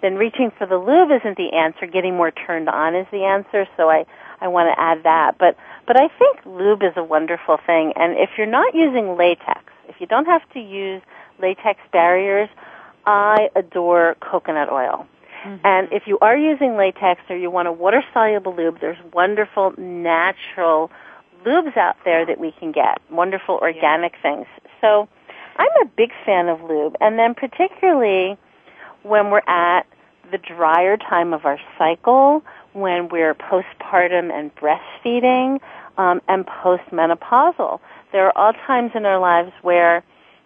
then 0.00 0.14
reaching 0.14 0.50
for 0.56 0.66
the 0.66 0.78
lube 0.78 1.10
isn't 1.10 1.36
the 1.36 1.52
answer. 1.52 1.86
Getting 1.86 2.16
more 2.16 2.30
turned 2.30 2.68
on 2.68 2.94
is 2.94 3.06
the 3.10 3.24
answer. 3.24 3.66
So 3.76 3.90
I, 3.90 4.06
I 4.40 4.48
want 4.48 4.74
to 4.74 4.80
add 4.80 5.02
that. 5.04 5.36
But, 5.38 5.56
but 5.86 5.96
I 5.96 6.08
think 6.08 6.38
lube 6.46 6.82
is 6.82 6.92
a 6.96 7.04
wonderful 7.04 7.58
thing. 7.66 7.92
And 7.96 8.14
if 8.16 8.30
you're 8.38 8.46
not 8.46 8.74
using 8.74 9.16
latex, 9.16 9.60
if 9.88 9.96
you 10.00 10.06
don't 10.06 10.26
have 10.26 10.48
to 10.54 10.60
use 10.60 11.02
latex 11.40 11.80
barriers, 11.92 12.48
I 13.04 13.50
adore 13.54 14.16
coconut 14.20 14.70
oil. 14.70 15.06
Mm-hmm. 15.44 15.66
And 15.66 15.88
if 15.92 16.04
you 16.06 16.18
are 16.20 16.36
using 16.36 16.76
latex 16.76 17.20
or 17.28 17.36
you 17.36 17.50
want 17.50 17.68
a 17.68 17.72
water 17.72 18.02
soluble 18.12 18.54
lube, 18.54 18.80
there's 18.80 18.98
wonderful 19.12 19.74
natural 19.78 20.90
lubes 21.44 21.76
out 21.76 21.96
there 22.04 22.26
that 22.26 22.38
we 22.38 22.52
can 22.52 22.72
get, 22.72 23.00
wonderful 23.10 23.56
organic 23.56 24.14
yeah. 24.14 24.22
things. 24.22 24.46
So 24.80 25.08
I'm 25.56 25.70
a 25.82 25.86
big 25.96 26.10
fan 26.24 26.48
of 26.48 26.62
lube. 26.62 26.96
And 27.00 27.18
then 27.18 27.34
particularly 27.34 28.36
when 29.02 29.30
we're 29.30 29.46
at 29.46 29.86
the 30.30 30.38
drier 30.38 30.96
time 30.96 31.32
of 31.32 31.46
our 31.46 31.58
cycle, 31.78 32.42
when 32.72 33.08
we're 33.08 33.34
postpartum 33.34 34.30
and 34.32 34.54
breastfeeding, 34.56 35.60
um, 35.98 36.22
and 36.28 36.46
postmenopausal. 36.46 37.80
There 38.12 38.26
are 38.26 38.32
all 38.36 38.52
times 38.66 38.92
in 38.94 39.04
our 39.04 39.18
lives 39.18 39.52
where 39.62 40.02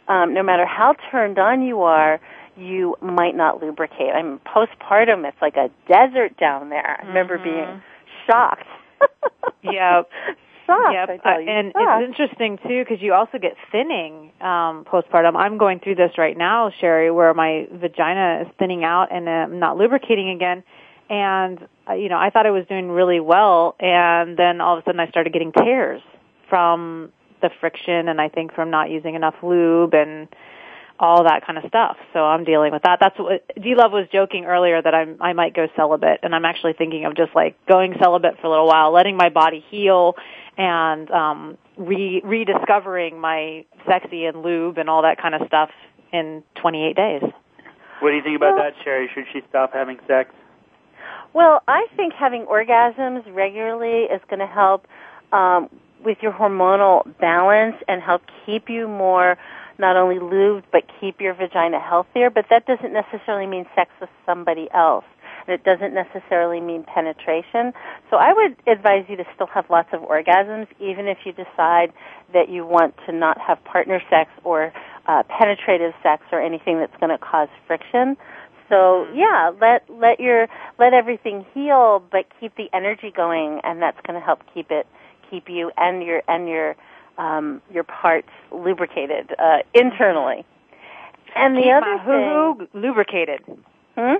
um, 0.09 0.35
no 0.35 0.43
matter 0.43 0.67
how 0.67 0.95
turned 1.11 1.39
on 1.39 1.63
you 1.63 1.83
are, 1.83 2.21
you 2.57 2.97
might 3.01 3.35
not 3.35 3.63
lubricate. 3.63 4.15
I'm 4.15 4.41
postpartum. 4.41 5.27
It's 5.27 5.41
like 5.41 5.57
a 5.57 5.71
desert 5.89 6.37
down 6.39 6.69
there. 6.69 7.01
I 7.03 7.07
remember 7.07 7.39
mm-hmm. 7.39 7.45
being 7.45 7.83
shocked. 8.27 8.67
yep. 9.63 10.11
Shocked, 10.67 10.93
yep. 10.93 11.21
I 11.25 11.39
you. 11.41 11.49
and 11.49 11.73
shocked. 11.73 12.03
it's 12.03 12.09
interesting 12.09 12.59
too 12.69 12.85
because 12.85 13.03
you 13.03 13.15
also 13.15 13.39
get 13.39 13.57
thinning 13.71 14.31
um, 14.41 14.85
postpartum. 14.85 15.37
I'm 15.37 15.59
going 15.59 15.81
through 15.81 15.97
this 15.97 16.13
right 16.19 16.37
now, 16.37 16.71
Sheri, 16.81 17.15
where 17.15 17.35
my 17.35 17.67
vagina 17.73 18.43
is 18.43 18.55
thinning 18.59 18.85
out 18.85 19.09
and 19.11 19.29
I'm 19.29 19.59
not 19.59 19.77
lubricating 19.77 20.31
again. 20.31 20.63
And 21.11 21.67
uh, 21.89 21.95
you 21.95 22.09
know, 22.09 22.19
I 22.19 22.31
thought 22.31 22.47
I 22.47 22.51
was 22.51 22.65
doing 22.69 22.89
really 22.89 23.21
well, 23.21 23.75
and 23.81 24.37
then 24.37 24.61
all 24.61 24.79
of 24.79 24.83
a 24.83 24.85
sudden 24.85 25.01
I 25.01 25.09
started 25.09 25.33
getting 25.33 25.53
tears 25.53 26.01
from 26.49 27.13
the 27.43 27.51
friction, 27.61 28.09
and 28.09 28.21
I 28.21 28.29
think 28.29 28.55
from 28.55 28.71
not 28.71 28.89
using 28.89 29.15
enough 29.15 29.35
lube 29.43 29.95
and 29.95 30.29
all 30.99 31.25
that 31.25 31.45
kind 31.47 31.59
of 31.59 31.65
stuff. 31.69 31.97
So 32.13 32.21
I'm 32.21 32.45
dealing 32.45 32.73
with 32.73 32.83
that. 32.83 32.99
That's 33.01 33.19
what 33.19 33.43
D 33.57 33.75
Love 33.77 33.93
was 33.93 34.07
joking 34.13 34.45
earlier 34.45 34.81
that 34.81 34.95
I'm 34.95 35.17
I 35.21 35.33
might 35.33 35.55
go 35.55 35.67
celibate, 35.77 36.21
and 36.23 36.35
I'm 36.35 36.45
actually 36.45 36.75
thinking 36.75 37.05
of 37.05 37.17
just 37.17 37.35
like 37.35 37.57
going 37.67 37.95
celibate 38.01 38.39
for 38.41 38.47
a 38.47 38.51
little 38.51 38.67
while, 38.67 38.93
letting 38.93 39.17
my 39.17 39.29
body 39.29 39.65
heal, 39.71 40.15
and 40.57 41.11
um, 41.11 41.59
re 41.77 42.21
rediscovering 42.25 43.21
my 43.21 43.65
sexy 43.87 44.27
and 44.27 44.43
lube 44.43 44.79
and 44.79 44.89
all 44.89 45.03
that 45.03 45.21
kind 45.21 45.35
of 45.35 45.43
stuff 45.47 45.71
in 46.13 46.43
28 46.61 46.97
days. 46.97 47.23
What 48.01 48.11
do 48.11 48.17
you 48.17 48.23
think 48.23 48.37
about 48.37 48.57
well, 48.57 48.65
that, 48.65 48.75
Sheri? 48.85 49.07
Should 49.15 49.25
she 49.33 49.43
stop 49.49 49.73
having 49.73 49.99
sex? 50.07 50.31
Well, 51.33 51.63
I 51.67 51.87
think 51.97 52.13
having 52.13 52.45
orgasms 52.45 53.23
regularly 53.35 54.05
is 54.05 54.21
going 54.29 54.41
to 54.41 54.47
help 54.47 54.87
um, 55.33 55.71
with 56.05 56.19
your 56.21 56.33
hormonal 56.33 57.05
balance 57.19 57.77
and 57.89 58.03
help 58.03 58.23
keep 58.45 58.69
you 58.69 58.89
more 58.89 59.39
not 59.79 59.97
only 59.97 60.17
lubed 60.17 60.65
but 60.73 60.85
keep 61.01 61.21
your 61.21 61.35
vagina 61.35 61.81
healthier, 61.81 62.31
but 62.31 62.47
that 62.51 62.67
doesn't 62.67 62.93
necessarily 62.93 63.47
mean 63.47 63.67
sex 63.75 63.91
with 64.01 64.11
somebody 64.27 64.69
else. 64.75 65.05
And 65.47 65.55
it 65.55 65.65
doesn't 65.65 65.93
necessarily 65.93 66.61
mean 66.61 66.85
penetration. 66.85 67.73
So 68.11 68.17
I 68.17 68.33
would 68.33 68.57
advise 68.69 69.05
you 69.09 69.17
to 69.17 69.25
still 69.35 69.49
have 69.49 69.69
lots 69.71 69.89
of 69.93 70.01
orgasms, 70.03 70.69
even 70.79 71.09
if 71.09 71.19
you 71.25 71.33
decide 71.33 71.93
that 72.33 72.49
you 72.49 72.65
want 72.65 72.95
to 73.07 73.13
not 73.13 73.41
have 73.41 73.63
partner 73.65 74.01
sex 74.09 74.31
or 74.45 74.73
uh, 75.07 75.25
penetrative 75.25 75.95
sex 76.03 76.23
or 76.31 76.41
anything 76.41 76.79
that's 76.79 76.97
going 77.01 77.11
to 77.11 77.19
cause 77.19 77.49
friction. 77.67 78.17
So 78.69 79.07
mm-hmm. 79.07 79.19
yeah, 79.19 79.51
let 79.61 79.89
let 79.91 80.21
your 80.21 80.47
let 80.79 80.95
everything 80.95 81.45
heal, 81.53 82.03
but 82.11 82.27
keep 82.41 82.55
the 82.57 82.69
energy 82.73 83.13
going, 83.15 83.61
and 83.65 83.83
that's 83.83 83.99
going 84.07 84.19
to 84.19 84.25
help 84.25 84.41
keep 84.55 84.71
it 84.71 84.87
keep 85.31 85.49
you 85.49 85.73
and 85.77 86.03
your 86.03 86.23
and 86.29 86.49
your 86.49 86.77
um, 87.19 87.63
your 87.73 87.85
parts 87.85 88.29
lubricated 88.51 89.35
uh, 89.39 89.59
internally. 89.75 90.45
And 91.35 91.57
the 91.57 91.63
Keep 91.63 91.73
other 91.73 91.97
my 91.97 92.03
hoo-hoo 92.05 92.69
lubricated. 92.75 93.41
Hmm? 93.97 94.15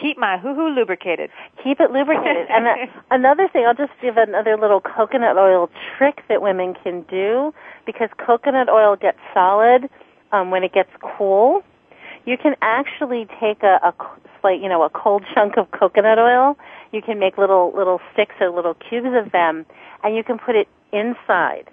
Keep 0.00 0.18
my 0.18 0.38
hoo-hoo 0.38 0.70
lubricated. 0.70 1.30
Keep 1.62 1.80
it 1.80 1.90
lubricated. 1.90 2.46
and 2.48 2.66
uh, 2.66 2.74
another 3.10 3.48
thing, 3.48 3.66
I'll 3.66 3.74
just 3.74 3.92
give 4.00 4.16
another 4.16 4.56
little 4.56 4.80
coconut 4.80 5.36
oil 5.36 5.70
trick 5.96 6.22
that 6.28 6.42
women 6.42 6.74
can 6.82 7.02
do 7.02 7.54
because 7.86 8.08
coconut 8.18 8.68
oil 8.68 8.96
gets 8.96 9.18
solid 9.34 9.88
um, 10.32 10.50
when 10.50 10.64
it 10.64 10.72
gets 10.72 10.90
cool. 11.00 11.62
You 12.24 12.38
can 12.38 12.56
actually 12.62 13.26
take 13.40 13.62
a, 13.62 13.78
a 13.82 13.94
like 14.44 14.60
you 14.60 14.68
know 14.68 14.82
a 14.82 14.90
cold 14.90 15.24
chunk 15.34 15.56
of 15.56 15.70
coconut 15.72 16.18
oil. 16.18 16.56
You 16.92 17.02
can 17.02 17.18
make 17.18 17.36
little 17.36 17.72
little 17.74 18.00
sticks 18.12 18.34
or 18.40 18.50
little 18.50 18.74
cubes 18.74 19.08
of 19.12 19.32
them, 19.32 19.66
and 20.02 20.16
you 20.16 20.22
can 20.22 20.38
put 20.38 20.54
it 20.54 20.68
inside. 20.92 21.68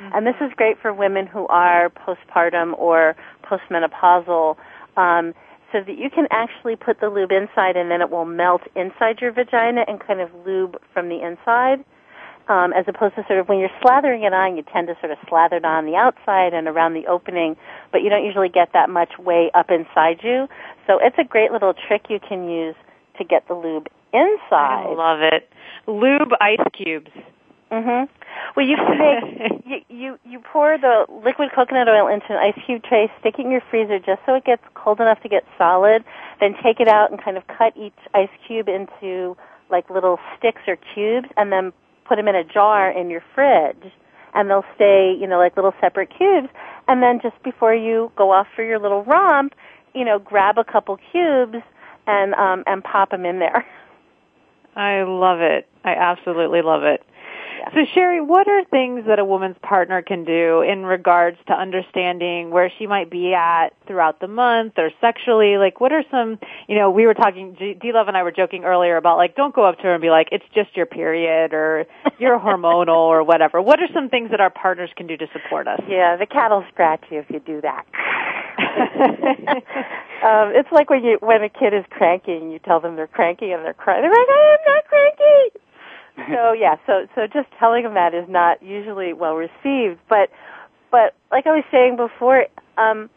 And 0.00 0.26
this 0.26 0.34
is 0.40 0.50
great 0.56 0.78
for 0.80 0.92
women 0.92 1.26
who 1.26 1.46
are 1.48 1.90
postpartum 1.90 2.76
or 2.78 3.14
postmenopausal. 3.44 4.56
Um, 4.96 5.34
so 5.74 5.80
that 5.80 5.98
you 5.98 6.08
can 6.08 6.28
actually 6.30 6.76
put 6.76 7.00
the 7.00 7.08
lube 7.08 7.32
inside 7.32 7.76
and 7.76 7.90
then 7.90 8.00
it 8.00 8.08
will 8.08 8.24
melt 8.24 8.62
inside 8.76 9.20
your 9.20 9.32
vagina 9.32 9.84
and 9.88 9.98
kind 9.98 10.20
of 10.20 10.30
lube 10.46 10.76
from 10.92 11.08
the 11.08 11.20
inside. 11.20 11.84
Um, 12.46 12.72
as 12.74 12.84
opposed 12.86 13.16
to 13.16 13.24
sort 13.26 13.40
of 13.40 13.48
when 13.48 13.58
you're 13.58 13.72
slathering 13.82 14.24
it 14.24 14.32
on, 14.32 14.56
you 14.56 14.62
tend 14.70 14.86
to 14.86 14.94
sort 15.00 15.10
of 15.10 15.18
slather 15.28 15.56
it 15.56 15.64
on 15.64 15.86
the 15.86 15.96
outside 15.96 16.52
and 16.52 16.68
around 16.68 16.92
the 16.92 17.06
opening, 17.06 17.56
but 17.90 18.02
you 18.02 18.10
don't 18.10 18.24
usually 18.24 18.50
get 18.50 18.72
that 18.74 18.88
much 18.88 19.18
way 19.18 19.50
up 19.54 19.70
inside 19.70 20.20
you. 20.22 20.46
So 20.86 21.00
it's 21.02 21.16
a 21.18 21.24
great 21.24 21.50
little 21.50 21.72
trick 21.72 22.02
you 22.08 22.20
can 22.20 22.48
use 22.48 22.76
to 23.18 23.24
get 23.24 23.48
the 23.48 23.54
lube 23.54 23.88
inside. 24.12 24.86
I 24.86 24.94
love 24.94 25.20
it. 25.22 25.50
Lube 25.86 26.32
ice 26.40 26.60
cubes. 26.76 27.10
Mhm. 27.72 28.08
Well, 28.56 28.66
you 28.66 28.76
can 28.76 28.98
make 28.98 29.64
you, 29.66 29.96
you 29.96 30.18
you 30.24 30.40
pour 30.40 30.78
the 30.78 31.06
liquid 31.24 31.50
coconut 31.54 31.88
oil 31.88 32.08
into 32.08 32.26
an 32.30 32.36
ice 32.38 32.58
cube 32.66 32.82
tray, 32.82 33.10
stick 33.20 33.36
it 33.38 33.44
in 33.44 33.50
your 33.50 33.62
freezer 33.70 33.98
just 33.98 34.20
so 34.26 34.34
it 34.34 34.44
gets 34.44 34.62
cold 34.74 35.00
enough 35.00 35.20
to 35.22 35.28
get 35.28 35.44
solid. 35.58 36.04
Then 36.40 36.54
take 36.62 36.80
it 36.80 36.88
out 36.88 37.10
and 37.10 37.22
kind 37.22 37.36
of 37.36 37.46
cut 37.46 37.76
each 37.76 37.98
ice 38.14 38.28
cube 38.46 38.68
into 38.68 39.36
like 39.70 39.88
little 39.90 40.18
sticks 40.38 40.62
or 40.66 40.76
cubes, 40.94 41.28
and 41.36 41.50
then 41.50 41.72
put 42.06 42.16
them 42.16 42.28
in 42.28 42.34
a 42.34 42.44
jar 42.44 42.90
in 42.90 43.10
your 43.10 43.22
fridge, 43.34 43.92
and 44.34 44.50
they'll 44.50 44.64
stay 44.74 45.16
you 45.18 45.26
know 45.26 45.38
like 45.38 45.56
little 45.56 45.74
separate 45.80 46.10
cubes. 46.16 46.48
And 46.86 47.02
then 47.02 47.20
just 47.22 47.42
before 47.42 47.74
you 47.74 48.12
go 48.16 48.30
off 48.30 48.46
for 48.54 48.62
your 48.62 48.78
little 48.78 49.04
romp, 49.04 49.54
you 49.94 50.04
know, 50.04 50.18
grab 50.18 50.58
a 50.58 50.64
couple 50.64 50.98
cubes 51.12 51.56
and 52.06 52.34
um 52.34 52.64
and 52.66 52.84
pop 52.84 53.10
them 53.10 53.24
in 53.24 53.38
there. 53.38 53.66
I 54.76 55.04
love 55.04 55.40
it. 55.40 55.68
I 55.84 55.92
absolutely 55.92 56.62
love 56.62 56.82
it. 56.82 57.02
So 57.74 57.80
Sheri, 57.96 58.24
what 58.24 58.46
are 58.46 58.64
things 58.66 59.04
that 59.08 59.18
a 59.18 59.24
woman's 59.24 59.56
partner 59.60 60.00
can 60.00 60.24
do 60.24 60.62
in 60.62 60.84
regards 60.84 61.38
to 61.48 61.54
understanding 61.54 62.50
where 62.50 62.70
she 62.78 62.86
might 62.86 63.10
be 63.10 63.34
at 63.34 63.70
throughout 63.88 64.20
the 64.20 64.28
month 64.28 64.74
or 64.76 64.90
sexually? 65.00 65.56
Like 65.56 65.80
what 65.80 65.92
are 65.92 66.04
some, 66.08 66.38
you 66.68 66.76
know, 66.76 66.92
we 66.92 67.04
were 67.04 67.14
talking, 67.14 67.56
D 67.58 67.90
Love 67.92 68.06
and 68.06 68.16
I 68.16 68.22
were 68.22 68.30
joking 68.30 68.62
earlier 68.62 68.96
about 68.96 69.16
like 69.16 69.34
don't 69.34 69.52
go 69.52 69.64
up 69.64 69.78
to 69.78 69.82
her 69.82 69.94
and 69.94 70.00
be 70.00 70.08
like, 70.08 70.28
it's 70.30 70.44
just 70.54 70.76
your 70.76 70.86
period 70.86 71.52
or 71.52 71.86
you're 72.20 72.38
hormonal 72.44 73.10
or 73.10 73.24
whatever. 73.24 73.60
What 73.60 73.80
are 73.80 73.88
some 73.92 74.08
things 74.08 74.30
that 74.30 74.40
our 74.40 74.50
partners 74.50 74.90
can 74.96 75.08
do 75.08 75.16
to 75.16 75.26
support 75.32 75.66
us? 75.66 75.80
Yeah, 75.88 76.16
the 76.16 76.26
cat 76.26 76.52
will 76.52 76.64
scratch 76.72 77.02
you 77.10 77.18
if 77.18 77.28
you 77.28 77.40
do 77.40 77.60
that. 77.62 77.86
um, 80.22 80.52
it's 80.54 80.70
like 80.70 80.90
when 80.90 81.02
you 81.02 81.18
when 81.20 81.42
a 81.42 81.48
kid 81.48 81.74
is 81.74 81.84
cranky 81.90 82.36
and 82.36 82.52
you 82.52 82.60
tell 82.60 82.78
them 82.78 82.94
they're 82.94 83.08
cranky 83.08 83.50
and 83.50 83.64
they're 83.64 83.74
crying. 83.74 84.02
They're 84.02 84.12
like, 84.12 84.28
I 84.28 84.56
am 84.60 84.74
not 84.74 84.84
cranky 84.84 85.63
so 86.16 86.52
yeah, 86.52 86.76
so 86.86 87.06
so 87.14 87.26
just 87.26 87.48
telling 87.58 87.84
them 87.84 87.94
that 87.94 88.14
is 88.14 88.28
not 88.28 88.62
usually 88.62 89.12
well 89.12 89.34
received. 89.34 89.98
But 90.08 90.30
but 90.90 91.14
like 91.30 91.46
I 91.46 91.50
was 91.50 91.64
saying 91.72 91.96
before, 91.96 92.46
um, 92.78 93.10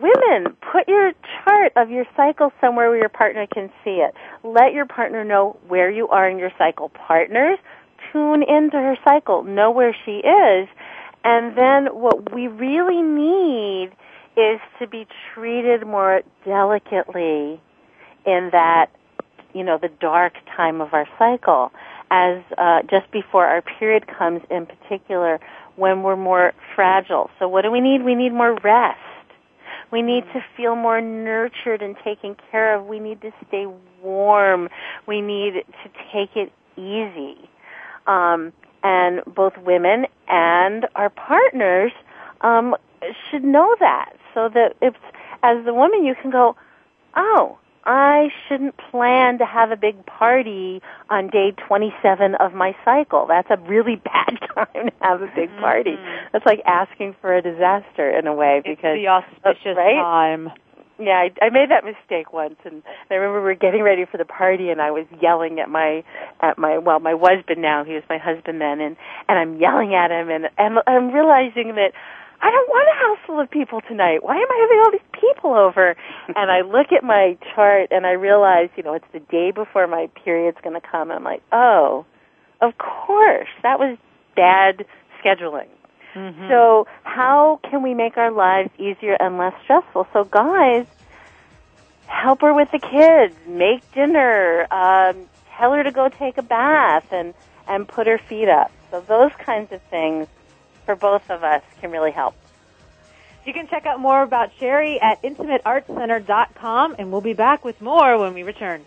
women 0.00 0.56
put 0.72 0.86
your 0.88 1.12
chart 1.44 1.72
of 1.76 1.90
your 1.90 2.04
cycle 2.16 2.52
somewhere 2.60 2.90
where 2.90 2.98
your 2.98 3.08
partner 3.08 3.46
can 3.52 3.70
see 3.82 4.02
it. 4.02 4.14
Let 4.44 4.72
your 4.72 4.86
partner 4.86 5.24
know 5.24 5.56
where 5.66 5.90
you 5.90 6.08
are 6.08 6.28
in 6.28 6.38
your 6.38 6.52
cycle. 6.56 6.90
Partners 6.90 7.58
tune 8.12 8.42
into 8.42 8.76
her 8.76 8.96
cycle, 9.04 9.42
know 9.42 9.70
where 9.70 9.96
she 10.04 10.18
is, 10.18 10.68
and 11.24 11.56
then 11.56 11.86
what 11.86 12.32
we 12.34 12.46
really 12.46 13.02
need 13.02 13.90
is 14.36 14.60
to 14.78 14.86
be 14.86 15.06
treated 15.32 15.86
more 15.86 16.22
delicately 16.44 17.60
in 18.26 18.50
that 18.52 18.86
you 19.54 19.64
know 19.64 19.78
the 19.80 19.90
dark 20.00 20.34
time 20.56 20.80
of 20.80 20.92
our 20.92 21.06
cycle 21.18 21.72
as 22.10 22.42
uh, 22.58 22.82
just 22.82 23.10
before 23.10 23.46
our 23.46 23.62
period 23.62 24.06
comes 24.06 24.40
in 24.50 24.66
particular 24.66 25.40
when 25.76 26.02
we're 26.02 26.16
more 26.16 26.52
fragile. 26.74 27.30
So 27.38 27.48
what 27.48 27.62
do 27.62 27.70
we 27.70 27.80
need? 27.80 28.04
We 28.04 28.14
need 28.14 28.32
more 28.32 28.54
rest. 28.62 28.98
We 29.90 30.02
need 30.02 30.24
to 30.32 30.44
feel 30.56 30.76
more 30.76 31.00
nurtured 31.00 31.82
and 31.82 31.96
taken 32.04 32.36
care 32.50 32.74
of. 32.74 32.86
We 32.86 32.98
need 32.98 33.20
to 33.22 33.30
stay 33.46 33.66
warm. 34.02 34.68
We 35.06 35.20
need 35.20 35.54
to 35.54 35.90
take 36.12 36.36
it 36.36 36.52
easy. 36.76 37.48
Um, 38.06 38.52
and 38.82 39.22
both 39.24 39.56
women 39.58 40.06
and 40.28 40.86
our 40.94 41.10
partners 41.10 41.92
um, 42.40 42.74
should 43.30 43.44
know 43.44 43.74
that, 43.80 44.12
so 44.34 44.48
that 44.52 44.74
if, 44.82 44.94
as 45.42 45.64
the 45.64 45.72
woman, 45.72 46.04
you 46.04 46.14
can 46.20 46.30
go, 46.30 46.56
oh, 47.16 47.58
I 47.84 48.28
shouldn't 48.48 48.76
plan 48.90 49.38
to 49.38 49.44
have 49.44 49.70
a 49.70 49.76
big 49.76 50.06
party 50.06 50.80
on 51.10 51.28
day 51.28 51.52
27 51.68 52.34
of 52.36 52.54
my 52.54 52.74
cycle. 52.84 53.26
That's 53.28 53.48
a 53.50 53.56
really 53.68 53.96
bad 54.04 54.38
time 54.54 54.86
to 54.88 54.92
have 55.02 55.22
a 55.22 55.30
big 55.34 55.50
party. 55.60 55.92
Mm-hmm. 55.92 56.26
That's 56.32 56.46
like 56.46 56.60
asking 56.66 57.16
for 57.20 57.36
a 57.36 57.42
disaster 57.42 58.10
in 58.10 58.26
a 58.26 58.34
way 58.34 58.62
because 58.64 58.96
it's 58.96 59.04
the 59.04 59.08
auspicious 59.08 59.76
right? 59.76 60.00
time. 60.00 60.50
Yeah, 60.98 61.26
I, 61.26 61.46
I 61.46 61.50
made 61.50 61.70
that 61.70 61.84
mistake 61.84 62.32
once, 62.32 62.54
and 62.64 62.82
I 63.10 63.14
remember 63.14 63.40
we 63.40 63.46
were 63.46 63.54
getting 63.56 63.82
ready 63.82 64.04
for 64.04 64.16
the 64.16 64.24
party, 64.24 64.70
and 64.70 64.80
I 64.80 64.92
was 64.92 65.06
yelling 65.20 65.58
at 65.58 65.68
my 65.68 66.04
at 66.40 66.56
my 66.56 66.78
well, 66.78 67.00
my 67.00 67.16
husband 67.18 67.60
now. 67.60 67.82
He 67.82 67.94
was 67.94 68.04
my 68.08 68.18
husband 68.18 68.60
then, 68.60 68.80
and 68.80 68.96
and 69.28 69.36
I'm 69.36 69.58
yelling 69.58 69.92
at 69.92 70.12
him, 70.12 70.30
and 70.30 70.48
and 70.56 70.78
I'm 70.86 71.10
realizing 71.10 71.74
that 71.74 71.90
I 72.40 72.50
don't 72.50 72.68
want 72.68 72.88
a 72.88 72.98
house 73.06 73.26
full 73.26 73.40
of 73.40 73.50
people 73.50 73.80
tonight. 73.80 74.22
Why 74.22 74.36
am 74.36 74.46
I 74.50 74.58
having 74.60 74.78
all 74.84 74.90
these 74.90 75.20
people 75.20 75.54
over? 75.54 75.96
and 76.36 76.50
I 76.50 76.60
look 76.62 76.92
at 76.92 77.04
my 77.04 77.36
chart 77.54 77.88
and 77.90 78.06
I 78.06 78.12
realize, 78.12 78.68
you 78.76 78.82
know, 78.82 78.94
it's 78.94 79.06
the 79.12 79.20
day 79.20 79.50
before 79.50 79.86
my 79.86 80.08
period's 80.24 80.58
going 80.62 80.78
to 80.78 80.86
come. 80.86 81.10
And 81.10 81.18
I'm 81.18 81.24
like, 81.24 81.42
oh, 81.52 82.04
of 82.60 82.76
course, 82.78 83.48
that 83.62 83.78
was 83.78 83.96
bad 84.36 84.86
scheduling. 85.22 85.68
Mm-hmm. 86.14 86.48
So 86.48 86.86
how 87.02 87.60
can 87.68 87.82
we 87.82 87.94
make 87.94 88.16
our 88.16 88.30
lives 88.30 88.70
easier 88.78 89.16
and 89.18 89.36
less 89.36 89.54
stressful? 89.64 90.06
So 90.12 90.24
guys, 90.24 90.86
help 92.06 92.42
her 92.42 92.54
with 92.54 92.70
the 92.70 92.78
kids, 92.78 93.34
make 93.46 93.90
dinner, 93.92 94.66
um, 94.70 95.28
tell 95.56 95.72
her 95.72 95.82
to 95.82 95.90
go 95.90 96.08
take 96.08 96.38
a 96.38 96.42
bath, 96.42 97.12
and 97.12 97.34
and 97.66 97.88
put 97.88 98.06
her 98.06 98.18
feet 98.18 98.48
up. 98.48 98.70
So 98.90 99.00
those 99.00 99.32
kinds 99.38 99.72
of 99.72 99.80
things 99.82 100.28
for 100.84 100.96
both 100.96 101.30
of 101.30 101.42
us 101.42 101.62
can 101.80 101.90
really 101.90 102.10
help. 102.10 102.34
You 103.46 103.52
can 103.52 103.66
check 103.68 103.84
out 103.84 104.00
more 104.00 104.22
about 104.22 104.50
Sheri 104.58 105.02
at 105.02 105.22
intimateartcenter.com, 105.22 106.96
and 106.98 107.12
we'll 107.12 107.20
be 107.20 107.34
back 107.34 107.64
with 107.64 107.80
more 107.82 108.18
when 108.18 108.32
we 108.32 108.42
return. 108.42 108.84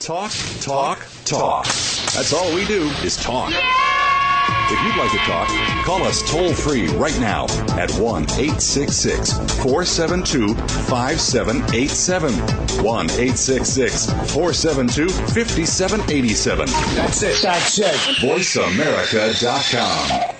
Talk, 0.00 0.30
talk, 0.60 1.04
talk. 1.24 1.64
That's 1.64 2.32
all 2.32 2.54
we 2.54 2.64
do 2.64 2.84
is 3.02 3.16
talk. 3.16 3.52
If 4.68 4.82
you'd 4.82 4.96
like 4.96 5.12
to 5.12 5.18
talk, 5.18 5.46
call 5.84 6.02
us 6.02 6.28
toll 6.28 6.52
free 6.52 6.88
right 6.88 7.16
now 7.20 7.44
at 7.78 7.88
1 7.92 8.22
866 8.24 9.34
472 9.62 10.56
5787. 10.56 12.32
1 12.84 13.04
866 13.04 14.06
472 14.32 15.08
5787. 15.08 16.66
That's 16.96 17.22
it. 17.22 17.40
That's 17.42 17.78
it. 17.78 17.94
VoiceAmerica.com. 18.18 20.34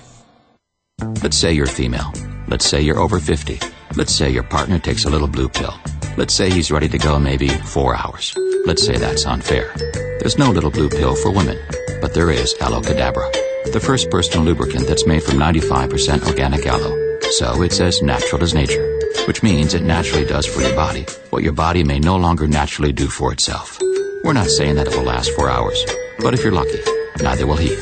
Let's 1.22 1.36
say 1.36 1.52
you're 1.52 1.66
female. 1.66 2.12
Let's 2.48 2.66
say 2.66 2.80
you're 2.80 2.98
over 2.98 3.20
50. 3.20 3.60
Let's 3.94 4.12
say 4.12 4.30
your 4.30 4.42
partner 4.42 4.80
takes 4.80 5.04
a 5.04 5.08
little 5.08 5.28
blue 5.28 5.48
pill. 5.48 5.74
Let's 6.16 6.34
say 6.34 6.50
he's 6.50 6.72
ready 6.72 6.88
to 6.88 6.98
go 6.98 7.20
maybe 7.20 7.46
four 7.46 7.94
hours. 7.94 8.36
Let's 8.64 8.84
say 8.84 8.96
that's 8.96 9.24
unfair. 9.24 9.72
There's 10.18 10.36
no 10.36 10.50
little 10.50 10.72
blue 10.72 10.88
pill 10.88 11.14
for 11.14 11.30
women, 11.30 11.60
but 12.00 12.12
there 12.12 12.32
is 12.32 12.56
Aloe 12.60 12.80
Cadabra 12.80 13.45
the 13.72 13.80
first 13.80 14.10
personal 14.10 14.44
lubricant 14.44 14.86
that's 14.86 15.06
made 15.06 15.22
from 15.22 15.36
95% 15.38 16.26
organic 16.26 16.66
aloe. 16.66 17.18
So 17.30 17.62
it's 17.62 17.80
as 17.80 18.02
natural 18.02 18.42
as 18.42 18.54
nature, 18.54 18.98
which 19.26 19.42
means 19.42 19.74
it 19.74 19.82
naturally 19.82 20.24
does 20.24 20.46
for 20.46 20.60
your 20.60 20.74
body 20.74 21.06
what 21.30 21.42
your 21.42 21.52
body 21.52 21.84
may 21.84 21.98
no 21.98 22.16
longer 22.16 22.46
naturally 22.46 22.92
do 22.92 23.08
for 23.08 23.32
itself. 23.32 23.78
We're 24.24 24.32
not 24.32 24.48
saying 24.48 24.76
that 24.76 24.88
it 24.88 24.96
will 24.96 25.04
last 25.04 25.30
four 25.32 25.50
hours, 25.50 25.84
but 26.20 26.34
if 26.34 26.42
you're 26.42 26.52
lucky, 26.52 26.80
neither 27.20 27.46
will 27.46 27.56
he. 27.56 27.76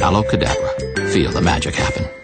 Aloe 0.00 0.22
Cadabra. 0.22 1.10
Feel 1.12 1.30
the 1.32 1.42
magic 1.42 1.74
happen. 1.74 2.23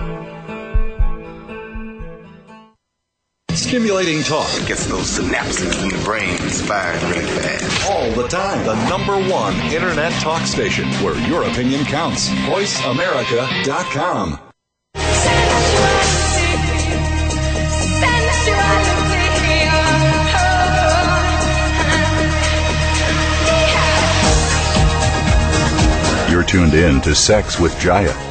Stimulating 3.61 4.23
talk. 4.23 4.49
Gets 4.65 4.87
those 4.87 5.19
synapses 5.19 5.83
in 5.83 5.89
the 5.89 6.03
brain 6.03 6.35
firing 6.37 7.09
really 7.09 7.25
fast. 7.25 7.91
All 7.91 8.09
the 8.11 8.27
time. 8.27 8.65
The 8.65 8.89
number 8.89 9.19
one 9.31 9.53
internet 9.71 10.11
talk 10.13 10.47
station 10.47 10.87
where 10.95 11.15
your 11.29 11.43
opinion 11.43 11.85
counts. 11.85 12.29
VoiceAmerica.com. 12.29 14.39
You're 26.31 26.43
tuned 26.43 26.73
in 26.73 26.99
to 27.01 27.13
Sex 27.13 27.59
with 27.59 27.75
Jaiya. 27.75 28.30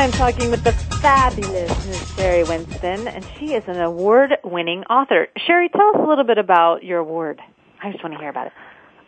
I'm 0.00 0.12
talking 0.12 0.50
with 0.50 0.64
the 0.64 0.72
fabulous 0.72 1.68
Miss 1.86 2.12
Sheri 2.12 2.48
Winston, 2.48 3.06
and 3.06 3.22
she 3.36 3.52
is 3.52 3.62
an 3.66 3.78
award-winning 3.82 4.84
author. 4.84 5.28
Sheri, 5.46 5.70
tell 5.70 5.90
us 5.90 5.96
a 5.96 6.08
little 6.08 6.24
bit 6.24 6.38
about 6.38 6.82
your 6.82 7.00
award. 7.00 7.38
I 7.82 7.92
just 7.92 8.02
want 8.02 8.14
to 8.14 8.18
hear 8.18 8.30
about 8.30 8.46
it. 8.46 8.52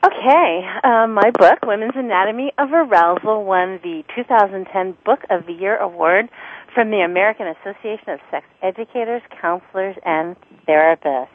Okay, 0.04 0.68
um, 0.84 1.14
my 1.14 1.30
book, 1.30 1.60
Women's 1.64 1.94
Anatomy 1.96 2.52
of 2.58 2.74
Arousal, 2.74 3.42
won 3.42 3.80
the 3.82 4.04
2010 4.14 4.98
Book 5.02 5.20
of 5.30 5.46
the 5.46 5.54
Year 5.54 5.78
award 5.78 6.28
from 6.74 6.90
the 6.90 6.98
American 6.98 7.46
Association 7.46 8.10
of 8.10 8.20
Sex 8.30 8.44
Educators, 8.60 9.22
Counselors, 9.40 9.96
and 10.04 10.36
Therapists. 10.68 11.28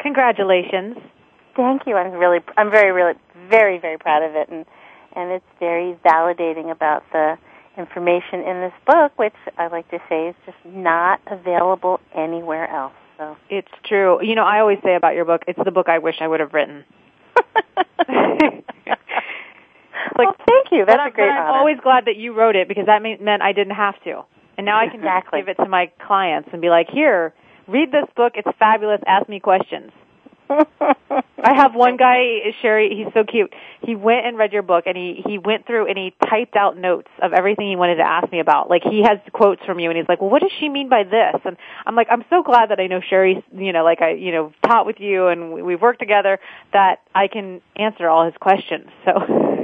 Congratulations. 0.00 0.96
Thank 1.56 1.82
you. 1.86 1.94
I'm 1.94 2.12
really, 2.12 2.38
I'm 2.56 2.70
very, 2.70 2.90
really, 2.90 3.18
very, 3.50 3.78
very 3.78 3.98
proud 3.98 4.22
of 4.22 4.34
it, 4.34 4.48
and 4.48 4.64
and 5.14 5.30
it's 5.30 5.44
very 5.58 5.98
validating 6.06 6.70
about 6.70 7.02
the 7.12 7.36
information 7.80 8.40
in 8.40 8.60
this 8.60 8.72
book, 8.86 9.12
which 9.18 9.34
I 9.58 9.66
like 9.68 9.88
to 9.90 9.98
say 10.08 10.28
is 10.28 10.34
just 10.46 10.58
not 10.64 11.20
available 11.30 12.00
anywhere 12.14 12.68
else. 12.70 12.92
So 13.18 13.36
It's 13.48 13.68
true. 13.84 14.22
You 14.22 14.34
know, 14.34 14.44
I 14.44 14.60
always 14.60 14.78
say 14.84 14.94
about 14.94 15.14
your 15.14 15.24
book, 15.24 15.42
it's 15.48 15.58
the 15.64 15.70
book 15.70 15.88
I 15.88 15.98
wish 15.98 16.16
I 16.20 16.28
would 16.28 16.40
have 16.40 16.52
written. 16.54 16.84
Like, 18.06 18.64
well, 20.18 20.34
thank 20.48 20.66
you. 20.72 20.84
That's 20.86 21.12
a 21.12 21.14
great 21.14 21.28
I'm, 21.30 21.36
I'm 21.42 21.48
honor. 21.50 21.58
always 21.58 21.78
glad 21.82 22.04
that 22.06 22.16
you 22.16 22.32
wrote 22.34 22.56
it 22.56 22.68
because 22.68 22.86
that 22.86 23.02
mean, 23.02 23.18
meant 23.22 23.42
I 23.42 23.52
didn't 23.52 23.74
have 23.76 23.94
to. 24.04 24.24
And 24.56 24.64
now 24.66 24.78
I 24.78 24.86
can 24.88 24.96
Exactly. 25.00 25.40
give 25.40 25.48
it 25.48 25.54
to 25.62 25.68
my 25.68 25.90
clients 26.06 26.48
and 26.52 26.60
be 26.60 26.68
like, 26.70 26.88
here, 26.90 27.32
read 27.68 27.92
this 27.92 28.06
book. 28.16 28.32
It's 28.36 28.48
fabulous. 28.58 29.00
Ask 29.06 29.28
me 29.28 29.40
questions. 29.40 29.90
I 30.50 31.54
have 31.54 31.74
one 31.74 31.96
guy, 31.96 32.52
Sheri. 32.62 32.90
He's 32.96 33.12
so 33.14 33.24
cute. 33.24 33.52
He 33.82 33.94
went 33.96 34.26
and 34.26 34.36
read 34.36 34.52
your 34.52 34.62
book, 34.62 34.84
and 34.86 34.96
he 34.96 35.22
he 35.26 35.38
went 35.38 35.66
through 35.66 35.88
and 35.88 35.96
he 35.96 36.14
typed 36.28 36.56
out 36.56 36.76
notes 36.76 37.08
of 37.22 37.32
everything 37.32 37.68
he 37.68 37.76
wanted 37.76 37.96
to 37.96 38.02
ask 38.06 38.30
me 38.30 38.40
about. 38.40 38.68
Like 38.68 38.82
he 38.82 39.02
has 39.02 39.18
quotes 39.32 39.62
from 39.64 39.78
you, 39.78 39.90
and 39.90 39.96
he's 39.96 40.08
like, 40.08 40.20
"Well, 40.20 40.30
what 40.30 40.42
does 40.42 40.52
she 40.60 40.68
mean 40.68 40.88
by 40.88 41.04
this?" 41.04 41.40
And 41.44 41.56
I'm 41.86 41.94
like, 41.94 42.08
"I'm 42.10 42.24
so 42.30 42.42
glad 42.42 42.70
that 42.70 42.80
I 42.80 42.86
know 42.88 43.00
Sheri. 43.00 43.42
You 43.54 43.72
know, 43.72 43.84
like 43.84 44.02
I 44.02 44.12
you 44.12 44.32
know 44.32 44.52
taught 44.66 44.86
with 44.86 45.00
you, 45.00 45.28
and 45.28 45.52
we- 45.52 45.62
we've 45.62 45.80
worked 45.80 46.00
together. 46.00 46.38
That 46.72 47.00
I 47.14 47.28
can 47.28 47.60
answer 47.76 48.08
all 48.08 48.24
his 48.24 48.34
questions." 48.38 48.88
So. 49.04 49.56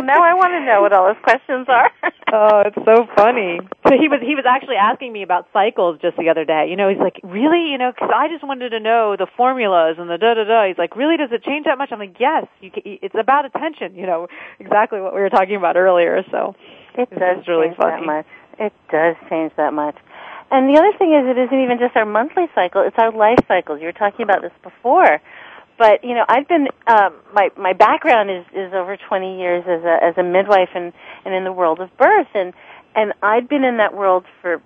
well, 0.00 0.06
now 0.08 0.24
I 0.24 0.32
want 0.32 0.56
to 0.56 0.64
know 0.64 0.80
what 0.80 0.92
all 0.92 1.08
his 1.12 1.20
questions 1.22 1.68
are. 1.68 1.92
oh, 2.32 2.62
it's 2.64 2.80
so 2.88 3.04
funny. 3.16 3.60
So 3.84 3.92
he 4.00 4.08
was 4.08 4.20
he 4.24 4.34
was 4.34 4.44
actually 4.48 4.76
asking 4.80 5.12
me 5.12 5.22
about 5.22 5.46
cycles 5.52 5.98
just 6.00 6.16
the 6.16 6.28
other 6.32 6.44
day. 6.44 6.66
You 6.72 6.76
know, 6.76 6.88
he's 6.88 6.98
like, 6.98 7.20
really? 7.22 7.68
You 7.68 7.76
know, 7.76 7.92
because 7.92 8.10
I 8.14 8.28
just 8.28 8.42
wanted 8.42 8.70
to 8.70 8.80
know 8.80 9.16
the 9.18 9.26
formulas 9.36 9.96
and 10.00 10.08
the 10.08 10.16
da 10.16 10.34
da 10.34 10.44
da. 10.44 10.66
He's 10.68 10.78
like, 10.78 10.96
really? 10.96 11.16
Does 11.20 11.30
it 11.32 11.44
change 11.44 11.66
that 11.68 11.76
much? 11.76 11.92
I'm 11.92 11.98
like, 12.00 12.16
yes. 12.18 12.46
You 12.60 12.70
can, 12.70 12.82
it's 12.84 13.14
about 13.18 13.44
attention. 13.44 13.94
You 13.94 14.06
know, 14.06 14.28
exactly 14.58 15.00
what 15.00 15.14
we 15.14 15.20
were 15.20 15.30
talking 15.30 15.56
about 15.56 15.76
earlier. 15.76 16.24
So 16.30 16.56
It 16.96 17.10
does 17.10 17.44
really 17.46 17.68
change 17.68 17.76
funny. 17.76 18.00
that 18.00 18.06
much. 18.06 18.26
It 18.58 18.72
does 18.90 19.16
change 19.28 19.52
that 19.56 19.72
much. 19.72 19.96
And 20.50 20.66
the 20.68 20.78
other 20.80 20.90
thing 20.98 21.14
is, 21.14 21.28
it 21.30 21.38
isn't 21.38 21.60
even 21.62 21.78
just 21.78 21.94
our 21.94 22.04
monthly 22.06 22.48
cycle; 22.54 22.82
it's 22.82 22.98
our 22.98 23.12
life 23.12 23.38
cycles. 23.46 23.78
You 23.80 23.86
were 23.86 23.92
talking 23.96 24.24
about 24.24 24.42
this 24.42 24.52
before, 24.64 25.20
but 25.80 26.04
you 26.04 26.14
know, 26.14 26.26
I've 26.28 26.46
been 26.46 26.68
um, 26.86 27.14
my 27.32 27.48
my 27.56 27.72
background 27.72 28.30
is 28.30 28.44
is 28.52 28.74
over 28.74 28.98
20 28.98 29.38
years 29.38 29.64
as 29.66 29.82
a 29.82 30.04
as 30.04 30.14
a 30.18 30.22
midwife 30.22 30.68
and 30.74 30.92
and 31.24 31.34
in 31.34 31.44
the 31.44 31.52
world 31.52 31.80
of 31.80 31.88
birth, 31.96 32.28
and 32.34 32.52
and 32.94 33.14
I'd 33.22 33.48
been 33.48 33.64
in 33.64 33.78
that 33.78 33.96
world 33.96 34.26
for 34.42 34.60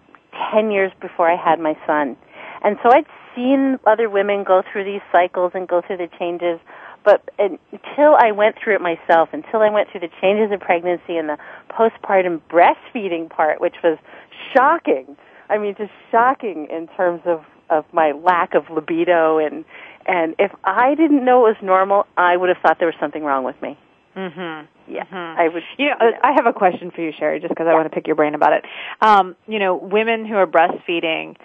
10 0.53 0.73
years 0.73 0.91
before 1.01 1.31
I 1.31 1.37
had 1.37 1.61
my 1.61 1.79
son, 1.87 2.17
and 2.65 2.79
so 2.83 2.91
I'd 2.91 3.07
seen 3.37 3.79
other 3.87 4.11
women 4.11 4.43
go 4.43 4.65
through 4.73 4.85
these 4.85 5.03
cycles 5.13 5.53
and 5.55 5.69
go 5.69 5.83
through 5.87 5.99
the 5.99 6.09
changes. 6.19 6.59
But 7.05 7.31
until 7.39 8.17
I 8.19 8.33
went 8.33 8.57
through 8.59 8.75
it 8.75 8.81
myself, 8.81 9.29
until 9.33 9.61
I 9.61 9.71
went 9.71 9.91
through 9.93 10.01
the 10.01 10.11
changes 10.21 10.51
of 10.51 10.59
pregnancy 10.59 11.17
and 11.17 11.29
the 11.29 11.39
postpartum 11.71 12.41
breastfeeding 12.51 13.31
part, 13.31 13.61
which 13.61 13.77
was 13.85 13.99
shocking. 14.53 15.17
I 15.49 15.59
mean, 15.59 15.77
just 15.79 15.93
shocking 16.11 16.67
in 16.73 16.89
terms 16.97 17.21
of 17.25 17.45
of 17.71 17.85
my 17.93 18.13
lack 18.13 18.55
of 18.55 18.69
libido 18.71 19.39
and 19.39 19.65
and 20.07 20.35
if 20.39 20.53
I 20.65 20.95
didn't 20.95 21.25
know 21.25 21.47
it 21.47 21.51
was 21.51 21.63
normal, 21.63 22.07
I 22.17 22.37
would 22.37 22.49
have 22.49 22.59
thought 22.59 22.79
there 22.79 22.89
was 22.89 22.97
something 23.01 23.25
wrong 23.25 23.45
with 23.45 23.61
me. 23.63 23.79
Mhm. 24.17 24.67
Yeah, 24.87 25.05
Mhm. 25.05 25.37
I 25.39 25.49
would. 25.49 25.63
You 25.79 25.89
know, 25.91 25.97
you 26.01 26.11
know. 26.13 26.19
I 26.23 26.33
have 26.33 26.47
a 26.47 26.53
question 26.53 26.91
for 26.91 27.01
you, 27.01 27.13
Sheri, 27.13 27.41
just 27.41 27.49
because 27.51 27.67
I 27.67 27.75
want 27.75 27.87
to 27.87 27.91
pick 27.91 28.07
your 28.07 28.17
brain 28.17 28.35
about 28.35 28.53
it. 28.53 28.65
Um, 29.01 29.35
you 29.49 29.59
know, 29.59 29.75
women 29.75 30.25
who 30.25 30.37
are 30.37 30.47
breastfeeding, 30.47 31.37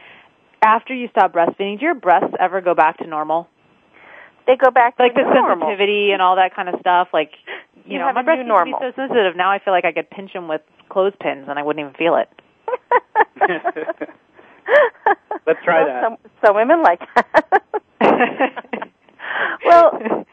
after 0.61 0.93
you 0.93 1.07
stop 1.09 1.33
breastfeeding, 1.33 1.79
do 1.79 1.85
your 1.85 1.95
breasts 1.95 2.35
ever 2.39 2.61
go 2.61 2.75
back 2.75 2.97
to 2.97 3.07
normal? 3.07 3.47
They 4.45 4.55
go 4.55 4.71
back 4.71 4.97
to 4.97 5.03
Like 5.03 5.15
the 5.15 5.21
normal. 5.23 5.67
sensitivity 5.67 6.11
and 6.11 6.21
all 6.21 6.35
that 6.35 6.53
kind 6.55 6.69
of 6.69 6.79
stuff. 6.79 7.09
Like, 7.13 7.31
you, 7.85 7.93
You 7.93 7.99
know, 7.99 8.11
my 8.13 8.23
breasts 8.23 8.45
used 8.45 8.57
to 8.59 8.65
be 8.65 8.73
so 8.79 8.91
sensitive. 8.95 9.35
Now 9.35 9.51
I 9.51 9.59
feel 9.59 9.73
like 9.73 9.85
I 9.85 9.91
could 9.91 10.09
pinch 10.09 10.33
them 10.33 10.47
with 10.47 10.61
clothespins 10.89 11.47
and 11.47 11.57
I 11.57 11.63
wouldn't 11.63 11.81
even 11.83 11.93
feel 11.95 12.15
it. 12.15 12.29
Let's 15.47 15.59
try 15.63 15.83
Well, 15.83 15.87
that. 15.87 16.03
Some, 16.03 16.17
some 16.45 16.55
women 16.55 16.83
like 16.83 17.01
that. 17.15 17.71
well, 19.65 20.25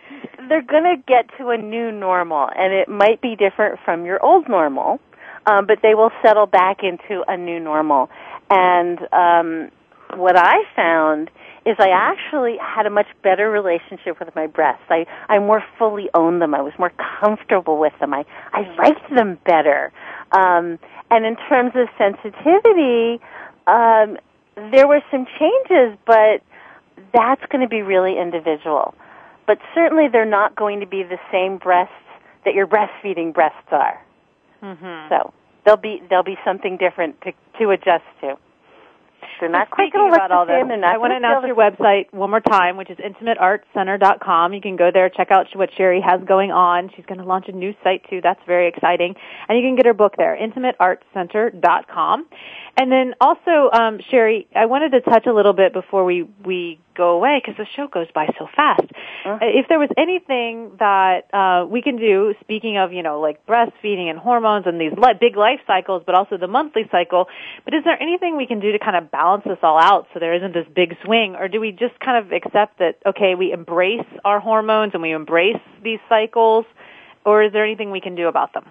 they're 0.49 0.63
going 0.63 0.85
to 0.85 0.97
get 1.07 1.27
to 1.39 1.49
a 1.51 1.57
new 1.57 1.91
normal, 1.93 2.49
and 2.57 2.73
it 2.73 2.89
might 2.89 3.21
be 3.21 3.37
different 3.37 3.79
from 3.85 4.05
your 4.05 4.23
old 4.25 4.49
normal, 4.49 5.01
um, 5.47 5.67
but 5.67 5.79
they 5.83 5.95
will 5.95 6.11
settle 6.23 6.47
back 6.47 6.79
into 6.83 7.25
a 7.29 7.37
new 7.37 7.61
normal. 7.61 8.09
And 8.51 9.01
um, 9.13 9.71
what 10.15 10.37
I 10.37 10.65
found 10.75 11.31
is 11.65 11.77
I 11.81 11.89
actually 11.91 12.57
had 12.61 12.87
a 12.87 12.91
much 12.91 13.09
better 13.23 13.51
relationship 13.51 14.21
with 14.21 14.35
my 14.37 14.47
breasts. 14.47 14.85
I, 14.89 15.07
I 15.29 15.41
more 15.41 15.65
fully 15.79 16.09
owned 16.15 16.41
them. 16.41 16.55
I 16.55 16.61
was 16.61 16.73
more 16.79 16.93
comfortable 17.21 17.79
with 17.79 17.93
them. 17.99 18.15
I, 18.15 18.25
I 18.53 18.73
liked 18.77 19.11
them 19.15 19.39
better. 19.45 19.93
Um, 20.31 20.79
and 21.11 21.27
in 21.27 21.37
terms 21.49 21.73
of 21.75 21.89
sensitivity, 21.99 23.21
um, 23.67 24.17
there 24.57 24.89
were 24.89 25.03
some 25.11 25.27
changes, 25.39 25.99
but 26.07 26.43
that's 27.13 27.45
going 27.51 27.63
to 27.63 27.69
be 27.69 27.83
really 27.83 28.19
individual. 28.19 28.95
But 29.47 29.59
certainly 29.75 30.09
they're 30.11 30.25
not 30.25 30.57
going 30.57 30.81
to 30.81 30.87
be 30.87 31.03
the 31.03 31.19
same 31.31 31.59
breasts 31.59 31.93
that 32.45 32.55
your 32.55 32.67
breastfeeding 32.67 33.33
breasts 33.33 33.69
are. 33.71 34.03
Mm-hmm. 34.63 35.09
So 35.09 35.33
there'll 35.65 35.81
be 35.81 36.03
there'll 36.09 36.25
be 36.25 36.39
something 36.45 36.77
different 36.77 37.21
to 37.23 37.33
to 37.59 37.71
adjust 37.71 38.05
to. 38.23 38.37
They're 39.41 39.49
not 39.49 39.71
quite 39.71 39.89
Speaking 39.89 40.01
going 40.01 40.13
to 40.13 40.17
look 40.17 40.27
about 40.27 40.33
all 40.33 40.47
this, 40.47 40.55
I 40.85 40.99
want 40.99 41.13
to 41.13 41.17
announce 41.17 41.47
your 41.47 41.57
website 41.57 42.13
one 42.13 42.31
more 42.31 42.41
time, 42.41 42.77
which 42.77 42.91
is 42.91 42.99
intimateartcenter.com. 42.99 44.53
You 44.53 44.61
can 44.61 44.77
go 44.77 44.91
there, 44.93 45.09
check 45.11 45.31
out 45.31 45.47
what 45.55 45.71
Sheri 45.79 46.03
has 46.03 46.21
going 46.27 46.51
on. 46.51 46.91
She's 46.97 47.07
going 47.07 47.19
to 47.19 47.25
launch 47.25 47.47
a 47.49 47.53
new 47.53 47.75
site 47.83 48.09
too. 48.09 48.21
That's 48.23 48.41
very 48.47 48.69
exciting. 48.69 49.15
And 49.49 49.59
you 49.59 49.65
can 49.65 49.77
get 49.77 49.87
her 49.87 49.95
book 49.95 50.15
there, 50.17 50.37
intimateartcenter.com. 50.37 52.27
And 52.79 52.93
then 52.93 53.15
also, 53.21 53.71
um, 53.73 53.99
Sheri, 54.13 54.47
I 54.55 54.67
wanted 54.67 54.91
to 54.93 55.01
touch 55.01 55.27
a 55.27 55.33
little 55.33 55.53
bit 55.53 55.73
before 55.73 56.05
we, 56.05 56.29
we 56.45 56.79
go 56.97 57.11
away 57.11 57.41
because 57.43 57.57
the 57.57 57.67
show 57.77 57.87
goes 57.87 58.07
by 58.15 58.27
so 58.39 58.49
fast. 58.57 58.83
Uh-huh. 58.83 59.39
Uh, 59.43 59.61
If 59.61 59.69
there 59.69 59.79
was 59.79 59.91
anything 59.97 60.73
that 60.79 61.29
uh, 61.33 61.67
we 61.67 61.83
can 61.83 61.97
do, 61.97 62.35
speaking 62.41 62.79
of, 62.79 62.93
you 62.93 63.03
know, 63.03 63.21
like 63.21 63.45
breastfeeding 63.47 64.09
and 64.09 64.19
hormones 64.19 64.67
and 64.67 64.81
these 64.81 64.93
li- 64.97 65.19
big 65.21 65.37
life 65.37 65.61
cycles, 65.67 66.03
but 66.07 66.15
also 66.15 66.37
the 66.37 66.49
monthly 66.49 66.89
cycle, 66.91 67.27
but 67.65 67.75
is 67.75 67.85
there 67.85 68.01
anything 68.01 68.37
we 68.37 68.47
can 68.47 68.61
do 68.61 68.73
to 68.73 68.79
kind 68.79 68.97
of 68.97 69.11
balance 69.11 69.45
this 69.45 69.59
all 69.63 69.79
out 69.79 70.07
so 70.13 70.21
there 70.21 70.35
isn't 70.35 70.55
this 70.55 70.67
big 70.75 70.97
swing? 71.05 71.37
Or 71.39 71.49
do 71.49 71.61
we 71.61 71.71
just 71.73 71.99
kind 72.01 72.25
of 72.25 72.33
accept 72.33 72.79
that, 72.79 72.97
okay, 73.05 73.35
we 73.35 73.53
embrace 73.53 74.07
our 74.25 74.41
hormones 74.41 74.93
and 74.95 75.03
we 75.03 75.13
embrace 75.13 75.61
these 75.83 76.01
cycles? 76.09 76.65
Or 77.25 77.43
is 77.43 77.53
there 77.53 77.65
anything 77.65 77.91
we 77.91 78.01
can 78.01 78.15
do 78.15 78.29
about 78.29 78.55
them? 78.55 78.65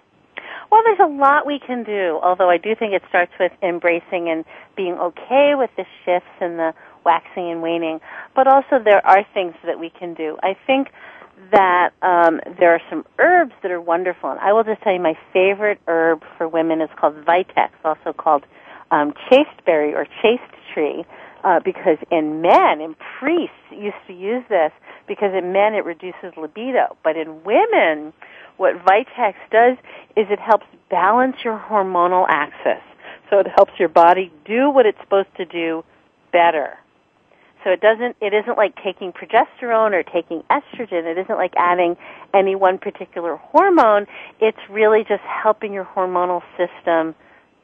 Well, 0.71 0.81
there's 0.83 0.99
a 0.99 1.07
lot 1.07 1.45
we 1.45 1.59
can 1.59 1.83
do, 1.83 2.19
although 2.23 2.49
I 2.49 2.57
do 2.57 2.73
think 2.75 2.93
it 2.93 3.03
starts 3.09 3.31
with 3.39 3.51
embracing 3.61 4.29
and 4.29 4.43
being 4.75 4.93
okay 4.95 5.53
with 5.55 5.69
the 5.77 5.85
shifts 6.03 6.35
and 6.41 6.57
the 6.57 6.73
waxing 7.05 7.51
and 7.51 7.61
waning. 7.61 8.01
But 8.35 8.47
also 8.47 8.83
there 8.83 9.05
are 9.05 9.25
things 9.33 9.53
that 9.65 9.79
we 9.79 9.89
can 9.89 10.13
do. 10.13 10.37
I 10.43 10.57
think 10.67 10.89
that 11.51 11.91
um, 12.01 12.39
there 12.59 12.73
are 12.73 12.81
some 12.89 13.05
herbs 13.19 13.53
that 13.61 13.71
are 13.71 13.81
wonderful. 13.81 14.31
And 14.31 14.39
I 14.39 14.53
will 14.53 14.63
just 14.63 14.81
tell 14.81 14.93
you 14.93 14.99
my 14.99 15.17
favorite 15.31 15.79
herb 15.87 16.23
for 16.37 16.47
women 16.47 16.81
is 16.81 16.89
called 16.99 17.15
Vitex, 17.25 17.69
also 17.83 18.13
called 18.13 18.43
um, 18.91 19.13
chasteberry 19.29 19.93
or 19.93 20.05
chaste 20.21 20.43
tree. 20.73 21.05
Uh, 21.43 21.59
because 21.63 21.99
in 22.09 22.41
men, 22.41 22.81
in 22.81 22.95
priests 23.19 23.53
used 23.69 23.95
to 24.07 24.13
use 24.13 24.43
this 24.49 24.71
because 25.07 25.29
in 25.37 25.53
men 25.53 25.75
it 25.75 25.85
reduces 25.85 26.33
libido. 26.35 26.97
But 27.03 27.17
in 27.17 27.43
women, 27.43 28.13
what 28.57 28.73
Vitex 28.83 29.35
does 29.51 29.77
is 30.17 30.25
it 30.31 30.39
helps 30.39 30.65
balance 30.89 31.35
your 31.43 31.59
hormonal 31.69 32.25
axis. 32.27 32.81
So 33.29 33.37
it 33.37 33.47
helps 33.55 33.73
your 33.77 33.89
body 33.89 34.31
do 34.45 34.71
what 34.71 34.87
it's 34.87 34.97
supposed 35.01 35.35
to 35.37 35.45
do 35.45 35.83
better. 36.31 36.79
So 37.65 37.71
it 37.71 37.81
doesn't, 37.81 38.15
it 38.21 38.31
isn't 38.31 38.57
like 38.57 38.75
taking 38.83 39.11
progesterone 39.11 39.93
or 39.93 40.03
taking 40.03 40.43
estrogen. 40.51 41.05
It 41.05 41.17
isn't 41.17 41.35
like 41.35 41.53
adding 41.57 41.97
any 42.31 42.53
one 42.53 42.77
particular 42.77 43.37
hormone. 43.37 44.05
It's 44.39 44.59
really 44.69 45.03
just 45.03 45.23
helping 45.23 45.73
your 45.73 45.83
hormonal 45.83 46.43
system 46.57 47.15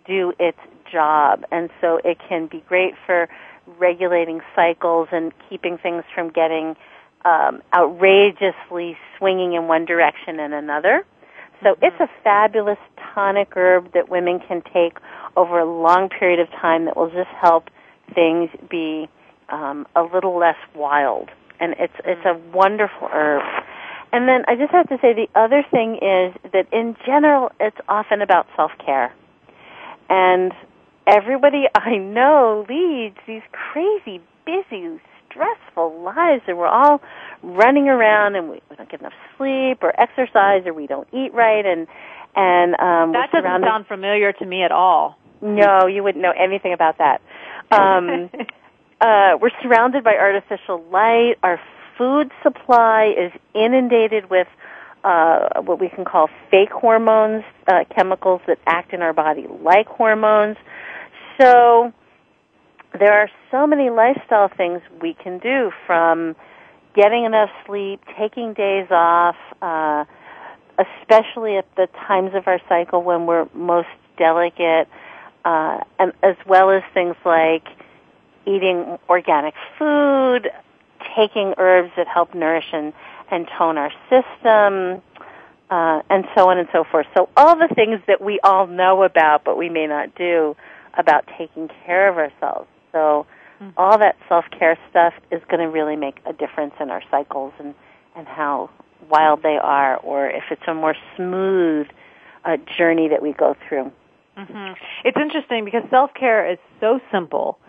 do 0.08 0.34
its 0.39 0.58
job. 0.91 1.43
And 1.52 1.70
so 1.80 2.02
it 2.04 2.18
can 2.28 2.47
be 2.47 2.64
great 2.68 2.95
for 3.06 3.30
regulating 3.78 4.41
cycles 4.56 5.08
and 5.12 5.32
keeping 5.47 5.78
things 5.78 6.04
from 6.16 6.32
getting 6.32 6.76
um, 7.24 7.62
outrageously 7.72 8.97
swinging 9.20 9.54
in 9.54 9.68
one 9.68 9.86
direction 9.86 10.39
and 10.39 10.56
another. 10.56 11.06
So 11.62 11.76
it's 11.80 11.99
a 11.99 12.10
fabulous 12.24 12.80
tonic 13.14 13.49
herb 13.56 13.93
that 13.93 14.10
women 14.10 14.39
can 14.39 14.64
take 14.74 14.97
over 15.38 15.60
a 15.60 15.66
long 15.66 16.10
period 16.10 16.39
of 16.39 16.49
time 16.60 16.86
that 16.86 16.97
will 16.97 17.12
just 17.12 17.30
help 17.39 17.70
things 18.16 18.49
be 18.68 19.08
um, 19.52 19.86
a 19.95 20.04
little 20.04 20.38
less 20.38 20.58
wild. 20.76 21.30
And 21.60 21.76
it's 21.78 21.93
it's 22.06 22.26
a 22.26 22.39
wonderful 22.56 23.08
herb. 23.12 23.43
And 24.14 24.28
then 24.28 24.43
I 24.47 24.56
just 24.56 24.72
have 24.72 24.89
to 24.89 24.97
say 25.02 25.14
the 25.14 25.30
other 25.39 25.64
thing 25.70 25.95
is 25.95 26.34
that 26.52 26.68
in 26.74 26.95
general 27.06 27.52
it's 27.60 27.78
often 27.88 28.22
about 28.22 28.47
self 28.56 28.72
care. 28.84 29.14
And 30.10 30.52
everybody 31.08 31.66
I 31.76 31.97
know 31.97 32.66
leads 32.68 33.18
these 33.28 33.43
crazy, 33.52 34.22
busy, 34.45 34.99
stressful 35.30 36.02
lives 36.02 36.43
and 36.47 36.58
we're 36.58 36.68
all 36.68 37.02
running 37.43 37.88
around 37.88 38.36
and 38.36 38.49
we, 38.49 38.62
we 38.70 38.76
don't 38.76 38.89
get 38.89 38.99
enough 38.99 39.14
sleep 39.38 39.80
or 39.82 39.93
exercise 39.99 40.64
or 40.66 40.74
we 40.74 40.88
don't 40.88 41.08
eat 41.14 41.34
right 41.34 41.66
and 41.66 41.88
and 42.36 42.74
um 42.80 43.14
That 43.14 43.32
doesn't 43.32 43.62
sound 43.64 43.88
familiar 43.88 44.34
to 44.34 44.45
me 44.45 44.64
at 44.64 44.72
all. 44.72 45.18
no, 45.41 45.88
you 45.88 46.04
wouldn't 46.04 46.22
know 46.22 46.34
anything 46.38 46.74
about 46.74 46.97
that. 46.97 47.22
Um, 47.72 48.30
uh, 49.02 49.38
we're 49.41 49.52
surrounded 49.62 50.04
by 50.04 50.16
artificial 50.16 50.84
light. 50.91 51.36
Our 51.43 51.60
food 51.97 52.32
supply 52.43 53.14
is 53.18 53.32
inundated 53.54 54.30
with 54.30 54.47
uh, 55.04 55.62
what 55.62 55.80
we 55.80 55.89
can 55.89 56.06
call 56.06 56.30
fake 56.52 56.72
hormones, 56.72 57.43
uh, 57.68 57.84
chemicals 57.95 58.41
that 58.47 58.60
act 58.68 58.93
in 58.93 59.02
our 59.02 59.14
body 59.14 59.47
like 59.62 59.88
hormones. 59.88 60.58
So 61.39 61.91
there 62.97 63.14
are 63.14 63.30
so 63.49 63.66
many 63.66 63.89
lifestyle 63.89 64.49
things 64.56 64.82
we 65.02 65.16
can 65.16 65.39
do 65.39 65.72
from 65.88 66.36
getting 66.93 67.24
enough 67.24 67.49
sleep, 67.66 68.02
taking 68.20 68.54
days 68.54 68.88
off, 68.91 69.36
uh, 69.62 70.06
especially 70.78 71.58
at 71.58 71.66
the 71.76 71.88
times 72.08 72.36
of 72.36 72.47
our 72.47 72.60
cycle 72.70 73.02
when 73.02 73.26
we're 73.26 73.47
most 73.56 73.88
delicate, 74.18 74.88
uh, 75.45 75.80
and 75.97 76.14
as 76.22 76.36
well 76.45 76.70
as 76.70 76.84
things 76.93 77.16
like 77.26 77.66
eating 78.45 78.97
organic 79.09 79.53
food, 79.77 80.49
taking 81.15 81.53
herbs 81.57 81.91
that 81.97 82.07
help 82.07 82.33
nourish 82.33 82.69
and, 82.73 82.93
and 83.29 83.47
tone 83.57 83.77
our 83.77 83.91
system, 84.09 85.01
uh, 85.69 86.01
and 86.09 86.25
so 86.35 86.49
on 86.49 86.57
and 86.57 86.67
so 86.71 86.83
forth. 86.83 87.07
So 87.15 87.29
all 87.37 87.55
the 87.55 87.73
things 87.73 88.01
that 88.07 88.21
we 88.21 88.39
all 88.43 88.67
know 88.67 89.03
about, 89.03 89.43
but 89.43 89.57
we 89.57 89.69
may 89.69 89.87
not 89.87 90.15
do 90.15 90.55
about 90.97 91.25
taking 91.37 91.69
care 91.85 92.09
of 92.09 92.17
ourselves. 92.17 92.67
So 92.91 93.25
all 93.77 93.97
that 93.99 94.17
self-care 94.27 94.77
stuff 94.89 95.13
is 95.29 95.41
going 95.47 95.59
to 95.59 95.69
really 95.69 95.95
make 95.95 96.19
a 96.25 96.33
difference 96.33 96.73
in 96.79 96.89
our 96.89 97.03
cycles 97.11 97.53
and, 97.59 97.75
and 98.15 98.27
how 98.27 98.69
wild 99.09 99.43
they 99.43 99.57
are, 99.61 99.97
or 99.97 100.27
if 100.27 100.43
it's 100.51 100.63
a 100.67 100.73
more 100.73 100.95
smooth 101.15 101.87
uh, 102.43 102.57
journey 102.77 103.07
that 103.09 103.21
we 103.21 103.33
go 103.33 103.55
through. 103.67 103.91
hmm 104.35 104.73
It's 105.05 105.17
interesting 105.17 105.63
because 105.65 105.83
self 105.89 106.13
care 106.13 106.51
is 106.51 106.57
so 106.79 106.99
simple, 107.11 107.59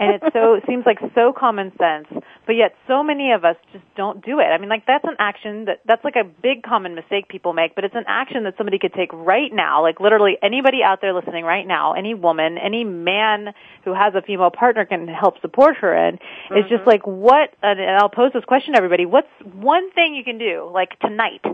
and 0.00 0.14
it 0.14 0.22
so 0.32 0.60
seems 0.66 0.86
like 0.86 0.98
so 1.14 1.32
common 1.36 1.72
sense, 1.76 2.08
but 2.46 2.56
yet 2.56 2.74
so 2.88 3.04
many 3.04 3.32
of 3.32 3.44
us 3.44 3.56
just 3.70 3.84
don't 3.96 4.24
do 4.24 4.40
it. 4.40 4.44
I 4.44 4.56
mean, 4.56 4.70
like 4.70 4.86
that's 4.86 5.04
an 5.04 5.16
action 5.18 5.66
that 5.66 5.80
that's 5.86 6.02
like 6.02 6.16
a 6.16 6.24
big 6.24 6.62
common 6.62 6.94
mistake 6.94 7.28
people 7.28 7.52
make, 7.52 7.74
but 7.74 7.84
it's 7.84 7.94
an 7.94 8.04
action 8.08 8.44
that 8.44 8.54
somebody 8.56 8.78
could 8.78 8.94
take 8.94 9.12
right 9.12 9.52
now. 9.52 9.82
Like 9.82 10.00
literally 10.00 10.38
anybody 10.42 10.78
out 10.82 11.00
there 11.02 11.12
listening 11.12 11.44
right 11.44 11.66
now, 11.66 11.92
any 11.92 12.14
woman, 12.14 12.56
any 12.56 12.82
man 12.82 13.52
who 13.84 13.92
has 13.92 14.14
a 14.14 14.22
female 14.22 14.50
partner 14.50 14.86
can 14.86 15.06
help 15.06 15.38
support 15.42 15.76
her 15.76 15.94
in. 16.08 16.18
It's 16.50 16.68
just 16.70 16.80
mm-hmm. 16.80 16.88
like 16.88 17.06
what, 17.06 17.52
and 17.62 17.78
I'll 17.80 18.08
pose 18.08 18.32
this 18.32 18.44
question 18.44 18.72
to 18.72 18.78
everybody: 18.78 19.04
What's 19.04 19.28
one 19.44 19.92
thing 19.92 20.14
you 20.14 20.24
can 20.24 20.38
do, 20.38 20.70
like 20.72 20.98
tonight, 21.00 21.44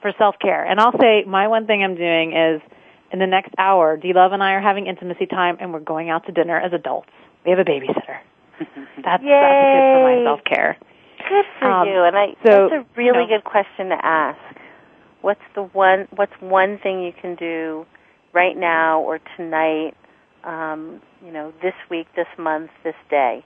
for 0.00 0.12
self 0.16 0.36
care? 0.40 0.64
And 0.64 0.80
I'll 0.80 0.98
say 0.98 1.24
my 1.26 1.48
one 1.48 1.66
thing 1.66 1.84
I'm 1.84 1.94
doing 1.94 2.32
is 2.32 2.62
in 3.12 3.18
the 3.18 3.26
next 3.26 3.52
hour, 3.58 3.96
D 3.96 4.12
Love 4.14 4.32
and 4.32 4.42
I 4.42 4.52
are 4.52 4.62
having 4.62 4.86
intimacy 4.86 5.26
time 5.26 5.58
and 5.60 5.72
we're 5.72 5.80
going 5.80 6.10
out 6.10 6.26
to 6.26 6.32
dinner 6.32 6.58
as 6.58 6.72
adults. 6.72 7.10
We 7.46 7.50
have 7.52 7.60
a 7.60 7.64
babysitter. 7.64 8.18
That's 8.58 8.68
that's 9.04 9.22
good 9.22 9.22
for 9.22 10.02
my 10.02 10.24
self 10.24 10.40
care. 10.44 10.76
Good 11.28 11.44
for 11.60 11.70
Um, 11.70 11.88
you, 11.88 12.02
and 12.02 12.16
I 12.16 12.26
so, 12.44 12.68
that's 12.68 12.72
a 12.72 12.86
really 12.96 13.06
you 13.06 13.12
know- 13.12 13.26
good 13.38 13.44
question 13.44 13.88
to 13.90 14.04
ask. 14.04 14.38
What's 15.22 15.40
the 15.54 15.62
one? 15.62 16.08
What's 16.14 16.32
one 16.40 16.78
thing 16.78 17.02
you 17.02 17.12
can 17.12 17.34
do 17.36 17.86
right 18.32 18.56
now 18.56 19.00
or 19.00 19.20
tonight? 19.36 19.94
Um, 20.44 21.00
you 21.24 21.32
know, 21.32 21.52
this 21.62 21.74
week, 21.90 22.06
this 22.14 22.28
month, 22.38 22.70
this 22.84 22.94
day. 23.10 23.44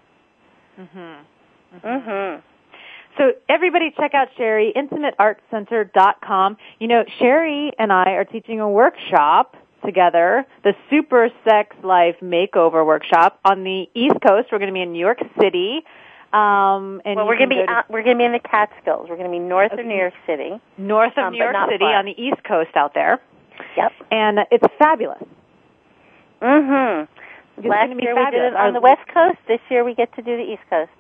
Mm-hmm. 0.79 1.87
Mm-hmm. 1.87 2.41
So 3.19 3.33
everybody 3.49 3.91
check 3.97 4.13
out 4.15 4.29
Sheri, 4.39 4.73
intimateartcenter.com. 4.75 6.57
You 6.79 6.89
know, 6.89 7.05
Sheri 7.21 7.71
and 7.79 7.93
I 7.93 8.13
are 8.13 8.25
teaching 8.25 8.61
a 8.61 8.69
workshop 8.69 9.57
together, 9.85 10.45
the 10.65 10.75
Super 10.89 11.31
Sex 11.45 11.77
Life 11.83 12.17
Makeover 12.23 12.85
Workshop 12.87 13.39
on 13.45 13.65
the 13.65 13.89
East 13.95 14.17
Coast. 14.27 14.49
We're 14.53 14.59
going 14.59 14.69
to 14.71 14.75
be 14.75 14.83
in 14.83 14.93
New 14.93 14.99
York 15.01 15.19
City. 15.41 15.85
Um, 16.33 17.03
and 17.05 17.17
Well, 17.17 17.27
we're 17.27 17.37
going 17.39 17.51
to 17.51 17.57
be 17.57 17.65
out, 17.67 17.91
we're 17.91 18.03
going 18.05 18.17
to 18.17 18.21
be 18.21 18.25
in 18.25 18.33
the 18.33 18.39
Catskills. 18.39 19.09
We're 19.09 19.17
going 19.17 19.31
to 19.31 19.33
be 19.33 19.41
north 19.41 19.73
Okay. 19.73 19.81
of 19.83 19.87
New 19.87 19.97
York 19.97 20.15
City. 20.27 20.61
north 20.79 21.13
of 21.17 21.25
um, 21.25 21.33
New 21.33 21.39
York 21.39 21.57
City 21.69 21.79
far. 21.85 21.95
on 21.97 22.05
the 22.05 22.15
East 22.23 22.43
Coast 22.45 22.71
out 22.77 22.95
there. 22.95 23.21
Yep. 23.77 23.93
And 24.13 24.39
it's 24.51 24.65
fabulous. 24.79 25.23
Mm-hmm. 26.41 27.13
It's 27.59 27.67
Last 27.67 27.89
year 28.01 28.15
we 28.17 28.31
did 28.31 28.43
it 28.45 28.55
on 28.55 28.73
the 28.73 28.81
West 28.81 29.07
Coast. 29.13 29.39
This 29.47 29.61
year 29.71 29.85
we 29.85 29.95
get 29.95 30.15
to 30.17 30.23
do 30.23 30.37
the 30.37 30.53
East 30.53 30.63
Coast. 30.71 30.91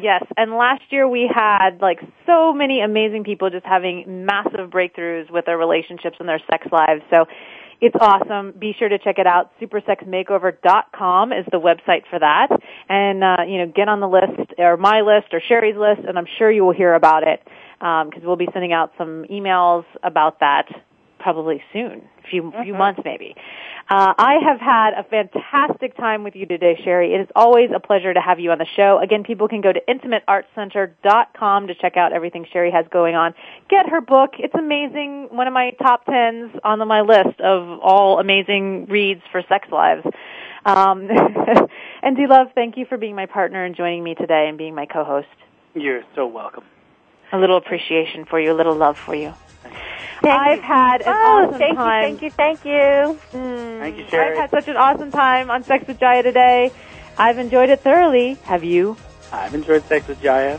Yes, 0.00 0.22
and 0.36 0.52
last 0.52 0.82
year 0.90 1.08
we 1.08 1.28
had 1.32 1.80
like 1.80 1.98
so 2.24 2.52
many 2.52 2.80
amazing 2.80 3.24
people 3.24 3.50
just 3.50 3.66
having 3.66 4.24
massive 4.26 4.70
breakthroughs 4.70 5.28
with 5.30 5.44
their 5.46 5.58
relationships 5.58 6.16
and 6.20 6.28
their 6.28 6.40
sex 6.50 6.66
lives. 6.70 7.02
So 7.10 7.26
it's 7.80 7.96
awesome. 8.00 8.52
Be 8.58 8.74
sure 8.78 8.88
to 8.88 8.98
check 8.98 9.18
it 9.18 9.26
out. 9.26 9.50
SupersexMakeover.com 9.60 11.32
is 11.32 11.46
the 11.52 11.60
website 11.60 12.02
for 12.10 12.18
that. 12.18 12.48
And, 12.88 13.22
uh, 13.22 13.44
you 13.46 13.58
know, 13.58 13.72
get 13.74 13.88
on 13.88 14.00
the 14.00 14.08
list 14.08 14.52
or 14.58 14.76
my 14.76 15.00
list 15.00 15.32
or 15.32 15.40
Sheri's 15.46 15.76
list 15.76 16.06
and 16.06 16.18
I'm 16.18 16.26
sure 16.38 16.50
you 16.50 16.64
will 16.64 16.74
hear 16.74 16.94
about 16.94 17.22
it 17.22 17.40
because 17.78 18.22
um, 18.22 18.22
we'll 18.24 18.36
be 18.36 18.48
sending 18.52 18.72
out 18.72 18.92
some 18.98 19.24
emails 19.30 19.84
about 20.02 20.40
that 20.40 20.66
probably 21.18 21.62
soon, 21.72 22.08
a 22.24 22.28
few, 22.28 22.42
mm-hmm. 22.44 22.62
few 22.62 22.74
months 22.74 23.00
maybe. 23.04 23.34
Uh, 23.90 24.12
I 24.18 24.34
have 24.44 24.60
had 24.60 24.90
a 24.98 25.02
fantastic 25.02 25.96
time 25.96 26.22
with 26.22 26.36
you 26.36 26.44
today, 26.44 26.78
Sheri. 26.86 27.14
It 27.14 27.22
is 27.22 27.28
always 27.34 27.70
a 27.74 27.80
pleasure 27.80 28.12
to 28.12 28.20
have 28.20 28.38
you 28.38 28.50
on 28.50 28.58
the 28.58 28.66
show. 28.76 29.00
Again, 29.02 29.24
people 29.24 29.48
can 29.48 29.62
go 29.62 29.72
to 29.72 29.80
intimateartcenter.com 29.88 31.66
to 31.68 31.74
check 31.74 31.96
out 31.96 32.12
everything 32.12 32.44
Sheri 32.54 32.70
has 32.70 32.84
going 32.92 33.14
on. 33.14 33.32
Get 33.70 33.88
her 33.88 34.02
book. 34.02 34.32
It's 34.38 34.54
amazing. 34.54 35.28
One 35.30 35.46
of 35.46 35.54
my 35.54 35.70
top 35.82 36.04
tens 36.04 36.52
on 36.64 36.86
my 36.86 37.00
list 37.00 37.40
of 37.40 37.80
all 37.80 38.20
amazing 38.20 38.86
reads 38.90 39.22
for 39.32 39.42
sex 39.48 39.68
lives. 39.72 40.04
Um, 40.66 41.08
and 42.02 42.14
D 42.14 42.26
Love, 42.28 42.48
thank 42.54 42.76
you 42.76 42.84
for 42.86 42.98
being 42.98 43.16
my 43.16 43.26
partner 43.26 43.64
and 43.64 43.74
joining 43.74 44.04
me 44.04 44.14
today 44.14 44.46
and 44.50 44.58
being 44.58 44.74
my 44.74 44.84
co-host. 44.84 45.28
You're 45.74 46.02
so 46.14 46.26
welcome. 46.26 46.64
A 47.32 47.38
little 47.38 47.56
appreciation 47.56 48.24
for 48.24 48.40
you, 48.40 48.52
a 48.52 48.54
little 48.56 48.74
love 48.74 48.98
for 48.98 49.14
you. 49.14 49.34
Thank 50.22 50.40
I've 50.40 50.56
you. 50.58 50.62
had 50.62 51.02
an 51.02 51.08
oh, 51.08 51.46
awesome 51.46 51.58
thank 51.58 51.76
time. 51.76 52.02
You, 52.02 52.08
thank 52.08 52.22
you, 52.22 52.30
thank 52.30 52.64
you. 52.64 53.38
Mm, 53.38 53.78
thank 53.80 53.96
you, 53.98 54.04
Sheri. 54.04 54.32
I've 54.32 54.36
had 54.36 54.50
such 54.50 54.68
an 54.68 54.76
awesome 54.76 55.10
time 55.10 55.50
on 55.50 55.62
Sex 55.62 55.86
with 55.86 56.00
Jaiya 56.00 56.22
today. 56.22 56.72
I've 57.16 57.38
enjoyed 57.38 57.68
it 57.68 57.80
thoroughly. 57.80 58.34
Have 58.44 58.64
you? 58.64 58.96
I've 59.32 59.54
enjoyed 59.54 59.84
Sex 59.84 60.08
with 60.08 60.20
Jaiya. 60.20 60.58